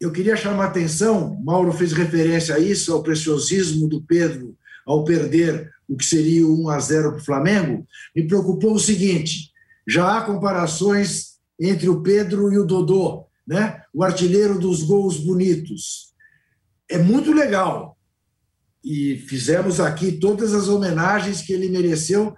eu 0.00 0.12
queria 0.12 0.36
chamar 0.36 0.64
a 0.64 0.68
atenção, 0.68 1.40
Mauro 1.42 1.72
fez 1.72 1.92
referência 1.92 2.54
a 2.54 2.58
isso, 2.58 2.92
ao 2.92 3.02
preciosismo 3.02 3.88
do 3.88 4.02
Pedro 4.02 4.56
ao 4.88 5.04
perder 5.04 5.70
o 5.86 5.96
que 5.98 6.04
seria 6.04 6.46
1 6.46 6.68
a 6.70 6.80
0 6.80 7.10
para 7.10 7.20
o 7.20 7.24
Flamengo, 7.24 7.86
me 8.16 8.26
preocupou 8.26 8.72
o 8.72 8.80
seguinte: 8.80 9.52
já 9.86 10.16
há 10.16 10.22
comparações 10.22 11.38
entre 11.60 11.90
o 11.90 12.02
Pedro 12.02 12.50
e 12.50 12.58
o 12.58 12.64
Dodô, 12.64 13.26
né? 13.46 13.82
o 13.92 14.02
artilheiro 14.02 14.58
dos 14.58 14.82
gols 14.82 15.18
bonitos. 15.18 16.14
É 16.90 16.96
muito 16.96 17.32
legal, 17.32 17.98
e 18.82 19.18
fizemos 19.28 19.78
aqui 19.78 20.12
todas 20.12 20.54
as 20.54 20.68
homenagens 20.68 21.42
que 21.42 21.52
ele 21.52 21.68
mereceu 21.68 22.34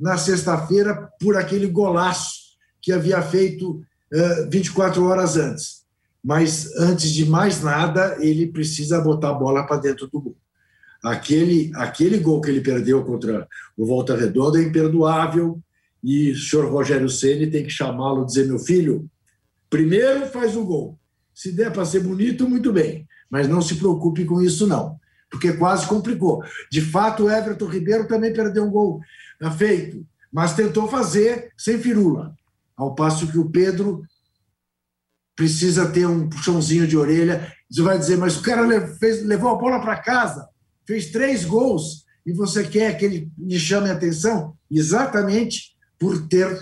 na 0.00 0.16
sexta-feira 0.16 1.10
por 1.20 1.36
aquele 1.36 1.66
golaço 1.66 2.40
que 2.80 2.92
havia 2.92 3.20
feito 3.20 3.82
uh, 4.12 4.50
24 4.50 5.04
horas 5.04 5.36
antes. 5.36 5.80
Mas, 6.22 6.74
antes 6.76 7.12
de 7.12 7.26
mais 7.26 7.62
nada, 7.62 8.16
ele 8.20 8.46
precisa 8.46 9.00
botar 9.00 9.30
a 9.30 9.34
bola 9.34 9.66
para 9.66 9.80
dentro 9.80 10.06
do 10.06 10.20
gol. 10.20 10.36
Aquele, 11.02 11.70
aquele 11.74 12.18
gol 12.18 12.40
que 12.40 12.50
ele 12.50 12.60
perdeu 12.60 13.02
contra 13.04 13.46
o 13.76 13.86
Volta 13.86 14.16
Redonda 14.16 14.58
é 14.58 14.64
imperdoável 14.64 15.58
e 16.02 16.32
o 16.32 16.36
senhor 16.36 16.70
Rogério 16.70 17.08
Ceni 17.08 17.46
tem 17.46 17.64
que 17.64 17.70
chamá-lo 17.70 18.22
e 18.22 18.26
dizer: 18.26 18.46
meu 18.46 18.58
filho, 18.58 19.08
primeiro 19.68 20.26
faz 20.26 20.56
o 20.56 20.64
gol. 20.64 20.98
Se 21.34 21.52
der 21.52 21.72
para 21.72 21.86
ser 21.86 22.00
bonito, 22.00 22.46
muito 22.46 22.70
bem, 22.70 23.06
mas 23.30 23.48
não 23.48 23.62
se 23.62 23.76
preocupe 23.76 24.26
com 24.26 24.42
isso, 24.42 24.66
não 24.66 25.00
porque 25.30 25.52
quase 25.52 25.86
complicou. 25.86 26.42
De 26.70 26.80
fato, 26.80 27.24
o 27.24 27.30
Everton 27.30 27.66
Ribeiro 27.66 28.08
também 28.08 28.32
perdeu 28.32 28.64
um 28.64 28.70
gol 28.70 29.00
feito, 29.48 30.04
mas 30.32 30.54
tentou 30.54 30.88
fazer 30.88 31.52
sem 31.56 31.78
firula. 31.78 32.34
Ao 32.76 32.94
passo 32.94 33.30
que 33.30 33.38
o 33.38 33.48
Pedro 33.48 34.02
precisa 35.36 35.88
ter 35.88 36.06
um 36.06 36.28
puxãozinho 36.28 36.86
de 36.86 36.96
orelha. 36.96 37.52
Você 37.70 37.82
vai 37.82 37.98
dizer, 37.98 38.18
mas 38.18 38.36
o 38.36 38.42
cara 38.42 38.88
fez, 38.96 39.24
levou 39.24 39.50
a 39.50 39.54
bola 39.54 39.80
para 39.80 40.02
casa, 40.02 40.48
fez 40.84 41.10
três 41.10 41.44
gols, 41.44 42.04
e 42.26 42.32
você 42.32 42.64
quer 42.64 42.98
que 42.98 43.04
ele 43.04 43.32
lhe 43.38 43.58
chame 43.58 43.88
a 43.88 43.94
atenção? 43.94 44.56
Exatamente 44.70 45.76
por 45.98 46.26
ter 46.26 46.58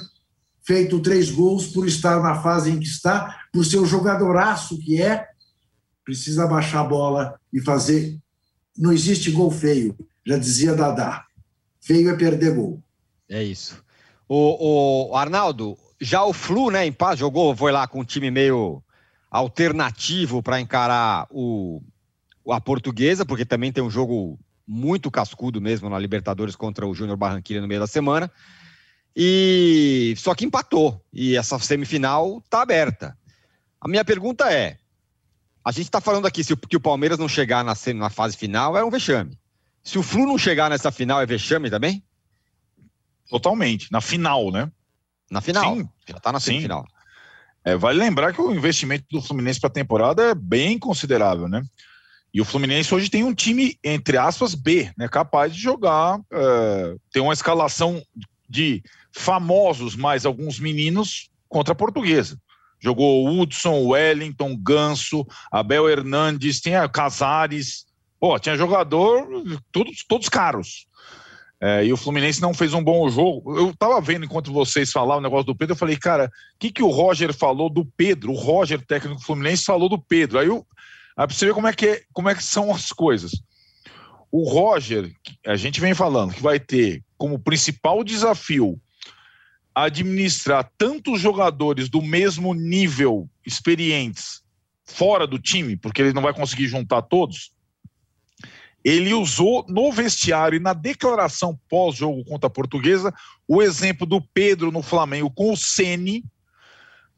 feito 0.67 1.01
três 1.01 1.31
gols, 1.31 1.69
por 1.69 1.87
estar 1.87 2.23
na 2.23 2.43
fase 2.43 2.71
em 2.71 2.79
que 2.79 2.87
está, 2.87 3.41
por 3.53 3.65
ser 3.65 3.79
o 3.79 3.87
jogadoraço 3.87 4.79
que 4.79 5.01
é, 5.01 5.27
precisa 6.05 6.47
baixar 6.47 6.81
a 6.81 6.85
bola 6.85 7.41
e 7.53 7.61
fazer 7.61 8.19
não 8.79 8.93
existe 8.93 9.33
gol 9.33 9.51
feio, 9.51 9.97
já 10.25 10.39
dizia 10.39 10.75
Dadá. 10.75 11.27
Feio 11.89 12.11
é 12.11 12.17
perder 12.19 12.55
gol. 12.55 12.83
É 13.31 13.43
isso. 13.43 13.83
O, 14.29 15.09
o 15.11 15.17
Arnaldo, 15.17 15.75
já 15.99 16.23
o 16.23 16.35
Flu, 16.35 16.71
né, 16.71 16.85
em 16.85 16.93
paz, 16.93 17.19
jogou, 17.19 17.57
foi 17.57 17.73
lá 17.73 17.89
com 17.89 18.01
um 18.01 18.05
time 18.05 18.31
meio 18.31 18.83
alternativo 19.31 20.43
para 20.43 20.61
encarar 20.61 21.27
o, 21.31 21.81
a 22.51 22.61
portuguesa, 22.61 23.25
porque 23.25 23.47
também 23.47 23.73
tem 23.73 23.83
um 23.83 23.89
jogo 23.89 24.39
muito 24.67 25.11
cascudo 25.11 25.63
mesmo 25.63 25.89
na 25.89 25.99
Libertadores 25.99 26.55
contra 26.55 26.87
o 26.87 26.95
Júnior 26.95 27.17
Barranquilla 27.17 27.63
no 27.63 27.69
meio 27.69 27.81
da 27.81 27.87
semana. 27.87 28.31
E 29.17 30.13
só 30.19 30.35
que 30.35 30.45
empatou. 30.45 31.03
E 31.11 31.39
essa 31.39 31.59
semifinal 31.59 32.43
está 32.45 32.61
aberta. 32.61 33.17
A 33.81 33.89
minha 33.89 34.05
pergunta 34.05 34.53
é: 34.53 34.77
a 35.65 35.73
gente 35.73 35.87
está 35.87 36.03
falando 36.03 36.27
aqui 36.27 36.45
se 36.45 36.55
que 36.55 36.77
o 36.77 36.81
Palmeiras 36.81 37.19
não 37.19 37.31
chegar 37.31 37.65
na, 37.65 37.73
na 37.95 38.11
fase 38.11 38.37
final 38.37 38.77
é 38.77 38.85
um 38.85 38.91
vexame. 38.91 39.39
Se 39.89 39.99
o 39.99 40.03
Flu 40.03 40.27
não 40.27 40.37
chegar 40.37 40.69
nessa 40.69 40.93
final 40.93 41.19
é 41.23 41.25
vexame 41.25 41.71
também? 41.71 42.05
Totalmente. 43.31 43.91
Na 43.91 44.03
final, 44.03 44.51
né? 44.51 44.71
Na 45.31 45.41
final. 45.41 45.77
Sim. 45.77 45.89
Já 46.07 46.19
está 46.19 46.31
na 46.31 46.39
semifinal. 46.39 46.85
É, 47.65 47.75
vale 47.75 47.99
lembrar 47.99 48.35
que 48.35 48.41
o 48.43 48.55
investimento 48.55 49.07
do 49.11 49.23
Fluminense 49.23 49.59
para 49.59 49.69
a 49.69 49.73
temporada 49.73 50.23
é 50.25 50.35
bem 50.35 50.79
considerável, 50.79 51.49
né? 51.49 51.63
E 52.35 52.39
o 52.39 52.45
Fluminense 52.45 52.95
hoje 52.95 53.09
tem 53.09 53.25
um 53.25 53.33
time, 53.33 53.79
entre 53.83 54.19
aspas, 54.19 54.55
B, 54.55 54.93
né? 54.95 55.09
Capaz 55.09 55.55
de 55.55 55.63
jogar, 55.63 56.21
é, 56.31 56.95
tem 57.11 57.23
uma 57.23 57.33
escalação 57.33 58.03
de 58.47 58.83
famosos 59.11 59.97
mais 59.97 60.27
alguns 60.27 60.61
meninos 60.61 61.31
contra 61.49 61.73
a 61.73 61.75
portuguesa. 61.75 62.39
Jogou 62.79 63.27
Hudson, 63.27 63.87
Wellington, 63.87 64.55
Ganso, 64.55 65.27
Abel 65.51 65.89
Hernandes, 65.89 66.61
tinha 66.61 66.87
Casares. 66.91 67.88
Pô, 68.21 68.39
tinha 68.39 68.57
jogador, 68.57 69.27
todos, 69.71 70.05
todos 70.07 70.29
caros. 70.29 70.87
É, 71.61 71.85
e 71.85 71.93
o 71.93 71.97
Fluminense 71.97 72.41
não 72.41 72.55
fez 72.55 72.73
um 72.73 72.83
bom 72.83 73.09
jogo. 73.11 73.57
Eu 73.59 73.75
tava 73.77 74.01
vendo 74.01 74.25
enquanto 74.25 74.53
vocês 74.53 74.93
falavam 74.93 75.19
o 75.19 75.23
negócio 75.23 75.47
do 75.47 75.57
Pedro, 75.57 75.73
eu 75.73 75.79
falei, 75.79 75.97
cara, 75.97 76.27
o 76.27 76.59
que, 76.59 76.71
que 76.71 76.83
o 76.83 76.91
Roger 76.91 77.35
falou 77.35 77.69
do 77.69 77.85
Pedro? 77.85 78.33
O 78.33 78.37
Roger, 78.37 78.85
técnico 78.85 79.19
do 79.19 79.25
Fluminense, 79.25 79.65
falou 79.65 79.89
do 79.89 79.99
Pedro. 79.99 80.39
Aí, 80.39 80.47
eu, 80.47 80.65
aí 81.17 81.27
você 81.27 81.47
vê 81.47 81.53
como 81.53 81.67
é, 81.67 81.73
que 81.73 81.87
é, 81.87 82.03
como 82.13 82.29
é 82.29 82.35
que 82.35 82.45
são 82.45 82.73
as 82.73 82.93
coisas. 82.93 83.33
O 84.31 84.49
Roger, 84.49 85.13
a 85.47 85.57
gente 85.57 85.81
vem 85.81 85.95
falando 85.95 86.35
que 86.35 86.43
vai 86.43 86.61
ter 86.61 87.03
como 87.17 87.39
principal 87.39 88.05
desafio 88.05 88.81
administrar 89.75 90.71
tantos 90.77 91.21
jogadores 91.21 91.89
do 91.89 92.03
mesmo 92.03 92.53
nível 92.53 93.29
experientes 93.47 94.43
fora 94.85 95.27
do 95.27 95.39
time, 95.39 95.77
porque 95.77 96.03
ele 96.03 96.13
não 96.13 96.23
vai 96.23 96.35
conseguir 96.35 96.67
juntar 96.67 97.03
todos, 97.03 97.53
ele 98.85 99.13
usou 99.13 99.65
no 99.69 99.93
vestiário 99.93 100.57
e 100.57 100.63
na 100.63 100.73
declaração 100.73 101.59
pós-jogo 101.69 102.25
contra 102.25 102.47
a 102.47 102.51
Portuguesa 102.51 103.13
o 103.47 103.63
exemplo 103.63 104.07
do 104.07 104.21
Pedro 104.21 104.71
no 104.71 104.83
Flamengo 104.83 105.31
com 105.31 105.53
o 105.53 105.57
Ceni 105.57 106.25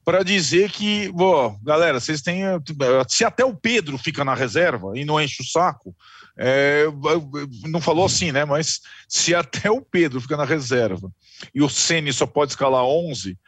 para 0.05 0.23
dizer 0.23 0.71
que, 0.71 1.13
ó, 1.17 1.55
galera, 1.63 2.01
vocês 2.01 2.23
têm. 2.23 2.43
Se 3.09 3.25
até 3.25 3.45
o 3.45 3.55
Pedro 3.55 3.99
fica 3.99 4.25
na 4.25 4.35
reserva 4.35 4.93
e 4.99 5.05
não 5.05 5.21
enche 5.21 5.43
o 5.43 5.47
saco, 5.47 5.95
é, 6.37 6.87
não 7.69 7.81
falou 7.81 8.07
assim, 8.07 8.33
né? 8.33 8.45
Mas 8.45 8.81
se 9.07 9.35
até 9.35 9.71
o 9.71 9.83
Pedro 9.83 10.21
fica 10.21 10.37
na 10.37 10.45
reserva 10.45 11.11
e 11.55 11.63
o 11.63 11.69
Ceni 11.69 12.13
só 12.13 12.27
pode 12.27 12.53
escalar 12.53 12.83
11, 12.83 13.39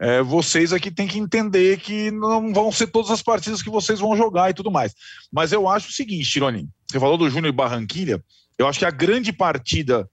é, 0.00 0.22
vocês 0.22 0.72
aqui 0.72 0.90
têm 0.90 1.08
que 1.08 1.18
entender 1.18 1.78
que 1.80 2.10
não 2.10 2.52
vão 2.52 2.70
ser 2.70 2.86
todas 2.86 3.10
as 3.10 3.22
partidas 3.22 3.62
que 3.62 3.70
vocês 3.70 3.98
vão 3.98 4.16
jogar 4.16 4.50
e 4.50 4.54
tudo 4.54 4.70
mais. 4.70 4.94
Mas 5.32 5.52
eu 5.52 5.68
acho 5.68 5.88
o 5.88 5.92
seguinte, 5.92 6.30
Tironi, 6.30 6.68
você 6.88 7.00
falou 7.00 7.18
do 7.18 7.28
Júnior 7.28 7.52
Barranquilha, 7.52 8.22
eu 8.56 8.68
acho 8.68 8.78
que 8.78 8.84
a 8.84 8.90
grande 8.90 9.32
partida 9.32 10.08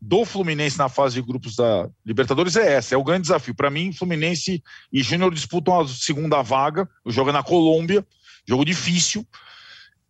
do 0.00 0.24
Fluminense 0.24 0.78
na 0.78 0.88
fase 0.88 1.16
de 1.16 1.22
grupos 1.22 1.56
da 1.56 1.88
Libertadores 2.04 2.56
é 2.56 2.74
essa, 2.74 2.94
é 2.94 2.98
o 2.98 3.04
grande 3.04 3.22
desafio. 3.22 3.54
Para 3.54 3.70
mim, 3.70 3.92
Fluminense 3.92 4.62
e 4.92 5.02
Júnior 5.02 5.32
disputam 5.32 5.78
a 5.78 5.86
segunda 5.86 6.40
vaga, 6.42 6.88
o 7.04 7.10
jogo 7.10 7.30
é 7.30 7.32
na 7.32 7.42
Colômbia, 7.42 8.06
jogo 8.46 8.64
difícil. 8.64 9.26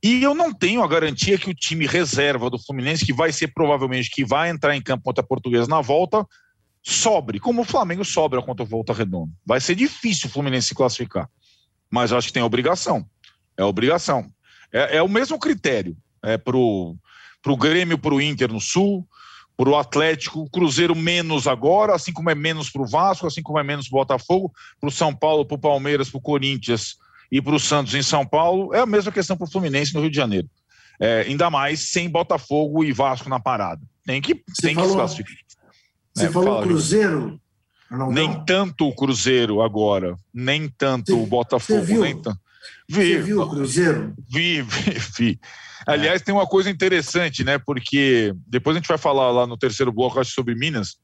E 0.02 0.22
eu 0.22 0.34
não 0.34 0.52
tenho 0.52 0.82
a 0.82 0.88
garantia 0.88 1.36
que 1.36 1.50
o 1.50 1.54
time 1.54 1.86
reserva 1.86 2.48
do 2.48 2.58
Fluminense, 2.58 3.04
que 3.04 3.12
vai 3.12 3.32
ser 3.32 3.48
provavelmente 3.48 4.10
que 4.10 4.24
vai 4.24 4.48
entrar 4.48 4.74
em 4.74 4.82
campo 4.82 5.04
contra 5.04 5.22
a 5.22 5.26
Portuguesa 5.26 5.68
na 5.68 5.80
volta, 5.80 6.24
sobre, 6.82 7.38
como 7.38 7.62
o 7.62 7.64
Flamengo 7.64 8.04
sobra 8.04 8.40
contra 8.42 8.62
o 8.62 8.66
Volta 8.66 8.92
Redonda. 8.92 9.32
Vai 9.44 9.60
ser 9.60 9.74
difícil 9.74 10.28
o 10.28 10.32
Fluminense 10.32 10.68
se 10.68 10.74
classificar. 10.74 11.28
Mas 11.90 12.12
acho 12.12 12.28
que 12.28 12.32
tem 12.32 12.42
obrigação. 12.42 13.04
É 13.56 13.64
obrigação. 13.64 14.30
É, 14.72 14.98
é 14.98 15.02
o 15.02 15.08
mesmo 15.08 15.38
critério. 15.38 15.96
É 16.22 16.38
pro, 16.38 16.96
pro 17.42 17.56
Grêmio, 17.56 17.98
pro 17.98 18.20
Inter 18.20 18.52
no 18.52 18.60
Sul, 18.60 19.06
pro 19.56 19.76
Atlético, 19.76 20.48
Cruzeiro 20.50 20.94
menos 20.94 21.46
agora, 21.46 21.94
assim 21.94 22.12
como 22.12 22.30
é 22.30 22.34
menos 22.34 22.70
pro 22.70 22.86
Vasco, 22.86 23.26
assim 23.26 23.42
como 23.42 23.58
é 23.58 23.62
menos 23.62 23.88
pro 23.88 23.98
Botafogo, 23.98 24.52
pro 24.80 24.90
São 24.90 25.14
Paulo, 25.14 25.44
pro 25.44 25.58
Palmeiras, 25.58 26.08
pro 26.08 26.20
Corinthians 26.20 26.96
e 27.30 27.42
pro 27.42 27.60
Santos 27.60 27.94
em 27.94 28.02
São 28.02 28.24
Paulo. 28.24 28.74
É 28.74 28.80
a 28.80 28.86
mesma 28.86 29.12
questão 29.12 29.36
pro 29.36 29.50
Fluminense 29.50 29.92
no 29.92 30.00
Rio 30.00 30.10
de 30.10 30.16
Janeiro. 30.16 30.48
É, 30.98 31.22
ainda 31.22 31.50
mais 31.50 31.90
sem 31.90 32.08
Botafogo 32.08 32.84
e 32.84 32.92
Vasco 32.92 33.28
na 33.28 33.40
parada. 33.40 33.82
Tem 34.04 34.20
que, 34.20 34.34
tem 34.60 34.74
falou, 34.74 34.88
que 34.88 34.92
se 34.92 34.96
classificar. 34.96 35.34
Você 36.20 36.26
é, 36.26 36.30
falou 36.30 36.54
fala, 36.54 36.66
Cruzeiro? 36.66 37.40
Não, 37.90 38.10
nem 38.12 38.28
não. 38.28 38.44
tanto 38.44 38.86
o 38.86 38.94
Cruzeiro 38.94 39.62
agora, 39.62 40.16
nem 40.32 40.68
tanto 40.68 41.20
o 41.20 41.26
Botafogo. 41.26 41.80
Você 41.80 41.86
viu, 41.86 42.02
nem 42.02 42.20
tanto. 42.20 42.38
Vi, 42.88 42.94
você 42.94 43.22
viu 43.22 43.40
o 43.40 43.50
Cruzeiro? 43.50 44.14
Vi, 44.28 44.62
vi, 44.62 44.98
vi. 45.18 45.40
Aliás, 45.86 46.20
é. 46.20 46.24
tem 46.24 46.34
uma 46.34 46.46
coisa 46.46 46.70
interessante, 46.70 47.42
né? 47.42 47.58
Porque 47.58 48.32
depois 48.46 48.76
a 48.76 48.80
gente 48.80 48.88
vai 48.88 48.98
falar 48.98 49.30
lá 49.30 49.46
no 49.46 49.56
terceiro 49.56 49.92
bloco, 49.92 50.20
acho, 50.20 50.32
sobre 50.32 50.54
Minas. 50.54 50.98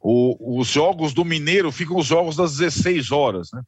O, 0.00 0.60
os 0.60 0.68
jogos 0.68 1.14
do 1.14 1.24
Mineiro 1.24 1.72
ficam 1.72 1.96
os 1.96 2.06
jogos 2.06 2.36
das 2.36 2.56
16 2.56 3.10
horas, 3.10 3.48
né? 3.52 3.62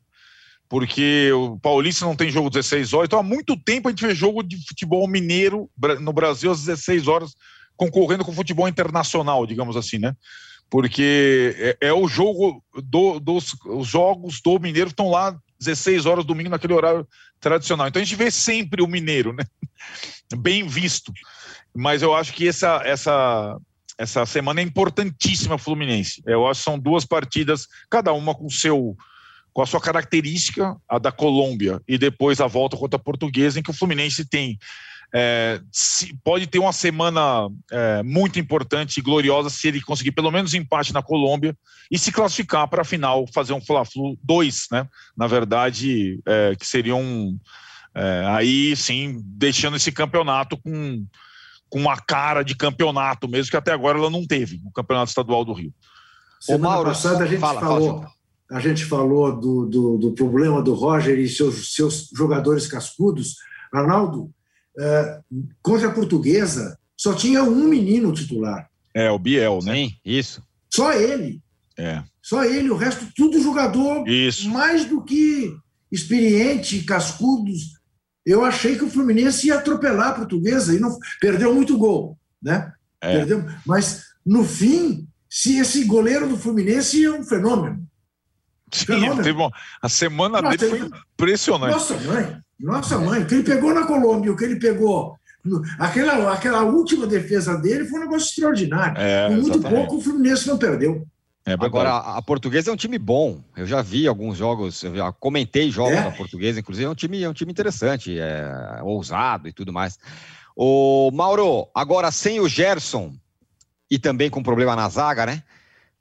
Porque 0.68 1.30
o 1.32 1.58
Paulista 1.58 2.04
não 2.04 2.16
tem 2.16 2.30
jogo 2.30 2.50
16 2.50 2.92
horas, 2.92 3.06
então 3.06 3.20
há 3.20 3.22
muito 3.22 3.56
tempo 3.56 3.88
a 3.88 3.90
gente 3.90 4.04
vê 4.04 4.14
jogo 4.14 4.42
de 4.42 4.56
futebol 4.66 5.06
mineiro 5.06 5.70
no 6.00 6.12
Brasil 6.12 6.50
às 6.50 6.64
16 6.64 7.06
horas 7.06 7.36
concorrendo 7.76 8.24
com 8.24 8.32
o 8.32 8.34
futebol 8.34 8.68
internacional, 8.68 9.46
digamos 9.46 9.76
assim, 9.76 9.98
né? 9.98 10.14
Porque 10.68 11.54
é, 11.80 11.88
é 11.88 11.92
o 11.92 12.08
jogo 12.08 12.62
do, 12.74 13.20
dos 13.20 13.54
os 13.66 13.86
jogos 13.86 14.40
do 14.40 14.58
Mineiro 14.58 14.90
estão 14.90 15.08
lá 15.08 15.36
16 15.60 16.06
horas 16.06 16.24
domingo 16.24 16.50
naquele 16.50 16.74
horário 16.74 17.06
tradicional. 17.40 17.86
Então 17.86 18.00
a 18.00 18.04
gente 18.04 18.16
vê 18.16 18.30
sempre 18.30 18.82
o 18.82 18.88
Mineiro, 18.88 19.32
né? 19.32 19.44
Bem 20.38 20.66
visto. 20.66 21.12
Mas 21.74 22.02
eu 22.02 22.14
acho 22.14 22.32
que 22.32 22.48
essa 22.48 22.82
essa 22.84 23.58
essa 23.98 24.26
semana 24.26 24.60
é 24.60 24.64
importantíssima 24.64 25.56
Fluminense. 25.56 26.22
Eu 26.26 26.46
acho 26.46 26.60
que 26.60 26.64
são 26.64 26.78
duas 26.78 27.04
partidas, 27.04 27.66
cada 27.88 28.12
uma 28.12 28.34
com 28.34 28.48
seu 28.50 28.96
com 29.52 29.62
a 29.62 29.66
sua 29.66 29.80
característica, 29.80 30.76
a 30.86 30.98
da 30.98 31.10
Colômbia, 31.10 31.80
e 31.88 31.96
depois 31.96 32.42
a 32.42 32.46
volta 32.46 32.76
contra 32.76 32.98
a 32.98 33.02
Portuguesa, 33.02 33.58
em 33.58 33.62
que 33.62 33.70
o 33.70 33.74
Fluminense 33.74 34.22
tem 34.28 34.58
é, 35.14 35.60
se, 35.70 36.14
pode 36.22 36.46
ter 36.46 36.58
uma 36.58 36.72
semana 36.72 37.48
é, 37.70 38.02
muito 38.02 38.38
importante 38.38 38.98
e 38.98 39.02
gloriosa 39.02 39.48
se 39.50 39.68
ele 39.68 39.80
conseguir 39.80 40.12
pelo 40.12 40.30
menos 40.30 40.54
empate 40.54 40.92
na 40.92 41.02
Colômbia 41.02 41.56
e 41.90 41.98
se 41.98 42.10
classificar 42.10 42.68
para 42.68 42.82
a 42.82 42.84
final, 42.84 43.26
fazer 43.32 43.52
um 43.52 43.60
Fla-Flu 43.60 44.18
2, 44.22 44.66
né? 44.72 44.88
Na 45.16 45.26
verdade, 45.26 46.20
é, 46.26 46.54
que 46.56 46.66
seria 46.66 46.96
um. 46.96 47.38
É, 47.94 48.24
aí 48.28 48.76
sim, 48.76 49.22
deixando 49.24 49.76
esse 49.76 49.90
campeonato 49.90 50.56
com, 50.58 51.06
com 51.70 51.78
uma 51.78 51.96
cara 51.96 52.42
de 52.42 52.54
campeonato 52.54 53.26
mesmo, 53.26 53.50
que 53.50 53.56
até 53.56 53.72
agora 53.72 53.98
ela 53.98 54.10
não 54.10 54.26
teve, 54.26 54.60
o 54.66 54.70
Campeonato 54.70 55.08
Estadual 55.08 55.44
do 55.44 55.54
Rio. 55.54 55.72
Semana 56.38 56.68
Mauro, 56.68 56.88
passada 56.90 57.24
a 57.24 57.26
gente 57.26 57.40
fala, 57.40 57.60
falou. 57.60 58.00
Fala, 58.00 58.10
a 58.50 58.60
gente 58.60 58.84
falou 58.84 59.40
do, 59.40 59.66
do, 59.66 59.98
do, 59.98 60.12
problema 60.12 60.62
do 60.62 60.74
Roger 60.74 61.18
e 61.18 61.28
seus, 61.28 61.74
seus 61.74 62.08
jogadores 62.14 62.66
cascudos. 62.66 63.36
Arnaldo, 63.72 64.30
uh, 64.78 65.44
contra 65.62 65.88
a 65.88 65.92
portuguesa, 65.92 66.78
só 66.96 67.14
tinha 67.14 67.42
um 67.42 67.68
menino 67.68 68.12
titular. 68.12 68.68
É, 68.94 69.10
o 69.10 69.18
Biel, 69.18 69.60
né? 69.62 69.74
Sim, 69.74 69.92
isso. 70.04 70.42
Só 70.72 70.92
ele. 70.92 71.42
É. 71.78 72.02
Só 72.22 72.44
ele, 72.44 72.70
o 72.70 72.76
resto 72.76 73.06
tudo 73.14 73.42
jogador 73.42 74.08
isso. 74.08 74.48
mais 74.48 74.84
do 74.84 75.02
que 75.02 75.54
experiente, 75.92 76.82
cascudos. 76.84 77.76
Eu 78.24 78.44
achei 78.44 78.76
que 78.76 78.84
o 78.84 78.90
Fluminense 78.90 79.46
ia 79.46 79.56
atropelar 79.56 80.08
a 80.08 80.14
portuguesa 80.14 80.74
e 80.74 80.80
não 80.80 80.98
perdeu 81.20 81.54
muito 81.54 81.78
gol, 81.78 82.18
né? 82.42 82.72
É. 83.00 83.18
Perdeu, 83.18 83.44
mas 83.64 84.02
no 84.24 84.42
fim, 84.42 85.06
se 85.30 85.58
esse 85.58 85.84
goleiro 85.84 86.28
do 86.28 86.36
Fluminense 86.36 87.04
é 87.04 87.10
um 87.10 87.22
fenômeno. 87.22 87.86
Sim. 88.72 89.16
Teve 89.16 89.32
uma, 89.32 89.50
a 89.80 89.88
semana 89.88 90.42
Nossa, 90.42 90.56
dele 90.56 90.70
foi 90.70 90.88
impressionante. 90.88 91.72
Nossa, 91.72 91.94
mãe. 91.98 92.38
Nossa 92.58 92.98
mãe, 92.98 93.22
o 93.22 93.26
que 93.26 93.34
ele 93.34 93.42
pegou 93.42 93.74
na 93.74 93.86
Colômbia, 93.86 94.32
o 94.32 94.36
que 94.36 94.44
ele 94.44 94.56
pegou. 94.56 95.16
Aquela, 95.78 96.32
aquela 96.32 96.62
última 96.62 97.06
defesa 97.06 97.56
dele 97.56 97.84
foi 97.84 98.00
um 98.00 98.02
negócio 98.02 98.28
extraordinário. 98.28 99.00
É, 99.00 99.28
muito 99.28 99.60
pouco 99.60 99.96
o 99.96 100.00
Fluminense 100.00 100.48
não 100.48 100.58
perdeu. 100.58 101.06
É 101.44 101.52
Agora, 101.52 101.98
a 101.98 102.20
Portuguesa 102.20 102.70
é 102.70 102.72
um 102.72 102.76
time 102.76 102.98
bom. 102.98 103.40
Eu 103.56 103.66
já 103.66 103.80
vi 103.80 104.08
alguns 104.08 104.36
jogos, 104.36 104.82
eu 104.82 104.96
já 104.96 105.12
comentei 105.12 105.70
jogos 105.70 105.92
é. 105.92 106.02
da 106.02 106.10
Portuguesa, 106.10 106.58
inclusive 106.58 106.86
é 106.86 106.90
um 106.90 106.94
time, 106.94 107.22
é 107.22 107.28
um 107.28 107.32
time 107.32 107.52
interessante, 107.52 108.18
é 108.18 108.80
ousado 108.82 109.46
e 109.46 109.52
tudo 109.52 109.72
mais. 109.72 109.96
O 110.56 111.12
Mauro, 111.12 111.68
agora 111.72 112.10
sem 112.10 112.40
o 112.40 112.48
Gerson 112.48 113.14
e 113.88 113.96
também 113.96 114.28
com 114.28 114.42
problema 114.42 114.74
na 114.74 114.88
zaga, 114.88 115.24
né? 115.24 115.42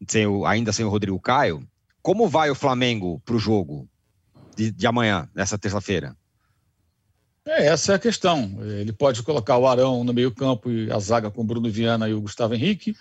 Sem 0.08 0.26
o, 0.26 0.48
ainda 0.48 0.74
sem 0.74 0.84
o 0.84 0.90
Rodrigo 0.90 1.20
Caio, 1.20 1.62
como 2.06 2.30
vai 2.30 2.52
o 2.52 2.56
Flamengo 2.56 3.20
para 3.26 3.36
o 3.36 3.40
jogo 3.40 3.90
de, 4.56 4.72
de 4.72 4.86
amanhã, 4.86 5.28
nessa 5.34 5.58
terça-feira? 5.58 6.16
É, 7.44 7.66
essa 7.66 7.94
é 7.94 7.96
a 7.96 8.00
questão. 8.00 8.60
Ele 8.62 8.94
pode 8.94 9.24
colocar 9.24 9.58
o 9.58 9.66
Arão 9.66 10.04
no 10.04 10.14
meio-campo 10.14 10.70
e 10.70 10.92
a 10.92 11.00
zaga 11.00 11.32
com 11.32 11.42
o 11.42 11.44
Bruno 11.44 11.68
Viana 11.68 12.08
e 12.08 12.14
o 12.14 12.22
Gustavo 12.22 12.54
Henrique. 12.54 12.96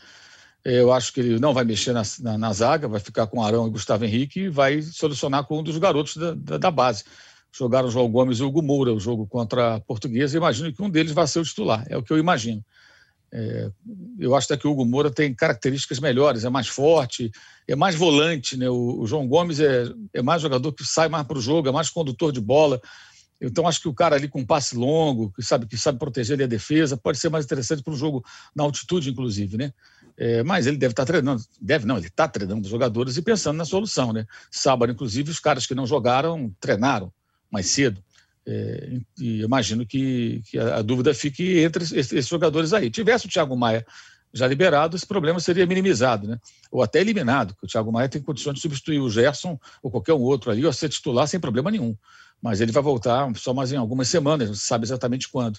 Eu 0.64 0.90
acho 0.90 1.12
que 1.12 1.20
ele 1.20 1.38
não 1.38 1.52
vai 1.52 1.64
mexer 1.64 1.92
na, 1.92 2.00
na, 2.20 2.38
na 2.38 2.52
zaga, 2.54 2.88
vai 2.88 2.98
ficar 2.98 3.26
com 3.26 3.40
o 3.40 3.42
Arão 3.44 3.66
e 3.66 3.68
o 3.68 3.72
Gustavo 3.72 4.06
Henrique 4.06 4.44
e 4.44 4.48
vai 4.48 4.80
solucionar 4.80 5.44
com 5.44 5.58
um 5.58 5.62
dos 5.62 5.76
garotos 5.76 6.16
da, 6.16 6.32
da, 6.32 6.56
da 6.56 6.70
base. 6.70 7.04
Jogaram 7.52 7.88
o 7.88 7.90
João 7.90 8.10
Gomes 8.10 8.38
e 8.38 8.42
o 8.42 8.46
Hugo 8.46 8.62
Moura, 8.62 8.94
o 8.94 8.98
jogo 8.98 9.26
contra 9.26 9.74
a 9.74 9.80
Portuguesa. 9.80 10.34
Imagino 10.34 10.72
que 10.72 10.82
um 10.82 10.88
deles 10.88 11.12
vai 11.12 11.26
ser 11.26 11.40
o 11.40 11.44
titular, 11.44 11.84
é 11.90 11.96
o 11.98 12.02
que 12.02 12.10
eu 12.10 12.16
imagino. 12.16 12.64
É, 13.36 13.68
eu 14.16 14.32
acho 14.36 14.46
até 14.46 14.56
que 14.56 14.68
o 14.68 14.70
Hugo 14.70 14.84
Moura 14.84 15.10
tem 15.10 15.34
características 15.34 15.98
melhores, 15.98 16.44
é 16.44 16.48
mais 16.48 16.68
forte, 16.68 17.32
é 17.66 17.74
mais 17.74 17.96
volante. 17.96 18.56
Né? 18.56 18.70
O, 18.70 19.00
o 19.00 19.06
João 19.08 19.26
Gomes 19.26 19.58
é, 19.58 19.86
é 20.12 20.22
mais 20.22 20.40
jogador 20.40 20.72
que 20.72 20.84
sai 20.84 21.08
mais 21.08 21.26
para 21.26 21.36
o 21.36 21.40
jogo, 21.40 21.68
é 21.68 21.72
mais 21.72 21.90
condutor 21.90 22.30
de 22.30 22.40
bola. 22.40 22.80
Então, 23.40 23.66
acho 23.66 23.80
que 23.80 23.88
o 23.88 23.92
cara 23.92 24.14
ali 24.14 24.28
com 24.28 24.46
passe 24.46 24.76
longo, 24.76 25.32
que 25.32 25.42
sabe, 25.42 25.66
que 25.66 25.76
sabe 25.76 25.98
proteger 25.98 26.34
ali 26.34 26.44
a 26.44 26.46
defesa, 26.46 26.96
pode 26.96 27.18
ser 27.18 27.28
mais 27.28 27.44
interessante 27.44 27.82
para 27.82 27.92
o 27.92 27.96
jogo 27.96 28.24
na 28.54 28.62
altitude, 28.62 29.10
inclusive, 29.10 29.56
né? 29.56 29.72
É, 30.16 30.44
mas 30.44 30.68
ele 30.68 30.76
deve 30.76 30.92
estar 30.92 31.04
tá 31.04 31.12
treinando, 31.12 31.42
deve 31.60 31.84
não, 31.86 31.96
ele 31.98 32.06
está 32.06 32.28
treinando 32.28 32.62
os 32.62 32.68
jogadores 32.68 33.16
e 33.16 33.22
pensando 33.22 33.56
na 33.56 33.64
solução, 33.64 34.12
né? 34.12 34.24
Sábado, 34.48 34.92
inclusive, 34.92 35.28
os 35.32 35.40
caras 35.40 35.66
que 35.66 35.74
não 35.74 35.88
jogaram 35.88 36.54
treinaram 36.60 37.12
mais 37.50 37.66
cedo. 37.66 38.00
É, 38.46 38.98
e 39.18 39.42
imagino 39.42 39.86
que, 39.86 40.42
que 40.46 40.58
a, 40.58 40.76
a, 40.76 40.82
dúvida 40.82 41.14
fique 41.14 41.60
entre 41.60 41.84
esses, 41.84 42.12
esses, 42.12 42.28
jogadores 42.28 42.72
aí. 42.72 42.90
Tivesse 42.90 43.26
o 43.26 43.28
Thiago 43.28 43.56
Maia 43.56 43.86
já 44.32 44.46
liberado, 44.46 44.96
esse 44.96 45.06
problema 45.06 45.40
seria 45.40 45.66
minimizado, 45.66 46.26
né? 46.26 46.38
Ou 46.70 46.82
até 46.82 47.00
eliminado, 47.00 47.54
porque 47.54 47.66
o 47.66 47.68
Thiago 47.68 47.92
Maia 47.92 48.08
tem 48.08 48.20
condições 48.20 48.54
de 48.54 48.60
substituir 48.60 48.98
o 48.98 49.08
Gerson 49.08 49.58
ou 49.82 49.90
qualquer 49.90 50.12
um 50.12 50.20
outro 50.20 50.50
ali, 50.50 50.66
ou 50.66 50.72
ser 50.72 50.88
titular 50.88 51.26
sem 51.26 51.38
problema 51.38 51.70
nenhum 51.70 51.96
mas 52.44 52.60
ele 52.60 52.72
vai 52.72 52.82
voltar 52.82 53.26
só 53.36 53.54
mais 53.54 53.72
em 53.72 53.76
algumas 53.76 54.06
semanas, 54.06 54.48
não 54.48 54.54
se 54.54 54.66
sabe 54.66 54.84
exatamente 54.84 55.30
quando. 55.30 55.58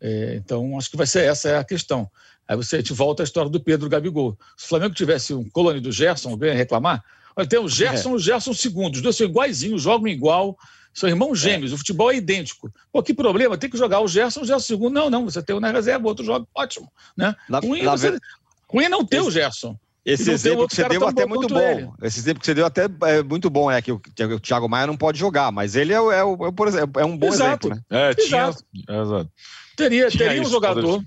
É, 0.00 0.36
então, 0.36 0.78
acho 0.78 0.90
que 0.90 0.96
vai 0.96 1.06
ser 1.06 1.24
essa 1.24 1.50
é 1.50 1.58
a 1.58 1.64
questão. 1.64 2.10
Aí 2.48 2.56
você 2.56 2.82
te 2.82 2.94
volta 2.94 3.22
à 3.22 3.24
história 3.24 3.50
do 3.50 3.60
Pedro 3.60 3.86
Gabigol. 3.86 4.34
Se 4.56 4.64
o 4.64 4.68
Flamengo 4.68 4.94
tivesse 4.94 5.34
um 5.34 5.46
colônia 5.50 5.78
do 5.78 5.92
Gerson, 5.92 6.30
alguém 6.30 6.48
ia 6.48 6.54
reclamar? 6.54 7.04
Olha, 7.36 7.46
tem 7.46 7.58
o 7.58 7.68
Gerson 7.68 8.08
e 8.08 8.12
é. 8.12 8.16
o 8.16 8.18
Gerson 8.18 8.54
segundo. 8.54 8.94
Os 8.94 9.02
dois 9.02 9.14
são 9.14 9.26
iguaizinhos, 9.26 9.82
jogam 9.82 10.08
igual, 10.08 10.56
são 10.96 11.10
irmãos 11.10 11.38
é. 11.40 11.50
gêmeos, 11.50 11.72
é. 11.72 11.74
o 11.74 11.78
futebol 11.78 12.10
é 12.10 12.16
idêntico. 12.16 12.72
Pô, 12.90 13.02
que 13.02 13.12
problema? 13.12 13.58
Tem 13.58 13.68
que 13.68 13.76
jogar 13.76 14.00
o 14.00 14.08
Gerson, 14.08 14.40
o 14.40 14.44
Gerson 14.46 14.66
segundo. 14.66 14.94
Não, 14.94 15.10
não, 15.10 15.26
você 15.26 15.42
tem 15.42 15.54
um 15.54 15.60
na 15.60 15.70
reserva, 15.70 16.08
outro 16.08 16.24
joga, 16.24 16.46
ótimo. 16.54 16.90
Né? 17.14 17.36
Na, 17.50 17.58
ruim, 17.58 17.82
na 17.82 17.90
você, 17.90 18.18
ruim 18.66 18.84
é 18.84 18.88
não 18.88 19.04
ter 19.04 19.20
o 19.20 19.30
Gerson. 19.30 19.78
Esse 20.06 20.30
exemplo 20.30 20.66
que 20.66 20.74
você 20.74 20.88
deu 20.88 21.06
até 21.06 21.26
muito 21.26 21.48
bom. 21.48 21.60
Ele. 21.60 21.90
Esse 22.00 22.18
exemplo 22.18 22.40
que 22.40 22.46
você 22.46 22.54
deu 22.54 22.64
até 22.64 22.88
é 23.02 23.22
muito 23.22 23.50
bom, 23.50 23.70
é 23.70 23.82
que 23.82 23.92
o, 23.92 23.96
o 23.96 24.40
Thiago 24.40 24.68
Maia 24.70 24.86
não 24.86 24.96
pode 24.96 25.18
jogar, 25.18 25.52
mas 25.52 25.76
ele 25.76 25.92
é, 25.92 25.96
é, 25.96 26.20
é, 26.20 26.52
por 26.52 26.66
exemplo, 26.66 27.02
é 27.02 27.04
um 27.04 27.18
bom 27.18 27.28
exato. 27.28 27.68
exemplo, 27.68 27.84
né? 27.90 28.10
É, 28.10 28.14
tinha, 28.14 28.48
exato. 28.48 29.30
Teria, 29.76 30.08
tinha 30.08 30.28
teria 30.28 30.42
um 30.42 30.48
jogador, 30.48 31.04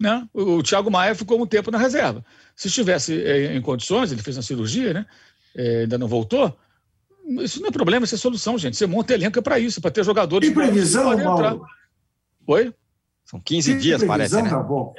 né? 0.00 0.26
O, 0.34 0.56
o 0.56 0.62
Thiago 0.64 0.90
Maia 0.90 1.14
ficou 1.14 1.40
um 1.40 1.46
tempo 1.46 1.70
na 1.70 1.78
reserva. 1.78 2.24
Se 2.56 2.66
estivesse 2.66 3.22
é, 3.22 3.54
em 3.54 3.60
condições, 3.60 4.10
ele 4.10 4.22
fez 4.22 4.36
uma 4.36 4.42
cirurgia, 4.42 4.92
né? 4.92 5.06
É, 5.54 5.82
ainda 5.82 5.96
não 5.96 6.08
voltou. 6.08 6.58
Isso 7.40 7.60
não 7.60 7.68
é 7.68 7.72
problema, 7.72 8.04
isso 8.04 8.14
é 8.14 8.18
solução, 8.18 8.58
gente. 8.58 8.76
Você 8.76 8.86
monta 8.86 9.14
elenco 9.14 9.40
para 9.42 9.58
isso, 9.58 9.80
para 9.80 9.90
ter 9.90 10.04
jogadores. 10.04 10.48
Tem 10.48 10.54
previsão, 10.54 11.16
Paulo? 11.22 11.64
Oi? 12.46 12.74
São 13.24 13.40
15 13.40 13.70
Tem 13.70 13.80
dias, 13.80 14.04
parece, 14.04 14.42
né? 14.42 14.50
Tá 14.50 14.60
bom. 14.60 14.94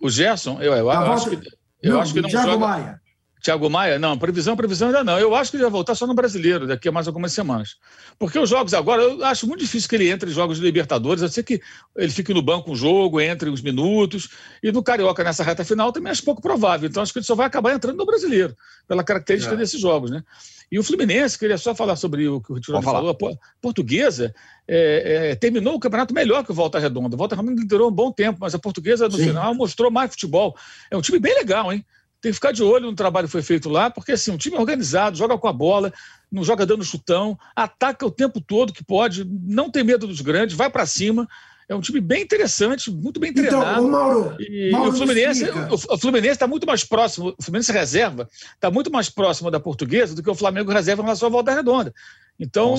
O 0.00 0.10
Gerson, 0.10 0.60
eu, 0.60 0.72
eu, 0.72 0.86
eu 0.86 0.90
acho 0.90 1.30
que 1.30 1.48
eu 1.82 1.92
não, 1.92 2.00
acho 2.00 2.14
que 2.14 2.20
não 2.22 2.28
Thiago 2.28 2.52
joga. 2.52 2.66
Maia. 2.66 3.00
Thiago 3.44 3.68
Maia, 3.68 3.98
não, 3.98 4.16
previsão, 4.16 4.56
previsão 4.56 4.88
ainda 4.88 5.04
não. 5.04 5.20
Eu 5.20 5.34
acho 5.34 5.50
que 5.50 5.58
ele 5.58 5.64
vai 5.64 5.70
voltar 5.70 5.94
só 5.94 6.06
no 6.06 6.14
brasileiro, 6.14 6.66
daqui 6.66 6.88
a 6.88 6.92
mais 6.92 7.06
algumas 7.06 7.30
semanas. 7.30 7.76
Porque 8.18 8.38
os 8.38 8.48
jogos 8.48 8.72
agora, 8.72 9.02
eu 9.02 9.22
acho 9.22 9.46
muito 9.46 9.60
difícil 9.60 9.86
que 9.86 9.96
ele 9.96 10.08
entre 10.08 10.30
em 10.30 10.32
jogos 10.32 10.56
de 10.56 10.64
Libertadores, 10.64 11.22
a 11.22 11.28
ser 11.28 11.42
que 11.42 11.60
ele 11.94 12.10
fique 12.10 12.32
no 12.32 12.40
banco 12.40 12.72
um 12.72 12.74
jogo, 12.74 13.20
entre 13.20 13.50
uns 13.50 13.60
minutos. 13.60 14.30
E 14.62 14.72
no 14.72 14.82
Carioca, 14.82 15.22
nessa 15.22 15.44
reta 15.44 15.62
final, 15.62 15.92
também 15.92 16.10
acho 16.10 16.24
pouco 16.24 16.40
provável. 16.40 16.88
Então, 16.88 17.02
acho 17.02 17.12
que 17.12 17.18
ele 17.18 17.26
só 17.26 17.34
vai 17.34 17.46
acabar 17.46 17.74
entrando 17.74 17.98
no 17.98 18.06
brasileiro, 18.06 18.56
pela 18.88 19.04
característica 19.04 19.54
é. 19.54 19.58
desses 19.58 19.78
jogos, 19.78 20.10
né? 20.10 20.24
E 20.72 20.78
o 20.78 20.82
Fluminense, 20.82 21.38
queria 21.38 21.58
só 21.58 21.74
falar 21.74 21.96
sobre 21.96 22.26
o 22.26 22.40
que 22.40 22.50
o 22.50 22.58
Tironi 22.58 22.82
falou, 22.82 23.10
a 23.10 23.60
portuguesa 23.60 24.34
é, 24.66 25.32
é, 25.32 25.34
terminou 25.34 25.74
o 25.74 25.78
campeonato 25.78 26.14
melhor 26.14 26.42
que 26.44 26.50
o 26.50 26.54
Volta 26.54 26.78
Redonda. 26.78 27.14
O 27.14 27.18
Volta 27.18 27.36
Redonda 27.36 27.60
liderou 27.60 27.90
um 27.90 27.94
bom 27.94 28.10
tempo, 28.10 28.38
mas 28.40 28.54
a 28.54 28.58
portuguesa, 28.58 29.06
no 29.06 29.18
Sim. 29.18 29.26
final, 29.26 29.54
mostrou 29.54 29.90
mais 29.90 30.10
futebol. 30.12 30.56
É 30.90 30.96
um 30.96 31.02
time 31.02 31.18
bem 31.18 31.34
legal, 31.34 31.70
hein? 31.70 31.84
Tem 32.24 32.30
que 32.30 32.36
ficar 32.36 32.52
de 32.52 32.62
olho 32.62 32.86
no 32.86 32.96
trabalho 32.96 33.26
que 33.28 33.32
foi 33.32 33.42
feito 33.42 33.68
lá, 33.68 33.90
porque 33.90 34.12
assim, 34.12 34.30
um 34.30 34.38
time 34.38 34.56
organizado, 34.56 35.14
joga 35.14 35.36
com 35.36 35.46
a 35.46 35.52
bola, 35.52 35.92
não 36.32 36.42
joga 36.42 36.64
dando 36.64 36.82
chutão, 36.82 37.38
ataca 37.54 38.06
o 38.06 38.10
tempo 38.10 38.40
todo 38.40 38.72
que 38.72 38.82
pode, 38.82 39.26
não 39.26 39.70
tem 39.70 39.84
medo 39.84 40.06
dos 40.06 40.22
grandes, 40.22 40.56
vai 40.56 40.70
para 40.70 40.86
cima. 40.86 41.28
É 41.68 41.74
um 41.74 41.82
time 41.82 42.00
bem 42.00 42.22
interessante, 42.22 42.90
muito 42.90 43.20
bem 43.20 43.30
então, 43.30 43.42
treinado. 43.42 43.72
Então, 43.72 43.90
Mauro, 43.90 44.36
e, 44.40 44.70
Mauro 44.70 44.90
o 44.90 44.96
Fluminense 44.96 45.44
o, 45.70 45.98
Fluminense 45.98 46.32
está 46.32 46.46
muito 46.46 46.66
mais 46.66 46.82
próximo, 46.82 47.34
o 47.38 47.42
Fluminense 47.42 47.70
reserva 47.70 48.26
está 48.54 48.70
muito 48.70 48.90
mais 48.90 49.10
próximo 49.10 49.50
da 49.50 49.60
portuguesa 49.60 50.14
do 50.14 50.22
que 50.22 50.30
o 50.30 50.34
Flamengo 50.34 50.72
reserva 50.72 51.02
em 51.02 51.04
relação 51.04 51.28
à 51.28 51.30
volta 51.30 51.54
redonda. 51.54 51.92
Então, 52.40 52.74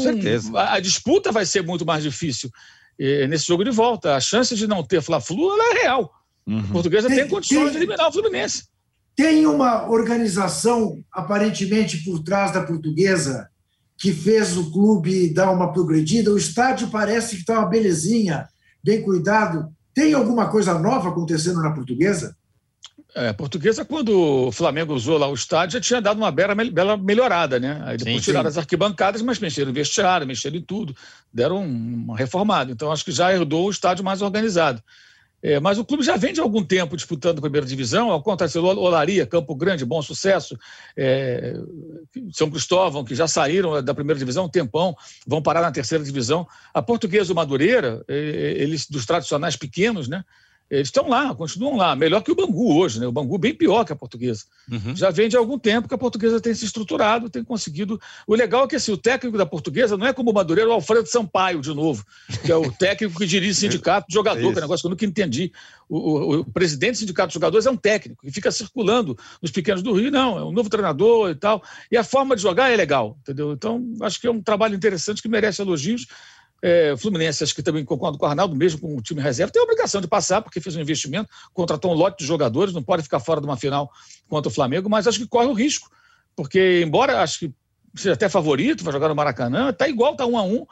a, 0.56 0.74
a, 0.74 0.80
disputa 0.80 1.32
vai 1.32 1.46
ser 1.46 1.62
muito 1.62 1.86
mais 1.86 2.02
difícil 2.02 2.50
eh, 3.00 3.28
nesse 3.28 3.46
jogo 3.46 3.64
de 3.64 3.72
volta. 3.72 4.16
A 4.16 4.20
chance 4.20 4.56
de 4.56 4.66
não 4.66 4.84
ter 4.84 5.04
Fla-Flu 5.04 5.56
é 5.62 5.84
real. 5.84 6.12
Uhum. 6.48 6.60
A 6.60 6.74
portuguesa 6.74 7.08
tem, 7.08 7.18
tem 7.18 7.28
condições 7.28 7.60
tem, 7.60 7.72
de 7.72 7.78
eliminar 7.78 8.10
o 8.10 8.12
Fluminense. 8.12 8.66
Tem 9.16 9.46
uma 9.46 9.90
organização, 9.90 11.02
aparentemente 11.12 12.04
por 12.04 12.22
trás 12.22 12.52
da 12.52 12.64
portuguesa, 12.64 13.50
que 13.98 14.12
fez 14.12 14.58
o 14.58 14.72
clube 14.72 15.34
dar 15.34 15.52
uma 15.52 15.72
progredida. 15.72 16.32
O 16.32 16.38
estádio 16.38 16.90
parece 16.90 17.36
que 17.36 17.42
está 17.42 17.60
uma 17.60 17.70
belezinha, 17.70 18.48
bem 18.84 19.02
cuidado. 19.02 19.70
Tem 19.94 20.14
alguma 20.14 20.50
coisa 20.50 20.78
nova 20.78 21.10
acontecendo 21.10 21.62
na 21.62 21.72
portuguesa? 21.72 22.36
É, 23.16 23.30
a 23.30 23.34
portuguesa, 23.34 23.86
quando 23.86 24.48
o 24.48 24.52
Flamengo 24.52 24.94
usou 24.94 25.18
lá 25.18 25.26
o 25.26 25.34
estádio, 25.34 25.76
já 25.76 25.82
tinha 25.82 26.02
dado 26.02 26.18
uma 26.18 26.30
bela, 26.30 26.54
bela 26.54 26.98
melhorada, 26.98 27.58
né? 27.58 27.82
Aí 27.86 27.96
depois 27.96 28.18
sim, 28.18 28.22
tiraram 28.24 28.52
sim. 28.52 28.52
as 28.52 28.58
arquibancadas, 28.58 29.22
mas 29.22 29.40
mexeram 29.40 29.72
em 29.72 29.74
vestiário, 29.74 30.28
mexeram 30.28 30.58
em 30.58 30.62
tudo, 30.62 30.94
deram 31.34 31.66
uma 31.66 32.18
reformada. 32.18 32.74
Então, 32.74 32.92
acho 32.92 33.06
que 33.06 33.14
já 33.14 33.32
herdou 33.32 33.68
o 33.68 33.72
estádio 33.72 34.04
mais 34.04 34.22
organizado. 34.22 34.84
É, 35.48 35.60
mas 35.60 35.78
o 35.78 35.86
clube 35.86 36.04
já 36.04 36.18
vem 36.18 36.34
de 36.34 36.42
algum 36.42 36.64
tempo 36.64 36.98
disputando 36.98 37.38
a 37.38 37.42
primeira 37.42 37.68
divisão, 37.68 38.10
ao 38.10 38.20
contrário, 38.20 38.64
Olaria, 38.64 39.28
Campo 39.28 39.54
Grande, 39.54 39.86
bom 39.86 40.02
sucesso, 40.02 40.58
é, 40.98 41.54
São 42.34 42.50
Cristóvão, 42.50 43.06
que 43.06 43.14
já 43.14 43.28
saíram 43.28 43.80
da 43.84 43.94
primeira 43.94 44.18
divisão 44.18 44.46
um 44.46 44.50
tempão, 44.50 44.98
vão 45.28 45.44
parar 45.44 45.62
na 45.62 45.72
terceira 45.72 46.04
divisão. 46.04 46.48
A 46.74 46.82
Portuguesa 46.82 47.32
o 47.32 47.36
Madureira, 47.36 48.04
é, 48.08 48.16
eles 48.58 48.90
dos 48.90 49.06
tradicionais 49.06 49.56
pequenos, 49.56 50.08
né? 50.08 50.26
Eles 50.70 50.88
estão 50.88 51.08
lá, 51.08 51.34
continuam 51.36 51.78
lá. 51.78 51.96
Melhor 51.96 52.22
que 52.22 52.32
o 52.32 52.36
Bangu 52.36 52.76
hoje, 52.78 53.00
né? 53.00 53.06
O 53.06 53.12
Bangu 53.12 53.38
bem 53.38 53.54
pior 53.54 53.86
que 53.86 53.94
a 53.94 53.96
portuguesa. 53.96 54.46
Uhum. 54.70 54.96
Já 54.96 55.12
vem 55.12 55.30
de 55.30 55.38
algum 55.38 55.60
tempo 55.60 55.88
que 55.88 55.94
a 55.94 55.98
portuguesa 55.98 56.42
tem 56.42 56.56
se 56.56 56.66
estruturado, 56.66 57.30
tem 57.30 57.44
conseguido. 57.44 58.02
O 58.26 58.34
legal 58.34 58.64
é 58.64 58.68
que 58.68 58.76
assim, 58.76 58.92
o 58.92 58.98
técnico 58.98 59.38
da 59.38 59.46
portuguesa 59.46 59.96
não 59.96 60.08
é 60.08 60.14
como 60.14 60.32
o 60.32 60.34
Madureira, 60.34 60.70
o 60.70 60.74
Alfredo 60.74 61.08
Sampaio, 61.08 61.62
de 61.62 61.72
novo, 61.72 62.04
que 62.44 62.52
é 62.52 62.56
o 62.56 62.72
técnico 62.74 63.20
que 63.20 63.28
dirige 63.28 63.54
sindicato 63.54 64.08
de 64.08 64.16
jogador, 64.16 64.40
é 64.40 64.42
que 64.42 64.48
é 64.48 64.58
um 64.58 64.62
negócio 64.62 64.82
que 64.82 64.88
eu 64.88 64.92
nunca 64.92 65.06
entendi. 65.06 65.52
O, 65.88 65.98
o, 65.98 66.40
o, 66.40 66.46
presidente 66.46 66.94
do 66.94 66.98
sindicato 66.98 67.28
de 67.28 67.36
jogadores 67.36 67.68
é 67.68 67.72
um 67.72 67.78
técnico 67.78 68.26
que 68.26 68.32
fica 68.32 68.52
circulando 68.52 69.16
nos 69.40 69.52
pequenos 69.52 69.84
do 69.84 69.94
Rio, 69.94 70.10
não, 70.10 70.36
é 70.36 70.44
um 70.44 70.52
novo 70.52 70.68
treinador 70.68 71.30
e 71.30 71.36
tal. 71.36 71.62
E 71.92 71.98
a 71.98 72.04
forma 72.04 72.36
de 72.36 72.42
jogar 72.42 72.72
é 72.72 72.76
legal, 72.76 73.16
entendeu? 73.22 73.52
Então, 73.52 73.86
acho 74.02 74.20
que 74.20 74.26
é 74.26 74.32
um 74.32 74.42
trabalho 74.42 74.74
interessante 74.74 75.22
que 75.22 75.30
merece 75.30 75.62
elogios. 75.62 76.08
É, 76.62 76.94
o 76.94 76.98
Fluminense, 76.98 77.44
acho 77.44 77.54
que 77.54 77.62
também 77.62 77.86
concordo 77.86 78.18
com 78.18 78.26
o 78.26 78.30
Arnaldo, 78.30 78.56
mesmo 78.56 78.80
com 78.80 78.98
o 78.98 79.02
time 79.02 79.22
reserva, 79.22 79.52
tem 79.52 79.62
a 79.62 79.64
obrigação 79.64 80.02
de 80.02 80.08
passar, 80.08 80.42
porque 80.42 80.60
fez 80.60 80.76
um 80.76 80.82
investimento, 80.82 81.30
contratou 81.54 81.92
um 81.92 81.96
lote 81.96 82.20
de 82.20 82.26
jogadores, 82.26 82.74
não 82.74 82.82
pode 82.82 83.04
ficar 83.04 83.20
fora 83.20 83.40
de 83.40 83.46
uma 83.46 83.58
final 83.58 83.92
contra 84.28 84.50
o 84.50 84.54
Flamengo, 84.54 84.90
mas 84.90 85.08
acho 85.08 85.20
que 85.20 85.28
corre 85.28 85.48
o 85.48 85.54
risco, 85.54 85.92
porque, 86.36 86.82
embora 86.84 87.22
acho 87.22 87.40
que 87.40 87.54
seja 87.96 88.14
até 88.14 88.28
favorito, 88.28 88.84
vai 88.84 88.92
jogar 88.92 89.10
no 89.10 89.16
Maracanã, 89.16 89.70
está 89.70 89.88
igual, 89.88 90.14
está 90.14 90.26
um 90.26 90.38
a 90.38 90.44
um, 90.44 90.66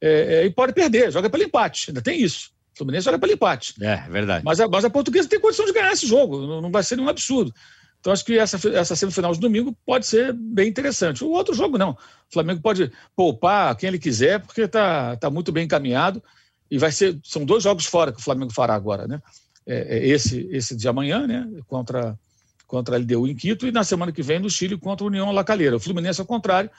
é, 0.00 0.42
é, 0.42 0.46
e 0.46 0.50
pode 0.50 0.72
perder, 0.72 1.12
joga 1.12 1.30
pelo 1.30 1.42
empate, 1.42 1.90
ainda 1.90 2.02
tem 2.02 2.20
isso. 2.20 2.52
O 2.74 2.78
Fluminense 2.78 3.04
joga 3.04 3.18
pelo 3.18 3.32
empate. 3.32 3.74
É, 3.80 3.96
verdade. 4.08 4.44
Mas 4.44 4.60
a, 4.60 4.66
mas 4.66 4.84
a 4.84 4.90
portuguesa 4.90 5.28
tem 5.28 5.38
condição 5.38 5.64
de 5.64 5.72
ganhar 5.72 5.92
esse 5.92 6.06
jogo, 6.06 6.46
não, 6.46 6.60
não 6.60 6.70
vai 6.70 6.82
ser 6.82 6.96
nenhum 6.96 7.08
absurdo. 7.08 7.54
Então, 8.04 8.12
acho 8.12 8.22
que 8.22 8.38
essa, 8.38 8.58
essa 8.68 8.94
semifinal 8.94 9.32
de 9.32 9.40
domingo 9.40 9.74
pode 9.86 10.06
ser 10.06 10.30
bem 10.34 10.68
interessante. 10.68 11.24
O 11.24 11.30
outro 11.30 11.54
jogo, 11.54 11.78
não. 11.78 11.92
O 11.92 11.96
Flamengo 12.30 12.60
pode 12.60 12.92
poupar 13.16 13.74
quem 13.76 13.88
ele 13.88 13.98
quiser, 13.98 14.40
porque 14.40 14.60
está 14.60 15.16
tá 15.16 15.30
muito 15.30 15.50
bem 15.50 15.64
encaminhado. 15.64 16.22
E 16.70 16.76
vai 16.76 16.92
ser. 16.92 17.18
São 17.24 17.46
dois 17.46 17.62
jogos 17.62 17.86
fora 17.86 18.12
que 18.12 18.20
o 18.20 18.22
Flamengo 18.22 18.52
fará 18.52 18.74
agora, 18.74 19.08
né? 19.08 19.22
É, 19.66 19.96
é 19.96 20.06
esse, 20.06 20.46
esse 20.52 20.76
de 20.76 20.86
amanhã, 20.86 21.26
né? 21.26 21.48
Contra, 21.66 22.14
contra 22.66 22.94
a 22.94 22.98
LDU 22.98 23.26
em 23.26 23.34
Quito, 23.34 23.66
e 23.66 23.72
na 23.72 23.82
semana 23.82 24.12
que 24.12 24.22
vem 24.22 24.38
no 24.38 24.50
Chile 24.50 24.76
contra 24.76 25.06
a 25.06 25.08
União 25.08 25.32
La 25.32 25.42
Calera. 25.42 25.76
O 25.76 25.80
Fluminense, 25.80 26.20
ao 26.20 26.26
contrário, 26.26 26.70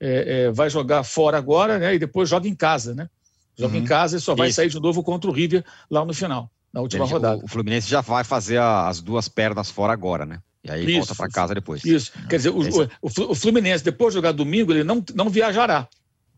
é, 0.00 0.46
é, 0.46 0.50
vai 0.50 0.68
jogar 0.68 1.04
fora 1.04 1.38
agora, 1.38 1.78
né? 1.78 1.94
E 1.94 1.98
depois 2.00 2.28
joga 2.28 2.48
em 2.48 2.56
casa, 2.56 2.92
né? 2.92 3.08
Joga 3.56 3.76
uhum. 3.76 3.82
em 3.82 3.84
casa 3.84 4.16
e 4.16 4.20
só 4.20 4.34
vai 4.34 4.48
Isso. 4.48 4.56
sair 4.56 4.68
de 4.68 4.80
novo 4.80 5.00
contra 5.04 5.30
o 5.30 5.32
River 5.32 5.64
lá 5.88 6.04
no 6.04 6.12
final, 6.12 6.50
na 6.72 6.80
última 6.80 7.04
rodada. 7.04 7.44
O 7.44 7.48
Fluminense 7.48 7.88
já 7.88 8.00
vai 8.00 8.24
fazer 8.24 8.58
as 8.60 9.00
duas 9.00 9.28
pernas 9.28 9.70
fora 9.70 9.92
agora, 9.92 10.24
né? 10.24 10.40
E 10.64 10.70
aí 10.70 10.84
isso, 10.84 10.98
volta 10.98 11.14
para 11.14 11.28
casa 11.28 11.54
depois. 11.54 11.84
Isso. 11.84 12.12
Quer 12.28 12.36
dizer, 12.36 12.50
o, 12.50 12.62
é 12.82 12.88
o, 13.00 13.34
Fluminense, 13.34 13.82
depois 13.82 14.12
de 14.12 14.18
jogar 14.18 14.32
domingo, 14.32 14.72
ele 14.72 14.84
não, 14.84 15.04
não 15.14 15.28
viajará. 15.28 15.88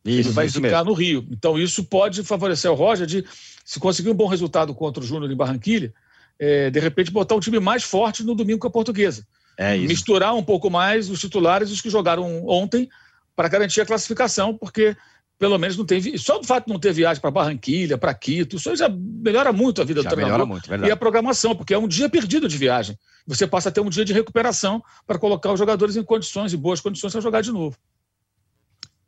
Isso, 0.05 0.28
ele 0.28 0.35
vai 0.35 0.47
isso 0.47 0.61
ficar 0.61 0.78
mesmo. 0.78 0.91
no 0.91 0.93
Rio. 0.93 1.26
Então, 1.30 1.59
isso 1.59 1.85
pode 1.85 2.22
favorecer 2.22 2.70
o 2.70 2.74
Roger 2.74 3.07
de, 3.07 3.24
se 3.64 3.78
conseguir 3.78 4.11
um 4.11 4.14
bom 4.14 4.26
resultado 4.26 4.74
contra 4.74 5.03
o 5.03 5.07
Júnior 5.07 5.30
em 5.30 5.37
Barranquilha, 5.37 5.93
é, 6.39 6.70
de 6.70 6.80
repente 6.80 7.11
botar 7.11 7.35
um 7.35 7.41
time 7.41 7.61
mais 7.61 7.82
forte 7.85 8.22
no 8.24 8.35
domingo 8.35 8.59
com 8.59 8.68
a 8.68 8.70
portuguesa. 8.70 9.26
É 9.57 9.76
Misturar 9.76 10.35
um 10.35 10.43
pouco 10.43 10.68
mais 10.68 11.09
os 11.09 11.20
titulares 11.20 11.70
os 11.70 11.80
que 11.80 11.89
jogaram 11.89 12.47
ontem 12.47 12.89
para 13.37 13.49
garantir 13.49 13.80
a 13.80 13.87
classificação, 13.87 14.57
porque 14.57 14.97
pelo 15.39 15.59
menos 15.59 15.76
não 15.76 15.85
tem. 15.85 16.16
Só 16.16 16.41
o 16.41 16.45
fato 16.45 16.66
de 16.66 16.72
não 16.72 16.80
ter 16.80 16.93
viagem 16.93 17.20
para 17.20 17.30
Barranquilha, 17.30 17.99
para 17.99 18.14
Quito, 18.14 18.57
isso 18.57 18.74
já 18.76 18.89
melhora 18.89 19.53
muito 19.53 19.82
a 19.82 19.85
vida 19.85 20.03
já 20.03 20.09
do 20.09 20.14
treinador 20.14 20.47
muito, 20.47 20.70
e 20.72 20.91
a 20.91 20.97
programação, 20.97 21.55
porque 21.55 21.74
é 21.74 21.78
um 21.78 21.89
dia 21.89 22.09
perdido 22.09 22.49
de 22.49 22.57
viagem. 22.57 22.97
Você 23.26 23.47
passa 23.47 23.68
a 23.68 23.72
ter 23.72 23.80
um 23.80 23.91
dia 23.91 24.05
de 24.05 24.12
recuperação 24.12 24.82
para 25.07 25.18
colocar 25.18 25.53
os 25.53 25.59
jogadores 25.59 25.97
em 25.97 26.03
condições 26.03 26.53
e 26.53 26.57
boas 26.57 26.80
condições 26.80 27.12
para 27.12 27.20
jogar 27.20 27.41
de 27.41 27.51
novo. 27.51 27.76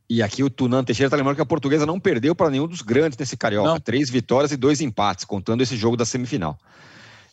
E 0.08 0.22
aqui 0.22 0.42
o 0.42 0.48
Tunan 0.48 0.84
Teixeira 0.84 1.08
está 1.08 1.16
lembrando 1.16 1.36
que 1.36 1.42
a 1.42 1.46
portuguesa 1.46 1.84
não 1.84 1.98
perdeu 1.98 2.34
para 2.34 2.48
nenhum 2.48 2.68
dos 2.68 2.80
grandes 2.80 3.18
nesse 3.18 3.36
Carioca. 3.36 3.68
Não. 3.68 3.80
Três 3.80 4.08
vitórias 4.08 4.52
e 4.52 4.56
dois 4.56 4.80
empates, 4.80 5.24
contando 5.24 5.62
esse 5.62 5.76
jogo 5.76 5.96
da 5.96 6.04
semifinal. 6.04 6.56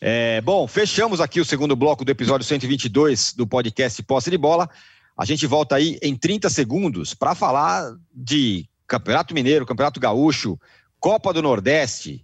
É, 0.02 0.42
bom, 0.42 0.68
fechamos 0.68 1.22
aqui 1.22 1.40
o 1.40 1.46
segundo 1.46 1.76
bloco 1.76 2.04
do 2.04 2.12
episódio 2.12 2.46
122 2.46 3.34
do 3.34 3.48
podcast 3.48 4.02
Posse 4.04 4.30
de 4.30 4.38
Bola. 4.38 4.70
A 5.16 5.24
gente 5.24 5.46
volta 5.46 5.76
aí 5.76 6.00
em 6.02 6.16
30 6.16 6.50
segundos 6.50 7.14
para 7.14 7.36
falar 7.36 7.96
de 8.14 8.68
Campeonato 8.94 9.34
Mineiro, 9.34 9.66
Campeonato 9.66 10.00
Gaúcho, 10.00 10.60
Copa 11.00 11.34
do 11.34 11.42
Nordeste. 11.42 12.24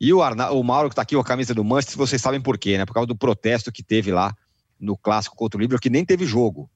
E 0.00 0.12
o, 0.12 0.22
Arna, 0.22 0.50
o 0.52 0.62
Mauro, 0.62 0.88
que 0.88 0.92
está 0.92 1.02
aqui 1.02 1.16
com 1.16 1.20
a 1.20 1.24
camisa 1.24 1.52
do 1.52 1.64
Manchester, 1.64 1.96
vocês 1.96 2.22
sabem 2.22 2.40
por 2.40 2.56
quê, 2.58 2.78
né? 2.78 2.86
Por 2.86 2.94
causa 2.94 3.08
do 3.08 3.16
protesto 3.16 3.72
que 3.72 3.82
teve 3.82 4.12
lá 4.12 4.32
no 4.78 4.96
clássico 4.96 5.34
contra 5.34 5.58
o 5.58 5.60
Liverpool, 5.60 5.80
que 5.80 5.90
nem 5.90 6.04
teve 6.04 6.24
jogo. 6.24 6.70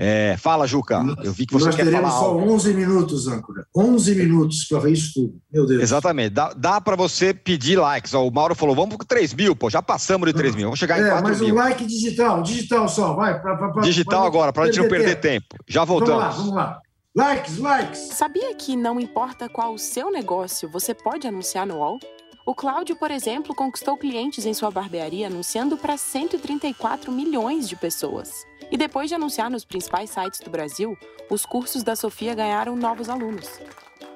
É, 0.00 0.36
fala, 0.38 0.64
Juca. 0.64 1.02
Eu 1.24 1.32
vi 1.32 1.44
que 1.44 1.54
você 1.54 1.66
Nós 1.66 1.74
quer 1.74 1.82
teremos 1.82 2.12
só 2.12 2.36
11 2.36 2.72
minutos, 2.72 3.26
âncora. 3.26 3.66
11 3.76 4.14
minutos 4.14 4.64
para 4.64 4.78
ver 4.78 4.92
isso 4.92 5.12
tudo. 5.12 5.40
Meu 5.52 5.66
Deus. 5.66 5.82
Exatamente. 5.82 6.30
Dá, 6.30 6.52
dá 6.52 6.80
para 6.80 6.94
você 6.94 7.34
pedir 7.34 7.76
likes. 7.76 8.14
Ó, 8.14 8.24
o 8.24 8.30
Mauro 8.30 8.54
falou: 8.54 8.76
vamos 8.76 8.96
com 8.96 9.04
3 9.04 9.34
mil, 9.34 9.56
pô. 9.56 9.68
Já 9.68 9.82
passamos 9.82 10.28
de 10.28 10.34
3 10.34 10.54
mil. 10.54 10.66
Vamos 10.66 10.78
chegar 10.78 11.00
em 11.00 11.02
é, 11.02 11.10
4 11.10 11.24
mas 11.28 11.40
mil. 11.40 11.52
Mas 11.52 11.64
o 11.64 11.68
like 11.68 11.84
digital, 11.84 12.42
digital 12.44 12.88
só, 12.88 13.12
vai. 13.14 13.40
Pra, 13.40 13.56
pra, 13.56 13.70
pra, 13.70 13.82
digital 13.82 14.24
agora, 14.24 14.52
para 14.52 14.64
a 14.64 14.66
gente 14.66 14.78
não 14.78 14.88
perder 14.88 15.16
tempo. 15.16 15.48
tempo. 15.48 15.64
Já 15.66 15.82
voltamos. 15.82 16.22
Vamos 16.22 16.36
lá, 16.36 16.42
vamos 16.42 16.54
lá. 16.54 16.80
Likes, 17.18 17.58
likes! 17.58 17.98
Sabia 18.12 18.54
que 18.54 18.76
não 18.76 19.00
importa 19.00 19.48
qual 19.48 19.74
o 19.74 19.78
seu 19.78 20.08
negócio, 20.08 20.68
você 20.68 20.94
pode 20.94 21.26
anunciar 21.26 21.66
no 21.66 21.78
UOL? 21.78 21.98
O 22.46 22.54
Cláudio, 22.54 22.94
por 22.94 23.10
exemplo, 23.10 23.56
conquistou 23.56 23.96
clientes 23.96 24.46
em 24.46 24.54
sua 24.54 24.70
barbearia 24.70 25.26
anunciando 25.26 25.76
para 25.76 25.96
134 25.96 27.10
milhões 27.10 27.68
de 27.68 27.74
pessoas. 27.74 28.46
E 28.70 28.76
depois 28.76 29.08
de 29.08 29.16
anunciar 29.16 29.50
nos 29.50 29.64
principais 29.64 30.10
sites 30.10 30.38
do 30.38 30.48
Brasil, 30.48 30.96
os 31.28 31.44
cursos 31.44 31.82
da 31.82 31.96
Sofia 31.96 32.36
ganharam 32.36 32.76
novos 32.76 33.08
alunos. 33.08 33.50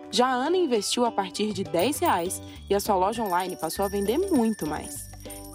Já 0.08 0.28
a 0.28 0.34
Ana 0.34 0.56
investiu 0.56 1.04
a 1.04 1.10
partir 1.10 1.52
de 1.52 1.64
10 1.64 1.98
reais 1.98 2.40
e 2.70 2.74
a 2.76 2.78
sua 2.78 2.94
loja 2.94 3.24
online 3.24 3.56
passou 3.56 3.84
a 3.84 3.88
vender 3.88 4.16
muito 4.16 4.64
mais. 4.64 5.10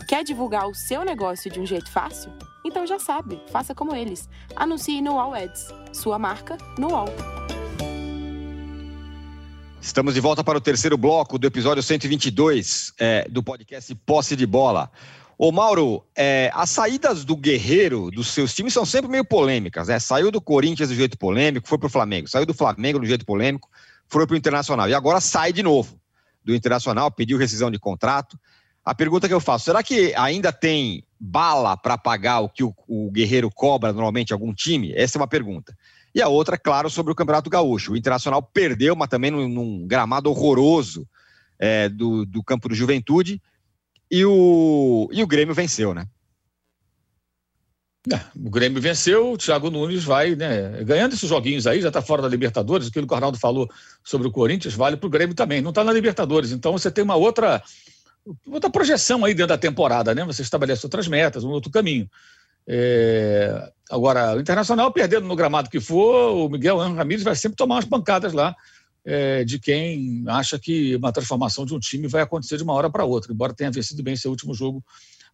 Quer 0.05 0.21
divulgar 0.25 0.67
o 0.67 0.75
seu 0.75 1.05
negócio 1.05 1.49
de 1.49 1.61
um 1.61 1.65
jeito 1.65 1.89
fácil? 1.89 2.29
Então 2.67 2.85
já 2.85 2.99
sabe, 2.99 3.39
faça 3.49 3.73
como 3.73 3.95
eles. 3.95 4.27
Anuncie 4.53 5.01
no 5.01 5.17
All 5.17 5.33
Ads. 5.33 5.73
Sua 5.93 6.19
marca 6.19 6.57
no 6.77 6.93
All. 6.93 7.07
Estamos 9.79 10.13
de 10.13 10.19
volta 10.19 10.43
para 10.43 10.57
o 10.57 10.61
terceiro 10.61 10.97
bloco 10.97 11.39
do 11.39 11.47
episódio 11.47 11.81
122 11.81 12.91
é, 12.99 13.25
do 13.29 13.41
podcast 13.41 13.95
Posse 14.05 14.35
de 14.35 14.45
Bola. 14.45 14.91
Ô 15.37 15.49
Mauro, 15.49 16.03
é, 16.13 16.51
as 16.53 16.69
saídas 16.69 17.23
do 17.23 17.37
Guerreiro 17.37 18.11
dos 18.11 18.27
seus 18.27 18.53
times 18.53 18.73
são 18.73 18.85
sempre 18.85 19.09
meio 19.09 19.23
polêmicas, 19.23 19.87
né? 19.87 19.97
Saiu 19.97 20.29
do 20.29 20.41
Corinthians 20.41 20.89
do 20.89 20.95
jeito 20.95 21.17
polêmico, 21.17 21.69
foi 21.69 21.77
pro 21.77 21.87
Flamengo. 21.87 22.27
Saiu 22.27 22.45
do 22.45 22.53
Flamengo 22.53 22.99
do 22.99 23.05
jeito 23.05 23.25
polêmico, 23.25 23.69
foi 24.09 24.27
pro 24.27 24.35
Internacional. 24.35 24.89
E 24.89 24.93
agora 24.93 25.21
sai 25.21 25.53
de 25.53 25.63
novo 25.63 25.97
do 26.43 26.53
Internacional, 26.53 27.09
pediu 27.11 27.37
rescisão 27.37 27.71
de 27.71 27.79
contrato. 27.79 28.37
A 28.83 28.93
pergunta 28.93 29.25
que 29.25 29.33
eu 29.33 29.39
faço, 29.39 29.65
será 29.65 29.81
que 29.81 30.13
ainda 30.15 30.51
tem 30.51 31.06
bala 31.19 31.75
para 31.75 31.97
pagar 31.97 32.39
o 32.39 32.49
que 32.49 32.63
o, 32.63 32.73
o 32.87 33.11
Guerreiro 33.11 33.49
cobra 33.49 33.91
normalmente 33.91 34.33
algum 34.33 34.53
time? 34.53 34.93
Essa 34.93 35.17
é 35.17 35.21
uma 35.21 35.27
pergunta. 35.27 35.75
E 36.13 36.21
a 36.21 36.27
outra, 36.27 36.57
claro, 36.57 36.89
sobre 36.89 37.11
o 37.11 37.15
Campeonato 37.15 37.49
Gaúcho. 37.49 37.93
O 37.93 37.97
Internacional 37.97 38.41
perdeu, 38.41 38.95
mas 38.95 39.09
também 39.09 39.29
num, 39.29 39.47
num 39.47 39.87
gramado 39.87 40.29
horroroso 40.29 41.07
é, 41.59 41.89
do, 41.89 42.25
do 42.25 42.43
campo 42.43 42.69
do 42.69 42.75
Juventude. 42.75 43.41
E 44.09 44.25
o, 44.25 45.09
e 45.11 45.21
o 45.21 45.27
Grêmio 45.27 45.53
venceu, 45.53 45.93
né? 45.93 46.07
É, 48.11 48.21
o 48.35 48.49
Grêmio 48.49 48.81
venceu, 48.81 49.33
o 49.33 49.37
Thiago 49.37 49.69
Nunes 49.69 50.03
vai, 50.03 50.33
né? 50.33 50.83
Ganhando 50.83 51.13
esses 51.13 51.27
joguinhos 51.27 51.67
aí, 51.67 51.81
já 51.81 51.89
está 51.89 52.01
fora 52.01 52.21
da 52.21 52.27
Libertadores. 52.29 52.87
Aquilo 52.87 53.05
que 53.05 53.13
o 53.13 53.15
Arnaldo 53.15 53.37
falou 53.37 53.69
sobre 54.03 54.27
o 54.27 54.31
Corinthians 54.31 54.73
vale 54.73 54.95
para 54.95 55.07
o 55.07 55.09
Grêmio 55.09 55.35
também. 55.35 55.61
Não 55.61 55.69
está 55.71 55.83
na 55.83 55.91
Libertadores. 55.91 56.51
Então 56.51 56.71
você 56.71 56.89
tem 56.89 57.03
uma 57.03 57.15
outra, 57.15 57.61
outra 58.47 58.69
projeção 58.69 59.23
aí 59.23 59.33
dentro 59.33 59.49
da 59.49 59.57
temporada, 59.57 60.13
né? 60.13 60.23
Você 60.25 60.41
estabelece 60.41 60.85
outras 60.85 61.07
metas, 61.07 61.43
um 61.43 61.49
outro 61.49 61.71
caminho. 61.71 62.09
É... 62.67 63.71
Agora, 63.89 64.35
o 64.35 64.39
Internacional 64.39 64.91
perdendo 64.91 65.27
no 65.27 65.35
gramado 65.35 65.69
que 65.69 65.79
for, 65.79 66.33
o 66.33 66.49
Miguel 66.49 66.77
Ramírez 66.77 67.23
vai 67.23 67.35
sempre 67.35 67.55
tomar 67.55 67.75
umas 67.75 67.85
pancadas 67.85 68.33
lá 68.33 68.55
é, 69.07 69.45
de 69.45 69.57
quem 69.57 70.25
acha 70.27 70.59
que 70.59 70.97
uma 70.97 71.13
transformação 71.13 71.65
de 71.65 71.73
um 71.73 71.79
time 71.79 72.09
vai 72.09 72.21
acontecer 72.21 72.57
de 72.57 72.63
uma 72.63 72.73
hora 72.73 72.89
para 72.89 73.05
outra, 73.05 73.31
embora 73.31 73.53
tenha 73.53 73.71
vencido 73.71 74.03
bem 74.03 74.17
seu 74.17 74.29
último 74.29 74.53
jogo 74.53 74.83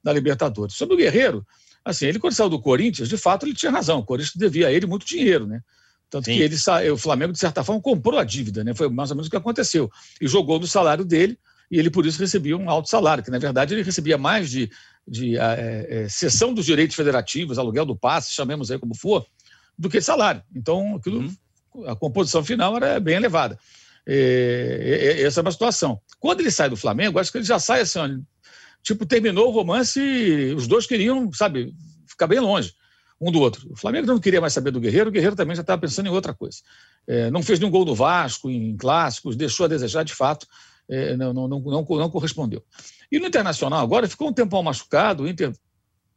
da 0.03 0.13
Libertadores. 0.13 0.75
Sobre 0.75 0.93
o 0.93 0.97
Guerreiro, 0.97 1.43
assim, 1.83 2.05
ele 2.05 2.19
quando 2.19 2.33
saiu 2.33 2.49
do 2.49 2.61
Corinthians, 2.61 3.09
de 3.09 3.17
fato 3.17 3.47
ele 3.47 3.55
tinha 3.55 3.71
razão, 3.71 3.97
o 3.97 4.05
Corinthians 4.05 4.35
devia 4.35 4.67
a 4.67 4.71
ele 4.71 4.85
muito 4.85 5.07
dinheiro, 5.07 5.47
né? 5.47 5.61
Tanto 6.07 6.25
Sim. 6.25 6.37
que 6.37 6.43
ele 6.43 6.91
o 6.91 6.97
Flamengo, 6.97 7.33
de 7.33 7.39
certa 7.39 7.63
forma, 7.63 7.81
comprou 7.81 8.19
a 8.19 8.23
dívida, 8.23 8.63
né? 8.63 8.75
Foi 8.75 8.87
mais 8.87 9.09
ou 9.09 9.15
menos 9.15 9.27
o 9.27 9.31
que 9.31 9.37
aconteceu. 9.37 9.89
E 10.21 10.27
jogou 10.27 10.59
no 10.59 10.67
salário 10.67 11.03
dele, 11.03 11.39
e 11.69 11.79
ele 11.79 11.89
por 11.89 12.05
isso 12.05 12.19
recebia 12.19 12.57
um 12.57 12.69
alto 12.69 12.89
salário, 12.89 13.23
que 13.23 13.31
na 13.31 13.39
verdade 13.39 13.73
ele 13.73 13.83
recebia 13.83 14.17
mais 14.17 14.49
de 14.49 14.69
de 15.07 15.37
é, 15.37 15.87
é, 15.89 16.09
cessão 16.09 16.53
dos 16.53 16.65
direitos 16.65 16.95
federativos, 16.95 17.59
aluguel 17.59 17.85
do 17.85 17.95
passe, 17.95 18.31
chamemos 18.31 18.71
aí 18.71 18.79
como 18.79 18.95
for, 18.95 19.25
do 19.77 19.89
que 19.89 20.01
salário. 20.01 20.41
Então, 20.55 20.95
aquilo, 20.95 21.19
uhum. 21.19 21.89
a 21.89 21.95
composição 21.95 22.43
final 22.43 22.75
era 22.77 22.99
bem 22.99 23.15
elevada. 23.15 23.59
É, 24.07 25.21
essa 25.21 25.39
é 25.39 25.43
uma 25.43 25.51
situação. 25.51 25.99
Quando 26.19 26.39
ele 26.39 26.51
sai 26.51 26.69
do 26.69 26.77
Flamengo, 26.77 27.19
acho 27.19 27.31
que 27.31 27.37
ele 27.37 27.45
já 27.45 27.59
sai 27.59 27.81
assim, 27.81 28.23
tipo, 28.81 29.05
terminou 29.05 29.49
o 29.49 29.51
romance 29.51 29.99
e 29.99 30.53
os 30.53 30.67
dois 30.67 30.85
queriam, 30.85 31.31
sabe, 31.33 31.73
ficar 32.07 32.27
bem 32.27 32.39
longe 32.39 32.73
um 33.21 33.31
do 33.31 33.39
outro. 33.39 33.71
O 33.71 33.75
Flamengo 33.75 34.07
não 34.07 34.19
queria 34.19 34.41
mais 34.41 34.51
saber 34.51 34.71
do 34.71 34.81
Guerreiro, 34.81 35.09
o 35.09 35.11
Guerreiro 35.11 35.35
também 35.35 35.55
já 35.55 35.61
estava 35.61 35.79
pensando 35.79 36.07
em 36.07 36.11
outra 36.11 36.33
coisa. 36.33 36.57
É, 37.07 37.31
não 37.31 37.41
fez 37.41 37.57
nenhum 37.57 37.71
gol 37.71 37.85
no 37.85 37.95
Vasco, 37.95 38.49
em 38.49 38.75
clássicos, 38.75 39.37
deixou 39.37 39.65
a 39.65 39.69
desejar 39.69 40.03
de 40.03 40.13
fato, 40.13 40.45
é, 40.45 40.72
não, 41.17 41.33
não, 41.33 41.47
não, 41.47 41.61
não, 41.61 42.09
correspondeu. 42.09 42.63
E 43.11 43.19
no 43.19 43.27
Internacional 43.27 43.79
agora 43.79 44.07
ficou 44.07 44.29
um 44.29 44.33
tempão 44.33 44.61
machucado, 44.61 45.23
o 45.23 45.27
Inter, 45.27 45.53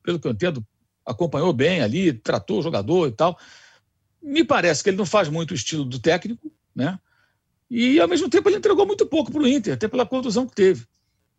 pelo 0.02 0.18
que 0.18 0.26
eu 0.26 0.32
entendo, 0.32 0.64
acompanhou 1.04 1.52
bem 1.52 1.80
ali, 1.80 2.12
tratou 2.12 2.58
o 2.58 2.62
jogador 2.62 3.08
e 3.08 3.12
tal. 3.12 3.38
Me 4.22 4.44
parece 4.44 4.82
que 4.82 4.90
ele 4.90 4.96
não 4.96 5.06
faz 5.06 5.28
muito 5.28 5.52
o 5.52 5.54
estilo 5.54 5.84
do 5.84 5.98
técnico, 5.98 6.52
né? 6.74 6.98
E 7.70 8.00
ao 8.00 8.08
mesmo 8.08 8.28
tempo 8.28 8.48
ele 8.48 8.56
entregou 8.56 8.86
muito 8.86 9.06
pouco 9.06 9.30
para 9.30 9.40
o 9.40 9.46
Inter, 9.46 9.74
até 9.74 9.88
pela 9.88 10.06
contusão 10.06 10.46
que 10.46 10.54
teve. 10.54 10.86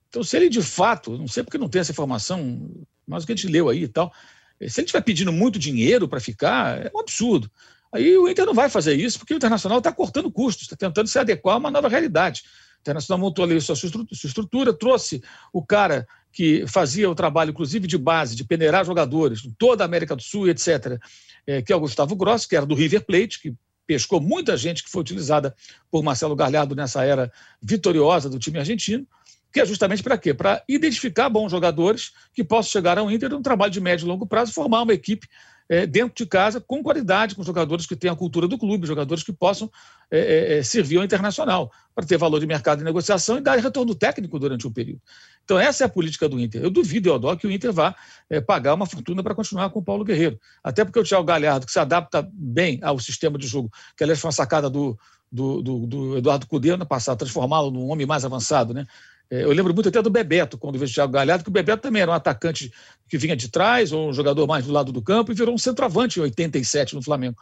Então, 0.09 0.23
se 0.23 0.35
ele 0.37 0.49
de 0.49 0.61
fato, 0.61 1.17
não 1.17 1.27
sei 1.27 1.43
porque 1.43 1.57
não 1.57 1.69
tem 1.69 1.81
essa 1.81 1.91
informação, 1.91 2.69
mas 3.05 3.23
o 3.23 3.25
que 3.25 3.33
a 3.33 3.35
gente 3.35 3.47
leu 3.47 3.69
aí 3.69 3.83
e 3.83 3.87
tal, 3.87 4.11
se 4.59 4.79
ele 4.79 4.85
estiver 4.85 5.01
pedindo 5.01 5.31
muito 5.31 5.59
dinheiro 5.59 6.07
para 6.07 6.19
ficar, 6.19 6.85
é 6.85 6.91
um 6.93 6.99
absurdo. 6.99 7.51
Aí 7.91 8.17
o 8.17 8.27
Inter 8.27 8.45
não 8.45 8.53
vai 8.53 8.69
fazer 8.69 8.95
isso, 8.95 9.17
porque 9.17 9.33
o 9.33 9.37
Internacional 9.37 9.77
está 9.77 9.91
cortando 9.91 10.31
custos, 10.31 10.63
está 10.63 10.75
tentando 10.75 11.07
se 11.07 11.17
adequar 11.19 11.55
a 11.55 11.59
uma 11.59 11.71
nova 11.71 11.87
realidade. 11.87 12.43
Internacional 12.87 13.19
montou 13.19 13.43
ali 13.43 13.59
sua, 13.59 13.75
sua 13.75 14.05
estrutura, 14.11 14.73
trouxe 14.73 15.21
o 15.51 15.63
cara 15.63 16.07
que 16.31 16.65
fazia 16.67 17.09
o 17.09 17.15
trabalho, 17.15 17.49
inclusive 17.51 17.87
de 17.87 17.97
base, 17.97 18.35
de 18.35 18.43
peneirar 18.43 18.85
jogadores, 18.85 19.41
toda 19.57 19.83
a 19.83 19.85
América 19.85 20.15
do 20.15 20.21
Sul, 20.21 20.47
etc., 20.47 20.99
é, 21.45 21.61
que 21.61 21.71
é 21.71 21.75
o 21.75 21.79
Gustavo 21.79 22.15
Grossi, 22.15 22.47
que 22.47 22.55
era 22.55 22.65
do 22.65 22.75
River 22.75 23.05
Plate, 23.05 23.41
que 23.41 23.53
pescou 23.85 24.19
muita 24.19 24.57
gente 24.57 24.83
que 24.83 24.89
foi 24.89 25.01
utilizada 25.01 25.55
por 25.89 26.03
Marcelo 26.03 26.35
Galhardo 26.35 26.75
nessa 26.75 27.03
era 27.03 27.31
vitoriosa 27.61 28.29
do 28.29 28.37
time 28.37 28.59
argentino, 28.59 29.07
que 29.51 29.61
é 29.61 29.65
justamente 29.65 30.03
para 30.03 30.17
quê? 30.17 30.33
Para 30.33 30.61
identificar 30.67 31.29
bons 31.29 31.49
jogadores 31.49 32.11
que 32.33 32.43
possam 32.43 32.71
chegar 32.71 32.97
ao 32.97 33.09
Inter 33.09 33.29
num 33.29 33.41
trabalho 33.41 33.71
de 33.71 33.79
médio 33.79 34.05
e 34.05 34.07
longo 34.07 34.27
prazo, 34.27 34.53
formar 34.53 34.81
uma 34.81 34.93
equipe 34.93 35.27
é, 35.69 35.85
dentro 35.85 36.13
de 36.15 36.25
casa, 36.25 36.61
com 36.61 36.81
qualidade, 36.81 37.35
com 37.35 37.43
jogadores 37.43 37.85
que 37.85 37.95
tenham 37.95 38.13
a 38.13 38.17
cultura 38.17 38.47
do 38.47 38.57
clube, 38.57 38.87
jogadores 38.87 39.23
que 39.23 39.33
possam 39.33 39.69
é, 40.09 40.19
é, 40.19 40.57
é, 40.57 40.63
servir 40.63 40.97
ao 40.97 41.03
internacional, 41.03 41.71
para 41.93 42.05
ter 42.05 42.17
valor 42.17 42.39
de 42.39 42.47
mercado 42.47 42.81
e 42.81 42.83
negociação 42.83 43.37
e 43.37 43.41
dar 43.41 43.57
retorno 43.57 43.93
técnico 43.93 44.39
durante 44.39 44.67
um 44.67 44.71
período. 44.71 45.01
Então, 45.43 45.59
essa 45.59 45.83
é 45.83 45.85
a 45.85 45.89
política 45.89 46.27
do 46.27 46.39
Inter. 46.39 46.61
Eu 46.61 46.69
duvido, 46.69 47.09
Eudó, 47.09 47.35
que 47.35 47.47
o 47.47 47.51
Inter 47.51 47.71
vá 47.71 47.95
é, 48.29 48.39
pagar 48.39 48.73
uma 48.73 48.85
fortuna 48.85 49.23
para 49.23 49.33
continuar 49.33 49.69
com 49.69 49.79
o 49.79 49.83
Paulo 49.83 50.03
Guerreiro. 50.03 50.39
Até 50.63 50.83
porque 50.83 50.99
o 50.99 51.03
Thiago 51.03 51.23
Galhardo, 51.23 51.65
que 51.65 51.71
se 51.71 51.79
adapta 51.79 52.27
bem 52.33 52.79
ao 52.81 52.99
sistema 52.99 53.37
de 53.37 53.47
jogo, 53.47 53.71
que 53.95 54.03
aliás 54.03 54.19
foi 54.19 54.27
uma 54.27 54.33
sacada 54.33 54.69
do, 54.69 54.97
do, 55.31 55.61
do, 55.61 55.87
do 55.87 56.17
Eduardo 56.17 56.47
Cudê 56.47 56.75
no 56.75 56.85
passado, 56.85 57.17
transformá-lo 57.17 57.71
num 57.71 57.89
homem 57.89 58.05
mais 58.05 58.23
avançado, 58.25 58.73
né? 58.73 58.85
É, 59.29 59.43
eu 59.43 59.51
lembro 59.51 59.73
muito 59.73 59.89
até 59.89 60.01
do 60.01 60.09
Bebeto, 60.09 60.57
quando 60.57 60.79
vejo 60.79 60.91
o 60.91 60.95
Thiago 60.95 61.11
Galhardo, 61.11 61.43
que 61.43 61.49
o 61.49 61.53
Bebeto 61.53 61.81
também 61.81 62.01
era 62.01 62.11
um 62.11 62.13
atacante 62.13 62.71
que 63.07 63.17
vinha 63.17 63.35
de 63.35 63.49
trás, 63.49 63.91
ou 63.91 64.09
um 64.09 64.13
jogador 64.13 64.47
mais 64.47 64.65
do 64.65 64.71
lado 64.71 64.91
do 64.91 65.01
campo, 65.01 65.31
e 65.31 65.35
virou 65.35 65.53
um 65.53 65.57
centroavante 65.57 66.19
em 66.19 66.23
87 66.23 66.95
no 66.95 67.01
Flamengo. 67.01 67.37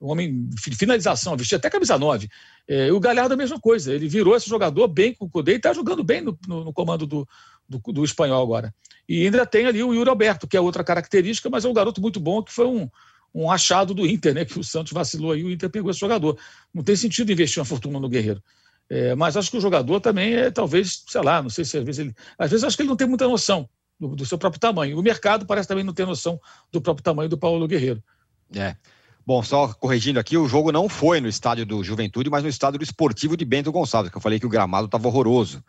Um 0.00 0.10
homem 0.10 0.48
de 0.48 0.76
finalização, 0.76 1.36
vestia 1.36 1.58
até 1.58 1.68
camisa 1.68 1.98
9. 1.98 2.28
É, 2.66 2.92
o 2.92 3.00
Galhardo 3.00 3.34
a 3.34 3.36
mesma 3.36 3.60
coisa, 3.60 3.92
ele 3.92 4.08
virou 4.08 4.34
esse 4.34 4.48
jogador 4.48 4.88
bem 4.88 5.14
com 5.14 5.26
o 5.26 5.30
Cudê 5.30 5.52
e 5.52 5.56
está 5.56 5.72
jogando 5.72 6.02
bem 6.02 6.22
no, 6.22 6.38
no, 6.46 6.64
no 6.64 6.72
comando 6.72 7.06
do, 7.06 7.28
do, 7.68 7.78
do, 7.78 8.04
espanhol 8.04 8.42
agora. 8.42 8.74
E 9.08 9.24
ainda 9.24 9.44
tem 9.44 9.66
ali 9.66 9.82
o 9.82 9.92
Yuri 9.92 10.08
Alberto, 10.08 10.46
que 10.46 10.56
é 10.56 10.60
outra 10.60 10.84
característica, 10.84 11.50
mas 11.50 11.64
é 11.64 11.68
um 11.68 11.74
garoto 11.74 12.00
muito 12.00 12.18
bom, 12.18 12.42
que 12.42 12.52
foi 12.52 12.66
um, 12.66 12.88
um 13.34 13.50
achado 13.50 13.92
do 13.92 14.06
Inter, 14.06 14.34
né? 14.34 14.44
Que 14.44 14.58
o 14.58 14.64
Santos 14.64 14.92
vacilou 14.92 15.32
aí, 15.32 15.44
o 15.44 15.50
Inter 15.50 15.68
pegou 15.68 15.90
esse 15.90 16.00
jogador. 16.00 16.38
Não 16.72 16.82
tem 16.82 16.96
sentido 16.96 17.30
investir 17.30 17.60
uma 17.60 17.66
fortuna 17.66 18.00
no 18.00 18.08
Guerreiro. 18.08 18.42
É, 18.90 19.14
mas 19.14 19.36
acho 19.36 19.52
que 19.52 19.56
o 19.56 19.60
jogador 19.60 20.00
também 20.00 20.34
é, 20.34 20.50
talvez, 20.50 21.04
sei 21.06 21.22
lá, 21.22 21.40
não 21.40 21.48
sei 21.48 21.64
se 21.64 21.78
às 21.78 21.84
vezes 21.84 22.00
ele. 22.00 22.14
Às 22.36 22.50
vezes 22.50 22.64
acho 22.64 22.76
que 22.76 22.82
ele 22.82 22.88
não 22.88 22.96
tem 22.96 23.06
muita 23.06 23.28
noção 23.28 23.68
do, 24.00 24.16
do 24.16 24.26
seu 24.26 24.36
próprio 24.36 24.58
tamanho. 24.58 24.98
O 24.98 25.02
mercado 25.02 25.46
parece 25.46 25.68
também 25.68 25.84
não 25.84 25.92
ter 25.92 26.04
noção 26.04 26.40
do 26.72 26.80
próprio 26.80 27.04
tamanho 27.04 27.28
do 27.28 27.38
Paulo 27.38 27.68
Guerreiro. 27.68 28.02
É. 28.52 28.74
Bom, 29.24 29.44
só 29.44 29.68
corrigindo 29.74 30.18
aqui, 30.18 30.36
o 30.36 30.48
jogo 30.48 30.72
não 30.72 30.88
foi 30.88 31.20
no 31.20 31.28
estádio 31.28 31.64
do 31.64 31.84
Juventude, 31.84 32.28
mas 32.28 32.42
no 32.42 32.48
estádio 32.48 32.80
do 32.80 32.82
Esportivo 32.82 33.36
de 33.36 33.44
Bento 33.44 33.70
Gonçalves, 33.70 34.10
que 34.10 34.16
eu 34.16 34.20
falei 34.20 34.40
que 34.40 34.46
o 34.46 34.48
gramado 34.48 34.86
estava 34.86 35.06
horroroso. 35.06 35.62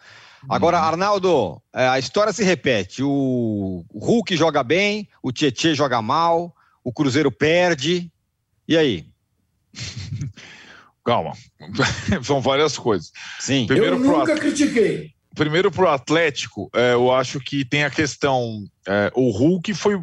Agora, 0.50 0.80
uhum. 0.80 0.84
Arnaldo, 0.84 1.62
é, 1.72 1.88
a 1.88 2.00
história 2.00 2.34
se 2.34 2.44
repete. 2.44 3.04
O 3.04 3.86
Hulk 3.94 4.36
joga 4.36 4.64
bem, 4.64 5.08
o 5.22 5.32
Tietê 5.32 5.76
joga 5.76 6.02
mal, 6.02 6.56
o 6.84 6.92
Cruzeiro 6.92 7.32
perde. 7.32 8.12
E 8.68 8.76
aí? 8.76 9.06
Calma, 11.04 11.34
são 12.24 12.42
várias 12.42 12.78
coisas. 12.78 13.12
Sim. 13.40 13.66
Primeiro 13.66 13.96
eu 13.96 14.00
nunca 14.00 14.36
critiquei. 14.36 15.12
Primeiro 15.34 15.72
para 15.72 15.84
o 15.84 15.88
Atlético, 15.88 16.70
é, 16.76 16.94
eu 16.94 17.12
acho 17.12 17.40
que 17.40 17.64
tem 17.64 17.84
a 17.84 17.90
questão. 17.90 18.66
É, 18.88 19.12
o 19.16 19.32
Hulk 19.32 19.74
foi 19.74 20.02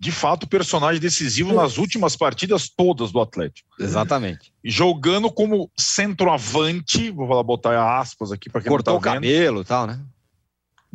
de 0.00 0.10
fato 0.10 0.46
personagem 0.46 1.00
decisivo 1.00 1.54
nas 1.54 1.78
últimas 1.78 2.16
partidas 2.16 2.68
todas 2.68 3.12
do 3.12 3.20
Atlético. 3.20 3.68
Exatamente. 3.78 4.52
Jogando 4.62 5.30
como 5.30 5.70
centroavante, 5.78 7.10
vou 7.10 7.28
falar, 7.28 7.42
botar 7.42 7.98
aspas 7.98 8.32
aqui 8.32 8.50
para 8.50 8.60
quem 8.60 8.70
Cortou 8.70 8.94
não 8.94 9.00
tá 9.00 9.10
o 9.10 9.14
cabelo 9.14 9.60
e 9.60 9.64
tal, 9.64 9.86
né? 9.86 10.00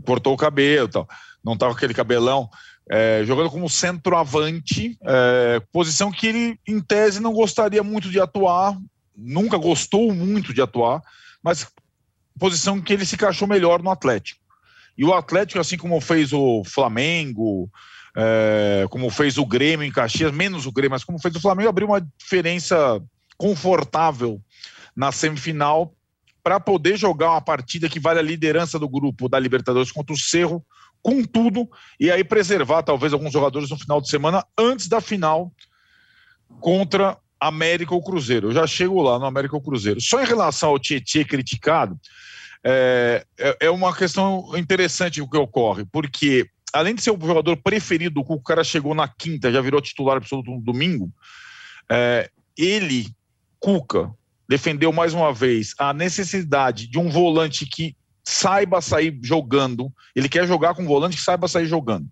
Cortou 0.06 0.34
o 0.34 0.38
cabelo 0.38 0.88
e 0.88 0.92
tal. 0.92 1.08
Não 1.44 1.58
tava 1.58 1.72
com 1.72 1.78
aquele 1.78 1.94
cabelão. 1.94 2.50
É, 2.92 3.24
jogando 3.24 3.50
como 3.50 3.70
centroavante, 3.70 4.98
é, 5.04 5.62
posição 5.72 6.12
que 6.12 6.28
ele, 6.28 6.60
em 6.68 6.80
tese, 6.80 7.20
não 7.20 7.34
gostaria 7.34 7.84
muito 7.84 8.10
de 8.10 8.20
atuar, 8.20 8.76
nunca 9.20 9.58
gostou 9.58 10.14
muito 10.14 10.54
de 10.54 10.62
atuar, 10.62 11.02
mas 11.44 11.68
posição 12.40 12.82
que 12.82 12.94
ele 12.94 13.06
se 13.06 13.16
encaixou 13.16 13.48
melhor 13.48 13.84
no 13.84 13.92
Atlético. 13.92 14.40
E 14.98 15.04
o 15.04 15.14
Atlético, 15.14 15.60
assim 15.60 15.78
como 15.78 16.00
fez 16.02 16.34
o 16.34 16.64
Flamengo, 16.66 17.70
é, 18.16 18.86
como 18.90 19.10
fez 19.10 19.38
o 19.38 19.46
Grêmio 19.46 19.86
em 19.86 19.92
Caxias, 19.92 20.32
menos 20.32 20.66
o 20.66 20.72
Grêmio, 20.72 20.92
mas 20.92 21.04
como 21.04 21.20
fez 21.20 21.36
o 21.36 21.42
Flamengo, 21.42 21.70
abriu 21.70 21.88
uma 21.88 22.02
diferença 22.18 23.02
confortável 23.38 24.42
na 24.96 25.12
semifinal 25.12 25.94
para 26.44 26.60
poder 26.60 26.98
jogar 26.98 27.32
uma 27.32 27.42
partida 27.42 27.88
que 27.88 28.00
vale 28.00 28.20
a 28.20 28.24
liderança 28.24 28.80
do 28.80 28.90
grupo 28.90 29.30
da 29.30 29.40
Libertadores 29.40 29.92
contra 29.92 30.14
o 30.14 30.20
Cerro, 30.20 30.66
com 31.02 31.24
tudo, 31.24 31.70
e 32.00 32.12
aí 32.12 32.24
preservar 32.24 32.84
talvez 32.84 33.14
alguns 33.14 33.32
jogadores 33.32 33.70
no 33.70 33.78
final 33.78 34.02
de 34.02 34.10
semana 34.10 34.46
antes 34.58 34.88
da 34.88 35.00
final 35.00 35.52
contra 36.60 37.18
América 37.40 37.94
ou 37.94 38.04
Cruzeiro. 38.04 38.50
Eu 38.50 38.54
já 38.54 38.68
chego 38.68 39.02
lá 39.02 39.18
no 39.18 39.26
América 39.26 39.56
ou 39.56 39.62
Cruzeiro. 39.62 40.02
Só 40.02 40.22
em 40.22 40.26
relação 40.26 40.70
ao 40.70 40.80
Tietchan 40.80 41.24
criticado, 41.24 42.00
é, 42.64 43.26
é, 43.38 43.58
é 43.62 43.70
uma 43.70 43.96
questão 43.96 44.52
interessante 44.58 45.22
o 45.22 45.30
que 45.30 45.38
ocorre, 45.38 45.86
porque 45.92 46.50
além 46.74 46.94
de 46.94 47.02
ser 47.02 47.12
o 47.12 47.20
jogador 47.20 47.56
preferido 47.58 48.16
do 48.16 48.24
Cuca, 48.24 48.42
o 48.42 48.44
cara 48.44 48.64
chegou 48.64 48.94
na 48.94 49.08
quinta, 49.08 49.52
já 49.52 49.62
virou 49.62 49.82
titular 49.82 50.18
absoluto 50.18 50.52
no 50.52 50.62
domingo. 50.62 51.12
É, 51.90 52.30
ele, 52.58 53.08
Cuca, 53.60 54.12
defendeu 54.48 54.92
mais 54.92 55.14
uma 55.14 55.34
vez 55.34 55.74
a 55.78 55.94
necessidade 55.94 56.88
de 56.88 57.00
um 57.00 57.10
volante 57.10 57.66
que 57.66 57.96
saiba 58.24 58.82
sair 58.82 59.18
jogando. 59.24 59.92
Ele 60.16 60.30
quer 60.30 60.48
jogar 60.48 60.76
com 60.76 60.84
um 60.84 60.88
volante 60.88 61.18
que 61.18 61.24
saiba 61.24 61.48
sair 61.48 61.66
jogando. 61.66 62.08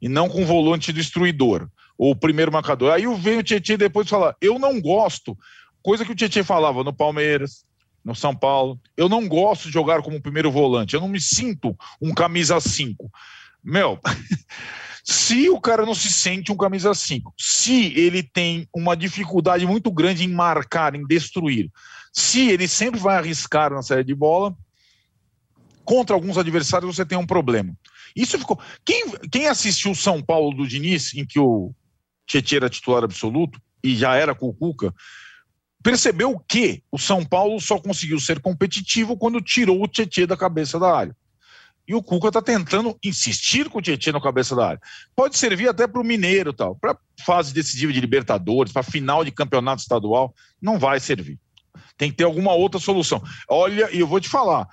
E 0.00 0.08
não 0.08 0.28
com 0.28 0.42
um 0.42 0.46
volante 0.46 0.92
destruidor, 0.92 1.68
o 1.98 2.14
primeiro 2.14 2.52
marcador. 2.52 2.92
Aí 2.92 3.06
vem 3.16 3.38
o 3.38 3.42
Tietchan 3.42 3.76
depois 3.76 4.08
falar: 4.08 4.36
eu 4.40 4.58
não 4.58 4.80
gosto, 4.80 5.36
coisa 5.82 6.04
que 6.04 6.12
o 6.12 6.14
Tietchan 6.14 6.44
falava 6.44 6.84
no 6.84 6.92
Palmeiras, 6.92 7.64
no 8.04 8.14
São 8.14 8.34
Paulo. 8.34 8.78
Eu 8.96 9.08
não 9.08 9.26
gosto 9.26 9.66
de 9.66 9.72
jogar 9.72 10.02
como 10.02 10.20
primeiro 10.20 10.50
volante, 10.50 10.94
eu 10.94 11.00
não 11.00 11.08
me 11.08 11.20
sinto 11.20 11.76
um 12.00 12.14
camisa 12.14 12.60
5. 12.60 13.10
Meu, 13.62 13.98
se 15.02 15.48
o 15.48 15.60
cara 15.60 15.84
não 15.84 15.94
se 15.94 16.10
sente 16.10 16.52
um 16.52 16.56
camisa 16.56 16.94
5, 16.94 17.34
se 17.38 17.92
ele 17.98 18.22
tem 18.22 18.68
uma 18.74 18.96
dificuldade 18.96 19.66
muito 19.66 19.90
grande 19.90 20.24
em 20.24 20.32
marcar, 20.32 20.94
em 20.94 21.06
destruir, 21.06 21.70
se 22.12 22.48
ele 22.48 22.68
sempre 22.68 23.00
vai 23.00 23.16
arriscar 23.16 23.72
na 23.72 23.82
série 23.82 24.04
de 24.04 24.14
bola, 24.14 24.54
contra 25.84 26.14
alguns 26.14 26.38
adversários 26.38 26.94
você 26.94 27.04
tem 27.04 27.16
um 27.16 27.26
problema. 27.26 27.76
Isso 28.14 28.38
ficou. 28.38 28.58
Quem, 28.84 29.10
quem 29.30 29.46
assistiu 29.46 29.90
o 29.90 29.96
São 29.96 30.22
Paulo 30.22 30.56
do 30.56 30.66
Diniz, 30.66 31.14
em 31.14 31.26
que 31.26 31.38
o 31.38 31.72
Tietchan 32.26 32.56
era 32.56 32.70
titular 32.70 33.04
absoluto 33.04 33.60
e 33.82 33.94
já 33.94 34.14
era 34.14 34.34
com 34.34 34.48
o 34.48 34.54
Cuca, 34.54 34.92
percebeu 35.82 36.38
que 36.48 36.82
o 36.90 36.98
São 36.98 37.24
Paulo 37.24 37.60
só 37.60 37.78
conseguiu 37.78 38.18
ser 38.18 38.40
competitivo 38.40 39.16
quando 39.16 39.40
tirou 39.40 39.82
o 39.82 39.88
Tietchan 39.88 40.26
da 40.26 40.36
cabeça 40.36 40.78
da 40.78 40.94
área. 40.94 41.16
E 41.88 41.94
o 41.94 42.02
Cuca 42.02 42.28
está 42.28 42.42
tentando 42.42 42.98
insistir 43.04 43.68
com 43.68 43.78
o 43.78 43.82
Tietchan 43.82 44.12
na 44.12 44.20
cabeça 44.20 44.56
da 44.56 44.70
área. 44.70 44.80
Pode 45.14 45.38
servir 45.38 45.68
até 45.68 45.86
para 45.86 46.00
o 46.00 46.04
Mineiro, 46.04 46.52
tal, 46.52 46.74
para 46.74 46.98
fase 47.24 47.54
decisiva 47.54 47.92
de 47.92 48.00
Libertadores, 48.00 48.72
para 48.72 48.82
final 48.82 49.24
de 49.24 49.30
campeonato 49.30 49.82
estadual, 49.82 50.34
não 50.60 50.78
vai 50.78 50.98
servir. 50.98 51.38
Tem 51.96 52.10
que 52.10 52.16
ter 52.16 52.24
alguma 52.24 52.52
outra 52.52 52.80
solução. 52.80 53.22
Olha, 53.48 53.88
e 53.92 54.00
eu 54.00 54.06
vou 54.06 54.20
te 54.20 54.28
falar, 54.28 54.66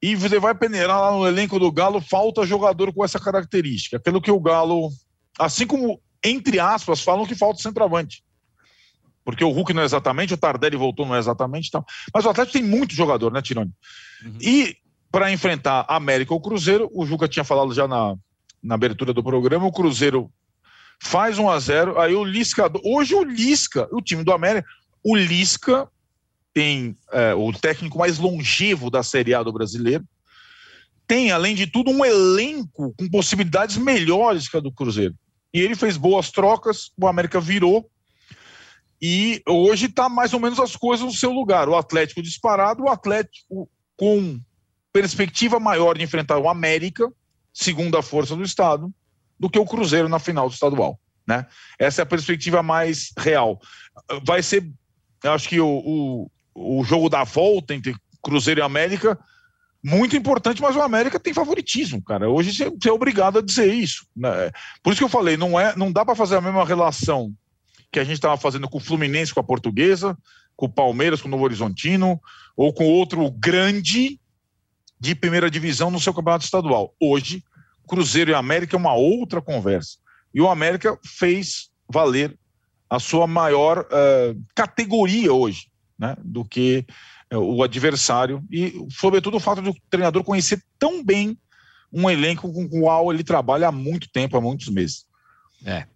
e 0.00 0.14
você 0.14 0.38
vai 0.38 0.54
peneirar 0.54 1.00
lá 1.00 1.12
no 1.12 1.26
elenco 1.26 1.58
do 1.58 1.70
Galo, 1.70 2.00
falta 2.00 2.46
jogador 2.46 2.92
com 2.92 3.04
essa 3.04 3.20
característica. 3.20 3.96
Aquilo 3.96 4.20
que 4.20 4.30
o 4.30 4.40
Galo, 4.40 4.90
assim 5.38 5.66
como, 5.66 6.00
entre 6.24 6.58
aspas, 6.58 7.02
falam 7.02 7.26
que 7.26 7.34
falta 7.34 7.60
centroavante 7.60 8.24
porque 9.24 9.42
o 9.42 9.50
Hulk 9.50 9.72
não 9.72 9.82
é 9.82 9.84
exatamente, 9.86 10.34
o 10.34 10.36
Tardelli 10.36 10.76
voltou 10.76 11.06
não 11.06 11.16
é 11.16 11.18
exatamente, 11.18 11.68
então. 11.68 11.84
mas 12.12 12.24
o 12.24 12.28
Atlético 12.28 12.58
tem 12.58 12.62
muito 12.62 12.94
jogador, 12.94 13.32
né, 13.32 13.40
Tironi? 13.40 13.72
Uhum. 14.22 14.38
E 14.40 14.76
para 15.10 15.32
enfrentar 15.32 15.86
a 15.88 15.96
América 15.96 16.34
ou 16.34 16.38
o 16.38 16.42
Cruzeiro, 16.42 16.90
o 16.92 17.06
Juca 17.06 17.26
tinha 17.26 17.44
falado 17.44 17.72
já 17.72 17.88
na, 17.88 18.14
na 18.62 18.74
abertura 18.74 19.12
do 19.12 19.24
programa, 19.24 19.66
o 19.66 19.72
Cruzeiro 19.72 20.30
faz 21.00 21.38
1 21.38 21.50
a 21.50 21.58
0 21.58 22.00
aí 22.00 22.14
o 22.14 22.22
Lisca, 22.22 22.70
hoje 22.84 23.14
o 23.14 23.24
Lisca, 23.24 23.88
o 23.92 24.02
time 24.02 24.22
do 24.22 24.32
América, 24.32 24.68
o 25.02 25.16
Lisca 25.16 25.88
tem 26.52 26.96
é, 27.10 27.34
o 27.34 27.52
técnico 27.52 27.98
mais 27.98 28.18
longevo 28.18 28.90
da 28.90 29.02
Série 29.02 29.34
A 29.34 29.42
do 29.42 29.52
brasileiro, 29.52 30.04
tem, 31.06 31.30
além 31.30 31.54
de 31.54 31.66
tudo, 31.66 31.90
um 31.90 32.04
elenco 32.04 32.94
com 32.98 33.08
possibilidades 33.08 33.76
melhores 33.76 34.48
que 34.48 34.56
a 34.56 34.60
do 34.60 34.72
Cruzeiro. 34.72 35.14
E 35.54 35.60
ele 35.60 35.76
fez 35.76 35.96
boas 35.96 36.32
trocas, 36.32 36.90
o 37.00 37.06
América 37.06 37.40
virou, 37.40 37.88
e 39.00 39.40
hoje 39.46 39.86
está 39.86 40.08
mais 40.08 40.34
ou 40.34 40.40
menos 40.40 40.58
as 40.58 40.74
coisas 40.74 41.06
no 41.06 41.12
seu 41.12 41.30
lugar. 41.30 41.68
O 41.68 41.76
Atlético 41.76 42.20
disparado, 42.20 42.82
o 42.82 42.88
Atlético 42.88 43.70
com 43.96 44.40
perspectiva 44.92 45.60
maior 45.60 45.96
de 45.96 46.02
enfrentar 46.02 46.38
o 46.38 46.48
América, 46.48 47.08
segunda 47.52 48.02
força 48.02 48.34
do 48.34 48.42
Estado, 48.42 48.92
do 49.38 49.48
que 49.48 49.58
o 49.58 49.66
Cruzeiro 49.66 50.08
na 50.08 50.18
final 50.18 50.48
do 50.48 50.54
estadual. 50.54 50.98
Né? 51.26 51.46
Essa 51.78 52.02
é 52.02 52.04
a 52.04 52.06
perspectiva 52.06 52.62
mais 52.62 53.12
real. 53.16 53.60
Vai 54.24 54.42
ser, 54.42 54.68
acho 55.22 55.48
que 55.48 55.60
o, 55.60 56.28
o, 56.54 56.78
o 56.80 56.84
jogo 56.84 57.08
da 57.08 57.24
volta 57.24 57.74
entre 57.74 57.94
Cruzeiro 58.22 58.60
e 58.60 58.62
América 58.62 59.18
muito 59.84 60.16
importante, 60.16 60.62
mas 60.62 60.74
o 60.74 60.80
América 60.80 61.20
tem 61.20 61.34
favoritismo, 61.34 62.02
cara. 62.02 62.30
Hoje 62.30 62.54
você 62.54 62.88
é 62.88 62.92
obrigado 62.92 63.38
a 63.38 63.42
dizer 63.42 63.70
isso. 63.72 64.06
Né? 64.16 64.50
Por 64.82 64.90
isso 64.90 65.00
que 65.00 65.04
eu 65.04 65.10
falei, 65.10 65.36
não 65.36 65.60
é, 65.60 65.76
não 65.76 65.92
dá 65.92 66.06
para 66.06 66.14
fazer 66.14 66.36
a 66.36 66.40
mesma 66.40 66.64
relação 66.64 67.30
que 67.92 68.00
a 68.00 68.04
gente 68.04 68.14
estava 68.14 68.38
fazendo 68.38 68.66
com 68.66 68.78
o 68.78 68.80
Fluminense, 68.80 69.34
com 69.34 69.40
a 69.40 69.44
Portuguesa, 69.44 70.16
com 70.56 70.64
o 70.64 70.72
Palmeiras, 70.72 71.20
com 71.20 71.28
o 71.28 71.30
Novo 71.30 71.44
Horizontino, 71.44 72.18
ou 72.56 72.72
com 72.72 72.86
outro 72.86 73.30
grande 73.30 74.18
de 74.98 75.14
primeira 75.14 75.50
divisão 75.50 75.90
no 75.90 76.00
seu 76.00 76.14
campeonato 76.14 76.46
estadual. 76.46 76.94
Hoje, 76.98 77.44
Cruzeiro 77.86 78.30
e 78.30 78.34
América 78.34 78.74
é 78.76 78.78
uma 78.78 78.94
outra 78.94 79.42
conversa. 79.42 79.98
E 80.32 80.40
o 80.40 80.48
América 80.48 80.98
fez 81.04 81.68
valer 81.92 82.36
a 82.88 82.98
sua 82.98 83.26
maior 83.26 83.80
uh, 83.80 84.42
categoria 84.54 85.32
hoje, 85.32 85.68
né, 85.98 86.16
do 86.24 86.42
que 86.42 86.86
o 87.32 87.62
adversário. 87.62 88.42
E, 88.50 88.86
sobretudo, 88.90 89.36
o 89.36 89.40
fato 89.40 89.62
do 89.62 89.74
treinador 89.90 90.24
conhecer 90.24 90.62
tão 90.78 91.02
bem 91.02 91.38
um 91.92 92.10
elenco 92.10 92.52
com 92.52 92.64
o 92.64 92.68
qual 92.68 93.12
ele 93.12 93.22
trabalha 93.22 93.68
há 93.68 93.72
muito 93.72 94.08
tempo, 94.10 94.36
há 94.36 94.40
muitos 94.40 94.68
meses. 94.68 95.06
É. 95.64 95.86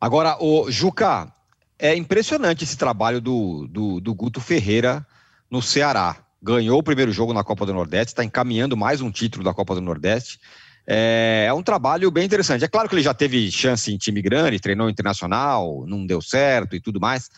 Agora, 0.00 0.36
o 0.40 0.70
Juca, 0.70 1.32
é 1.78 1.94
impressionante 1.94 2.64
esse 2.64 2.76
trabalho 2.76 3.20
do, 3.20 3.66
do, 3.68 4.00
do 4.00 4.14
Guto 4.14 4.40
Ferreira 4.40 5.06
no 5.50 5.60
Ceará. 5.60 6.16
Ganhou 6.42 6.78
o 6.78 6.82
primeiro 6.82 7.10
jogo 7.10 7.32
na 7.32 7.42
Copa 7.42 7.66
do 7.66 7.74
Nordeste, 7.74 8.12
está 8.12 8.24
encaminhando 8.24 8.76
mais 8.76 9.00
um 9.00 9.10
título 9.10 9.44
da 9.44 9.54
Copa 9.54 9.74
do 9.74 9.80
Nordeste. 9.80 10.38
É, 10.86 11.46
é, 11.48 11.52
um 11.54 11.62
trabalho 11.62 12.10
bem 12.10 12.24
interessante. 12.24 12.64
É 12.64 12.68
claro 12.68 12.88
que 12.88 12.94
ele 12.94 13.02
já 13.02 13.14
teve 13.14 13.50
chance 13.50 13.92
em 13.92 13.96
time 13.96 14.20
grande, 14.20 14.60
treinou 14.60 14.88
internacional, 14.88 15.84
não 15.86 16.06
deu 16.06 16.20
certo 16.20 16.76
e 16.76 16.80
tudo 16.80 17.00
mais. 17.00 17.30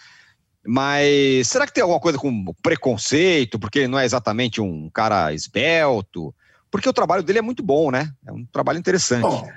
Mas 0.67 1.49
será 1.49 1.67
que 1.67 1.73
tem 1.73 1.83
alguma 1.83 2.01
coisa 2.01 2.19
com 2.19 2.53
preconceito? 2.63 3.59
Porque 3.59 3.81
ele 3.81 3.89
não 3.89 3.99
é 3.99 4.05
exatamente 4.05 4.61
um 4.61 4.91
cara 4.91 5.33
esbelto? 5.33 6.35
Porque 6.71 6.89
o 6.89 6.93
trabalho 6.93 7.23
dele 7.23 7.39
é 7.39 7.43
muito 7.43 7.63
bom, 7.63 7.91
né? 7.91 8.11
É 8.27 8.33
um 8.33 8.45
trabalho 8.45 8.79
interessante. 8.79 9.23
Bom, 9.23 9.49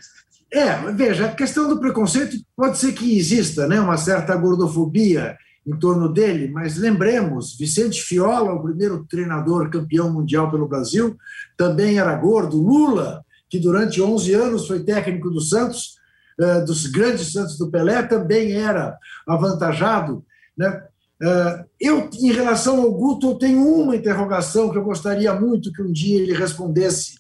é, 0.52 0.76
veja, 0.92 1.28
a 1.28 1.36
questão 1.36 1.68
do 1.70 1.80
preconceito 1.80 2.36
pode 2.56 2.78
ser 2.78 2.94
que 2.94 3.18
exista 3.18 3.68
né, 3.68 3.80
uma 3.80 3.98
certa 3.98 4.36
gordofobia 4.36 5.38
em 5.66 5.78
torno 5.78 6.12
dele, 6.12 6.50
mas 6.52 6.78
lembremos, 6.78 7.56
Vicente 7.56 8.02
Fiola, 8.02 8.54
o 8.54 8.64
primeiro 8.64 9.06
treinador 9.06 9.70
campeão 9.70 10.12
mundial 10.12 10.50
pelo 10.50 10.68
Brasil, 10.68 11.16
também 11.56 12.00
era 12.00 12.16
gordo. 12.16 12.58
Lula, 12.58 13.24
que 13.48 13.60
durante 13.60 14.02
11 14.02 14.34
anos 14.34 14.68
foi 14.68 14.84
técnico 14.84 15.30
do 15.30 15.42
Santos, 15.42 15.96
eh, 16.40 16.62
dos 16.62 16.88
grandes 16.88 17.32
Santos 17.32 17.58
do 17.58 17.70
Pelé, 17.70 18.02
também 18.02 18.54
era 18.54 18.98
avantajado. 19.28 20.26
Né? 20.58 20.82
Eh, 21.22 21.66
eu, 21.82 22.10
em 22.14 22.32
relação 22.32 22.82
ao 22.82 22.92
Guto, 22.92 23.32
eu 23.32 23.36
tenho 23.36 23.66
uma 23.66 23.96
interrogação 23.96 24.70
que 24.70 24.78
eu 24.78 24.84
gostaria 24.84 25.34
muito 25.34 25.72
que 25.72 25.82
um 25.82 25.92
dia 25.92 26.22
ele 26.22 26.34
respondesse 26.34 27.20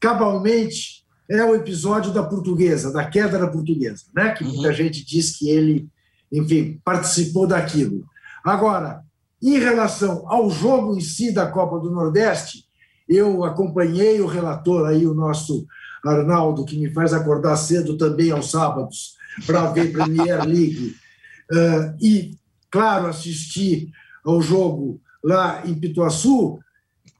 cabalmente, 0.00 1.04
é 1.28 1.42
o 1.42 1.54
episódio 1.54 2.12
da 2.12 2.22
portuguesa, 2.22 2.92
da 2.92 3.06
queda 3.06 3.38
da 3.38 3.48
portuguesa, 3.48 4.04
né? 4.14 4.32
que 4.32 4.44
muita 4.44 4.68
uhum. 4.68 4.74
gente 4.74 5.04
diz 5.04 5.36
que 5.36 5.48
ele, 5.48 5.88
enfim, 6.30 6.80
participou 6.84 7.46
daquilo. 7.46 8.04
Agora, 8.44 9.02
em 9.42 9.58
relação 9.58 10.24
ao 10.26 10.50
jogo 10.50 10.96
em 10.96 11.00
si 11.00 11.32
da 11.32 11.46
Copa 11.46 11.78
do 11.78 11.90
Nordeste, 11.90 12.64
eu 13.08 13.44
acompanhei 13.44 14.20
o 14.20 14.26
relator 14.26 14.86
aí, 14.86 15.06
o 15.06 15.14
nosso 15.14 15.66
Arnaldo, 16.04 16.64
que 16.64 16.78
me 16.78 16.92
faz 16.92 17.12
acordar 17.12 17.56
cedo 17.56 17.96
também 17.96 18.30
aos 18.30 18.50
sábados 18.50 19.14
para 19.46 19.70
ver 19.70 19.92
Premier 19.92 20.44
League. 20.44 20.94
Uh, 21.50 21.96
e, 22.00 22.38
claro, 22.74 23.06
assisti 23.06 23.88
ao 24.24 24.42
jogo 24.42 25.00
lá 25.22 25.62
em 25.64 25.74
Pituaçu. 25.74 26.58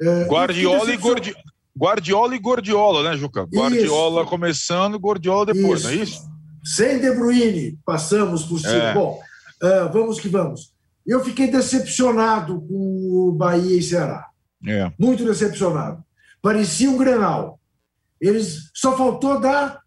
Uh, 0.02 0.26
Guardiola 0.28 0.92
e, 0.92 0.96
Guardiola. 0.96 1.38
Guardiola 1.78 2.34
e 2.34 2.38
Gordiola, 2.40 3.08
né, 3.08 3.16
Juca? 3.16 3.44
Guardiola 3.44 4.22
isso. 4.22 4.30
começando, 4.30 4.98
Gordiola 4.98 5.46
depois, 5.46 5.80
isso. 5.80 5.88
não 5.88 5.94
é 5.94 6.02
isso? 6.02 6.34
Sem 6.64 6.98
De 6.98 7.12
Bruyne, 7.12 7.78
passamos 7.86 8.42
por 8.42 8.58
cima. 8.58 8.72
É. 8.72 8.94
Bom, 8.94 9.20
uh, 9.62 9.92
vamos 9.92 10.18
que 10.18 10.28
vamos. 10.28 10.72
Eu 11.06 11.22
fiquei 11.22 11.48
decepcionado 11.48 12.60
com 12.62 13.28
o 13.28 13.32
Bahia 13.32 13.78
e 13.78 13.82
Ceará. 13.82 14.26
É. 14.66 14.90
Muito 14.98 15.24
decepcionado. 15.24 16.02
Parecia 16.42 16.90
um 16.90 16.96
Grenal. 16.96 17.60
Eles 18.20 18.70
só 18.74 18.96
faltou 18.96 19.40
dar 19.40 19.80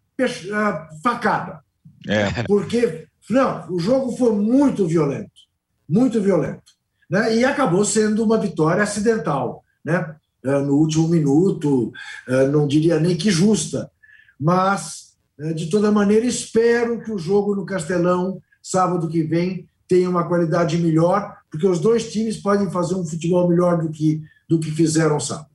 facada. 1.02 1.60
É. 2.06 2.42
Porque, 2.44 3.06
não, 3.28 3.70
o 3.70 3.78
jogo 3.78 4.16
foi 4.16 4.32
muito 4.32 4.86
violento. 4.86 5.47
Muito 5.88 6.20
violento. 6.20 6.72
Né? 7.08 7.38
E 7.38 7.44
acabou 7.44 7.84
sendo 7.84 8.22
uma 8.22 8.38
vitória 8.38 8.82
acidental. 8.82 9.64
Né? 9.84 10.14
É, 10.44 10.58
no 10.60 10.74
último 10.74 11.08
minuto, 11.08 11.92
é, 12.28 12.46
não 12.48 12.66
diria 12.66 13.00
nem 13.00 13.16
que 13.16 13.30
justa, 13.30 13.90
mas, 14.38 15.16
é, 15.38 15.52
de 15.52 15.68
toda 15.68 15.90
maneira, 15.90 16.26
espero 16.26 17.02
que 17.02 17.10
o 17.10 17.18
jogo 17.18 17.56
no 17.56 17.66
Castelão, 17.66 18.40
sábado 18.62 19.08
que 19.08 19.22
vem, 19.22 19.66
tenha 19.88 20.08
uma 20.08 20.28
qualidade 20.28 20.78
melhor, 20.78 21.36
porque 21.50 21.66
os 21.66 21.80
dois 21.80 22.12
times 22.12 22.36
podem 22.36 22.70
fazer 22.70 22.94
um 22.94 23.04
futebol 23.04 23.48
melhor 23.48 23.78
do 23.78 23.90
que, 23.90 24.22
do 24.48 24.60
que 24.60 24.70
fizeram 24.70 25.18
sábado. 25.18 25.48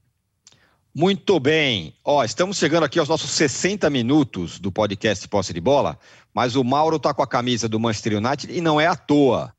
Muito 0.94 1.40
bem. 1.40 1.96
Ó, 2.04 2.24
estamos 2.24 2.58
chegando 2.58 2.84
aqui 2.84 3.00
aos 3.00 3.10
nossos 3.10 3.32
60 3.32 3.90
minutos 3.90 4.60
do 4.60 4.72
podcast 4.72 5.28
Posse 5.28 5.54
de 5.54 5.62
Bola, 5.62 5.98
mas 6.34 6.56
o 6.56 6.64
Mauro 6.64 6.98
está 6.98 7.14
com 7.14 7.24
a 7.24 7.28
camisa 7.28 7.70
do 7.70 7.80
Manchester 7.80 8.18
United 8.18 8.56
e 8.56 8.62
não 8.62 8.80
é 8.80 8.86
à 8.86 8.96
toa. 8.96 9.54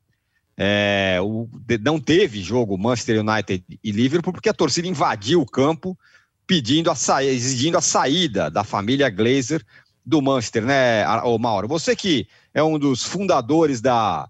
É, 0.57 1.19
o, 1.21 1.49
não 1.81 1.99
teve 1.99 2.41
jogo 2.41 2.79
Manchester 2.79 3.21
United 3.21 3.65
e 3.83 3.91
Liverpool 3.91 4.33
porque 4.33 4.49
a 4.49 4.55
torcida 4.55 4.87
invadiu 4.87 5.41
o 5.41 5.47
campo 5.47 5.99
pedindo 6.47 6.91
a 6.91 6.95
sa... 6.95 7.25
exigindo 7.25 7.77
a 7.77 7.81
saída 7.81 8.51
da 8.51 8.63
família 8.63 9.11
Glazer 9.11 9.65
do 10.05 10.21
Manchester, 10.23 10.65
né, 10.65 11.07
o 11.25 11.39
Mauro? 11.39 11.67
Você 11.67 11.97
que 11.97 12.29
é 12.53 12.63
um 12.63 12.79
dos 12.79 13.03
fundadores 13.03 13.81
da, 13.81 14.29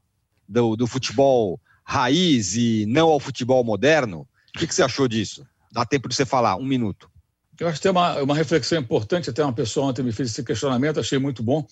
do, 0.49 0.77
do 0.77 0.87
futebol 0.87 1.61
raiz 1.85 2.57
e 2.57 2.87
não 2.87 3.09
ao 3.09 3.21
futebol 3.21 3.63
moderno, 3.63 4.27
o 4.55 4.59
que, 4.59 4.67
que 4.67 4.75
você 4.75 4.83
achou 4.83 5.07
disso? 5.07 5.47
Dá 5.71 5.85
tempo 5.85 6.09
de 6.09 6.15
você 6.15 6.25
falar, 6.25 6.57
um 6.57 6.65
minuto. 6.65 7.11
Eu 7.59 7.69
acho 7.69 7.77
que 7.77 7.83
tem 7.83 7.91
uma, 7.91 8.23
uma 8.23 8.35
reflexão 8.35 8.79
importante, 8.79 9.31
até 9.31 9.43
uma 9.43 9.53
pessoa 9.53 9.87
ontem 9.87 10.03
me 10.03 10.13
fez 10.13 10.31
esse 10.31 10.43
questionamento, 10.43 10.99
achei 10.99 11.19
muito 11.19 11.43
bom. 11.43 11.67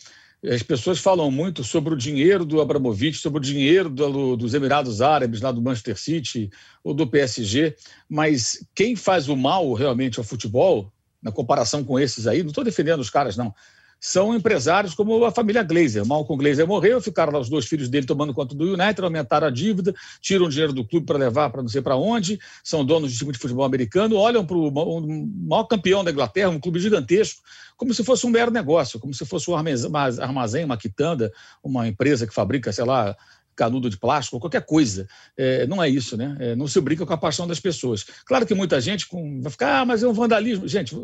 As 0.45 0.63
pessoas 0.63 0.99
falam 0.99 1.31
muito 1.31 1.63
sobre 1.63 1.95
o 1.95 1.97
dinheiro 1.97 2.45
do 2.45 2.61
Abramovich, 2.61 3.19
sobre 3.19 3.39
o 3.39 3.43
dinheiro 3.43 3.89
do, 3.89 4.37
dos 4.37 4.55
Emirados 4.55 5.01
Árabes, 5.01 5.41
lá 5.41 5.53
do 5.53 5.63
Manchester 5.63 5.97
City 5.97 6.51
ou 6.83 6.93
do 6.93 7.07
PSG, 7.07 7.77
mas 8.09 8.67
quem 8.75 8.97
faz 8.97 9.29
o 9.29 9.37
mal 9.37 9.73
realmente 9.73 10.19
ao 10.19 10.25
futebol, 10.25 10.93
na 11.23 11.31
comparação 11.31 11.85
com 11.85 11.99
esses 11.99 12.27
aí, 12.27 12.43
não 12.43 12.49
estou 12.49 12.65
defendendo 12.65 12.99
os 12.99 13.09
caras, 13.09 13.37
não, 13.37 13.55
são 14.05 14.35
empresários 14.35 14.95
como 14.95 15.25
a 15.25 15.31
família 15.31 15.63
Glazer. 15.63 16.05
Malcolm 16.05 16.37
Glazer 16.37 16.67
morreu, 16.67 17.01
ficaram 17.01 17.33
lá 17.33 17.39
os 17.39 17.49
dois 17.49 17.67
filhos 17.67 17.89
dele 17.89 18.05
tomando 18.05 18.35
conta 18.35 18.53
do 18.53 18.75
United, 18.75 19.01
aumentaram 19.01 19.47
a 19.47 19.51
dívida, 19.51 19.95
tiram 20.21 20.47
o 20.47 20.49
dinheiro 20.49 20.73
do 20.73 20.85
clube 20.85 21.07
para 21.07 21.17
levar 21.17 21.51
para 21.51 21.63
não 21.63 21.69
sei 21.69 21.81
para 21.81 21.95
onde, 21.95 22.41
são 22.65 22.85
donos 22.85 23.13
de 23.13 23.19
time 23.19 23.31
de 23.31 23.39
futebol 23.39 23.65
americano, 23.65 24.17
olham 24.17 24.45
para 24.45 24.57
o 24.57 24.73
maior 25.49 25.65
campeão 25.65 26.03
da 26.03 26.11
Inglaterra, 26.11 26.51
um 26.51 26.59
clube 26.59 26.81
gigantesco, 26.81 27.41
como 27.77 27.95
se 27.95 28.03
fosse 28.03 28.27
um 28.27 28.31
mero 28.31 28.51
negócio, 28.51 28.99
como 28.99 29.15
se 29.15 29.25
fosse 29.25 29.49
um 29.49 29.55
armazém, 29.55 30.65
uma 30.65 30.77
quitanda, 30.77 31.33
uma 31.63 31.87
empresa 31.87 32.27
que 32.27 32.35
fabrica, 32.35 32.73
sei 32.73 32.85
lá, 32.85 33.17
canudo 33.55 33.89
de 33.91 33.97
plástico, 33.97 34.41
qualquer 34.41 34.65
coisa. 34.65 35.07
É, 35.37 35.67
não 35.67 35.83
é 35.83 35.89
isso, 35.89 36.17
né? 36.17 36.37
É, 36.41 36.57
não 36.57 36.67
se 36.67 36.81
brinca 36.81 37.05
com 37.05 37.13
a 37.13 37.19
paixão 37.19 37.47
das 37.47 37.61
pessoas. 37.61 38.05
Claro 38.25 38.47
que 38.47 38.55
muita 38.55 38.81
gente 38.81 39.07
com, 39.07 39.41
vai 39.41 39.51
ficar, 39.51 39.81
ah, 39.81 39.85
mas 39.85 40.03
é 40.03 40.09
um 40.09 40.13
vandalismo. 40.13 40.67
Gente, 40.67 40.97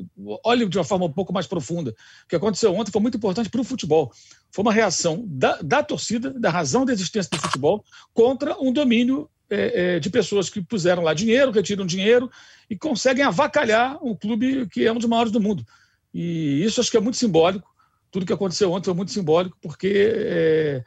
olhe 0.44 0.68
de 0.68 0.78
uma 0.78 0.84
forma 0.84 1.06
um 1.06 1.12
pouco 1.12 1.32
mais 1.32 1.46
profunda. 1.46 1.90
O 2.24 2.28
que 2.28 2.36
aconteceu 2.36 2.74
ontem 2.74 2.90
foi 2.90 3.00
muito 3.00 3.16
importante 3.16 3.48
para 3.48 3.60
o 3.60 3.64
futebol. 3.64 4.12
Foi 4.50 4.62
uma 4.62 4.72
reação 4.72 5.24
da, 5.26 5.58
da 5.62 5.82
torcida, 5.82 6.30
da 6.30 6.50
razão 6.50 6.84
da 6.84 6.92
existência 6.92 7.30
do 7.30 7.38
futebol, 7.38 7.84
contra 8.12 8.58
um 8.60 8.72
domínio 8.72 9.28
é, 9.50 9.96
é, 9.96 10.00
de 10.00 10.10
pessoas 10.10 10.50
que 10.50 10.60
puseram 10.60 11.02
lá 11.02 11.14
dinheiro, 11.14 11.50
retiram 11.50 11.86
dinheiro 11.86 12.30
e 12.68 12.76
conseguem 12.76 13.24
avacalhar 13.24 13.98
um 14.04 14.14
clube 14.14 14.66
que 14.68 14.84
é 14.84 14.92
um 14.92 14.98
dos 14.98 15.08
maiores 15.08 15.32
do 15.32 15.40
mundo. 15.40 15.64
E 16.12 16.62
isso 16.64 16.80
acho 16.80 16.90
que 16.90 16.96
é 16.96 17.00
muito 17.00 17.16
simbólico. 17.16 17.68
Tudo 18.10 18.26
que 18.26 18.32
aconteceu 18.32 18.72
ontem 18.72 18.86
foi 18.86 18.94
muito 18.94 19.12
simbólico, 19.12 19.56
porque 19.60 20.12
é, 20.14 20.84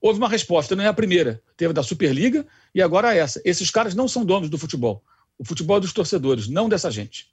houve 0.00 0.18
uma 0.18 0.28
resposta, 0.28 0.74
não 0.74 0.84
é 0.84 0.86
a 0.88 0.94
primeira. 0.94 1.42
Teve 1.56 1.72
da 1.72 1.82
Superliga 1.82 2.46
e 2.74 2.80
agora 2.80 3.14
essa. 3.14 3.40
Esses 3.44 3.70
caras 3.70 3.94
não 3.94 4.08
são 4.08 4.24
donos 4.24 4.48
do 4.48 4.58
futebol. 4.58 5.02
O 5.38 5.44
futebol 5.44 5.76
é 5.76 5.80
dos 5.80 5.92
torcedores, 5.92 6.48
não 6.48 6.68
dessa 6.68 6.90
gente. 6.90 7.26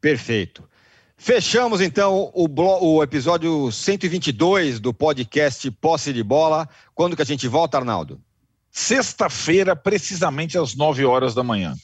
Perfeito. 0.00 0.68
Fechamos 1.16 1.80
então 1.80 2.30
o, 2.32 2.48
o 2.80 3.02
episódio 3.02 3.72
122 3.72 4.78
do 4.78 4.94
podcast 4.94 5.68
Posse 5.72 6.12
de 6.12 6.22
Bola. 6.22 6.68
Quando 6.94 7.16
que 7.16 7.22
a 7.22 7.26
gente 7.26 7.48
volta, 7.48 7.76
Arnaldo? 7.76 8.20
Sexta-feira, 8.70 9.74
precisamente 9.74 10.56
às 10.56 10.76
9 10.76 11.04
horas 11.04 11.34
da 11.34 11.42
manhã. 11.42 11.74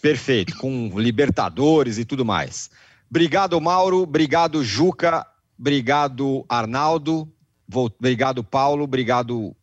Perfeito, 0.00 0.56
com 0.56 0.98
Libertadores 0.98 1.98
e 1.98 2.04
tudo 2.04 2.24
mais. 2.24 2.70
Obrigado, 3.10 3.60
Mauro. 3.60 4.02
Obrigado, 4.02 4.64
Juca. 4.64 5.26
Obrigado, 5.58 6.44
Arnaldo. 6.48 7.30
Obrigado, 7.70 8.42
Paulo. 8.42 8.84
Obrigado, 8.84 9.54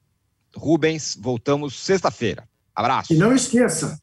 Rubens, 0.56 1.18
voltamos 1.20 1.80
sexta-feira. 1.80 2.48
Abraço. 2.74 3.14
E 3.14 3.18
não 3.18 3.34
esqueça, 3.34 4.00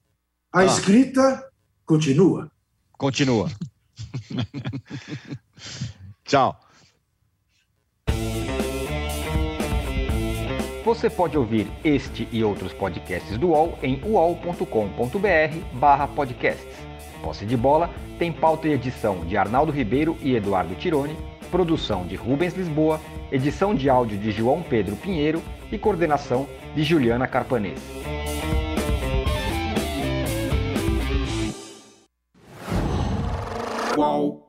a 0.52 0.60
ah. 0.60 0.64
escrita 0.64 1.48
continua. 1.84 2.50
Continua. 2.92 3.50
Tchau. 6.24 6.58
Você 10.84 11.08
pode 11.08 11.38
ouvir 11.38 11.70
este 11.84 12.28
e 12.32 12.42
outros 12.42 12.72
podcasts 12.72 13.38
do 13.38 13.50
UOL 13.50 13.78
em 13.82 14.02
uol.com.br 14.04 15.78
barra 15.78 16.08
podcasts. 16.08 16.74
Posse 17.22 17.46
de 17.46 17.56
Bola 17.56 17.88
tem 18.18 18.32
pauta 18.32 18.66
e 18.66 18.72
edição 18.72 19.24
de 19.26 19.36
Arnaldo 19.36 19.70
Ribeiro 19.70 20.16
e 20.20 20.34
Eduardo 20.34 20.74
Tironi, 20.74 21.16
produção 21.52 22.04
de 22.04 22.16
Rubens 22.16 22.54
Lisboa, 22.54 23.00
edição 23.30 23.74
de 23.74 23.88
áudio 23.88 24.18
de 24.18 24.32
João 24.32 24.60
Pedro 24.60 24.96
Pinheiro 24.96 25.40
e 25.72 25.78
coordenação 25.78 26.46
de 26.74 26.84
Juliana 26.84 27.26
Carpanês. 27.26 27.80
Qual? 33.94 34.41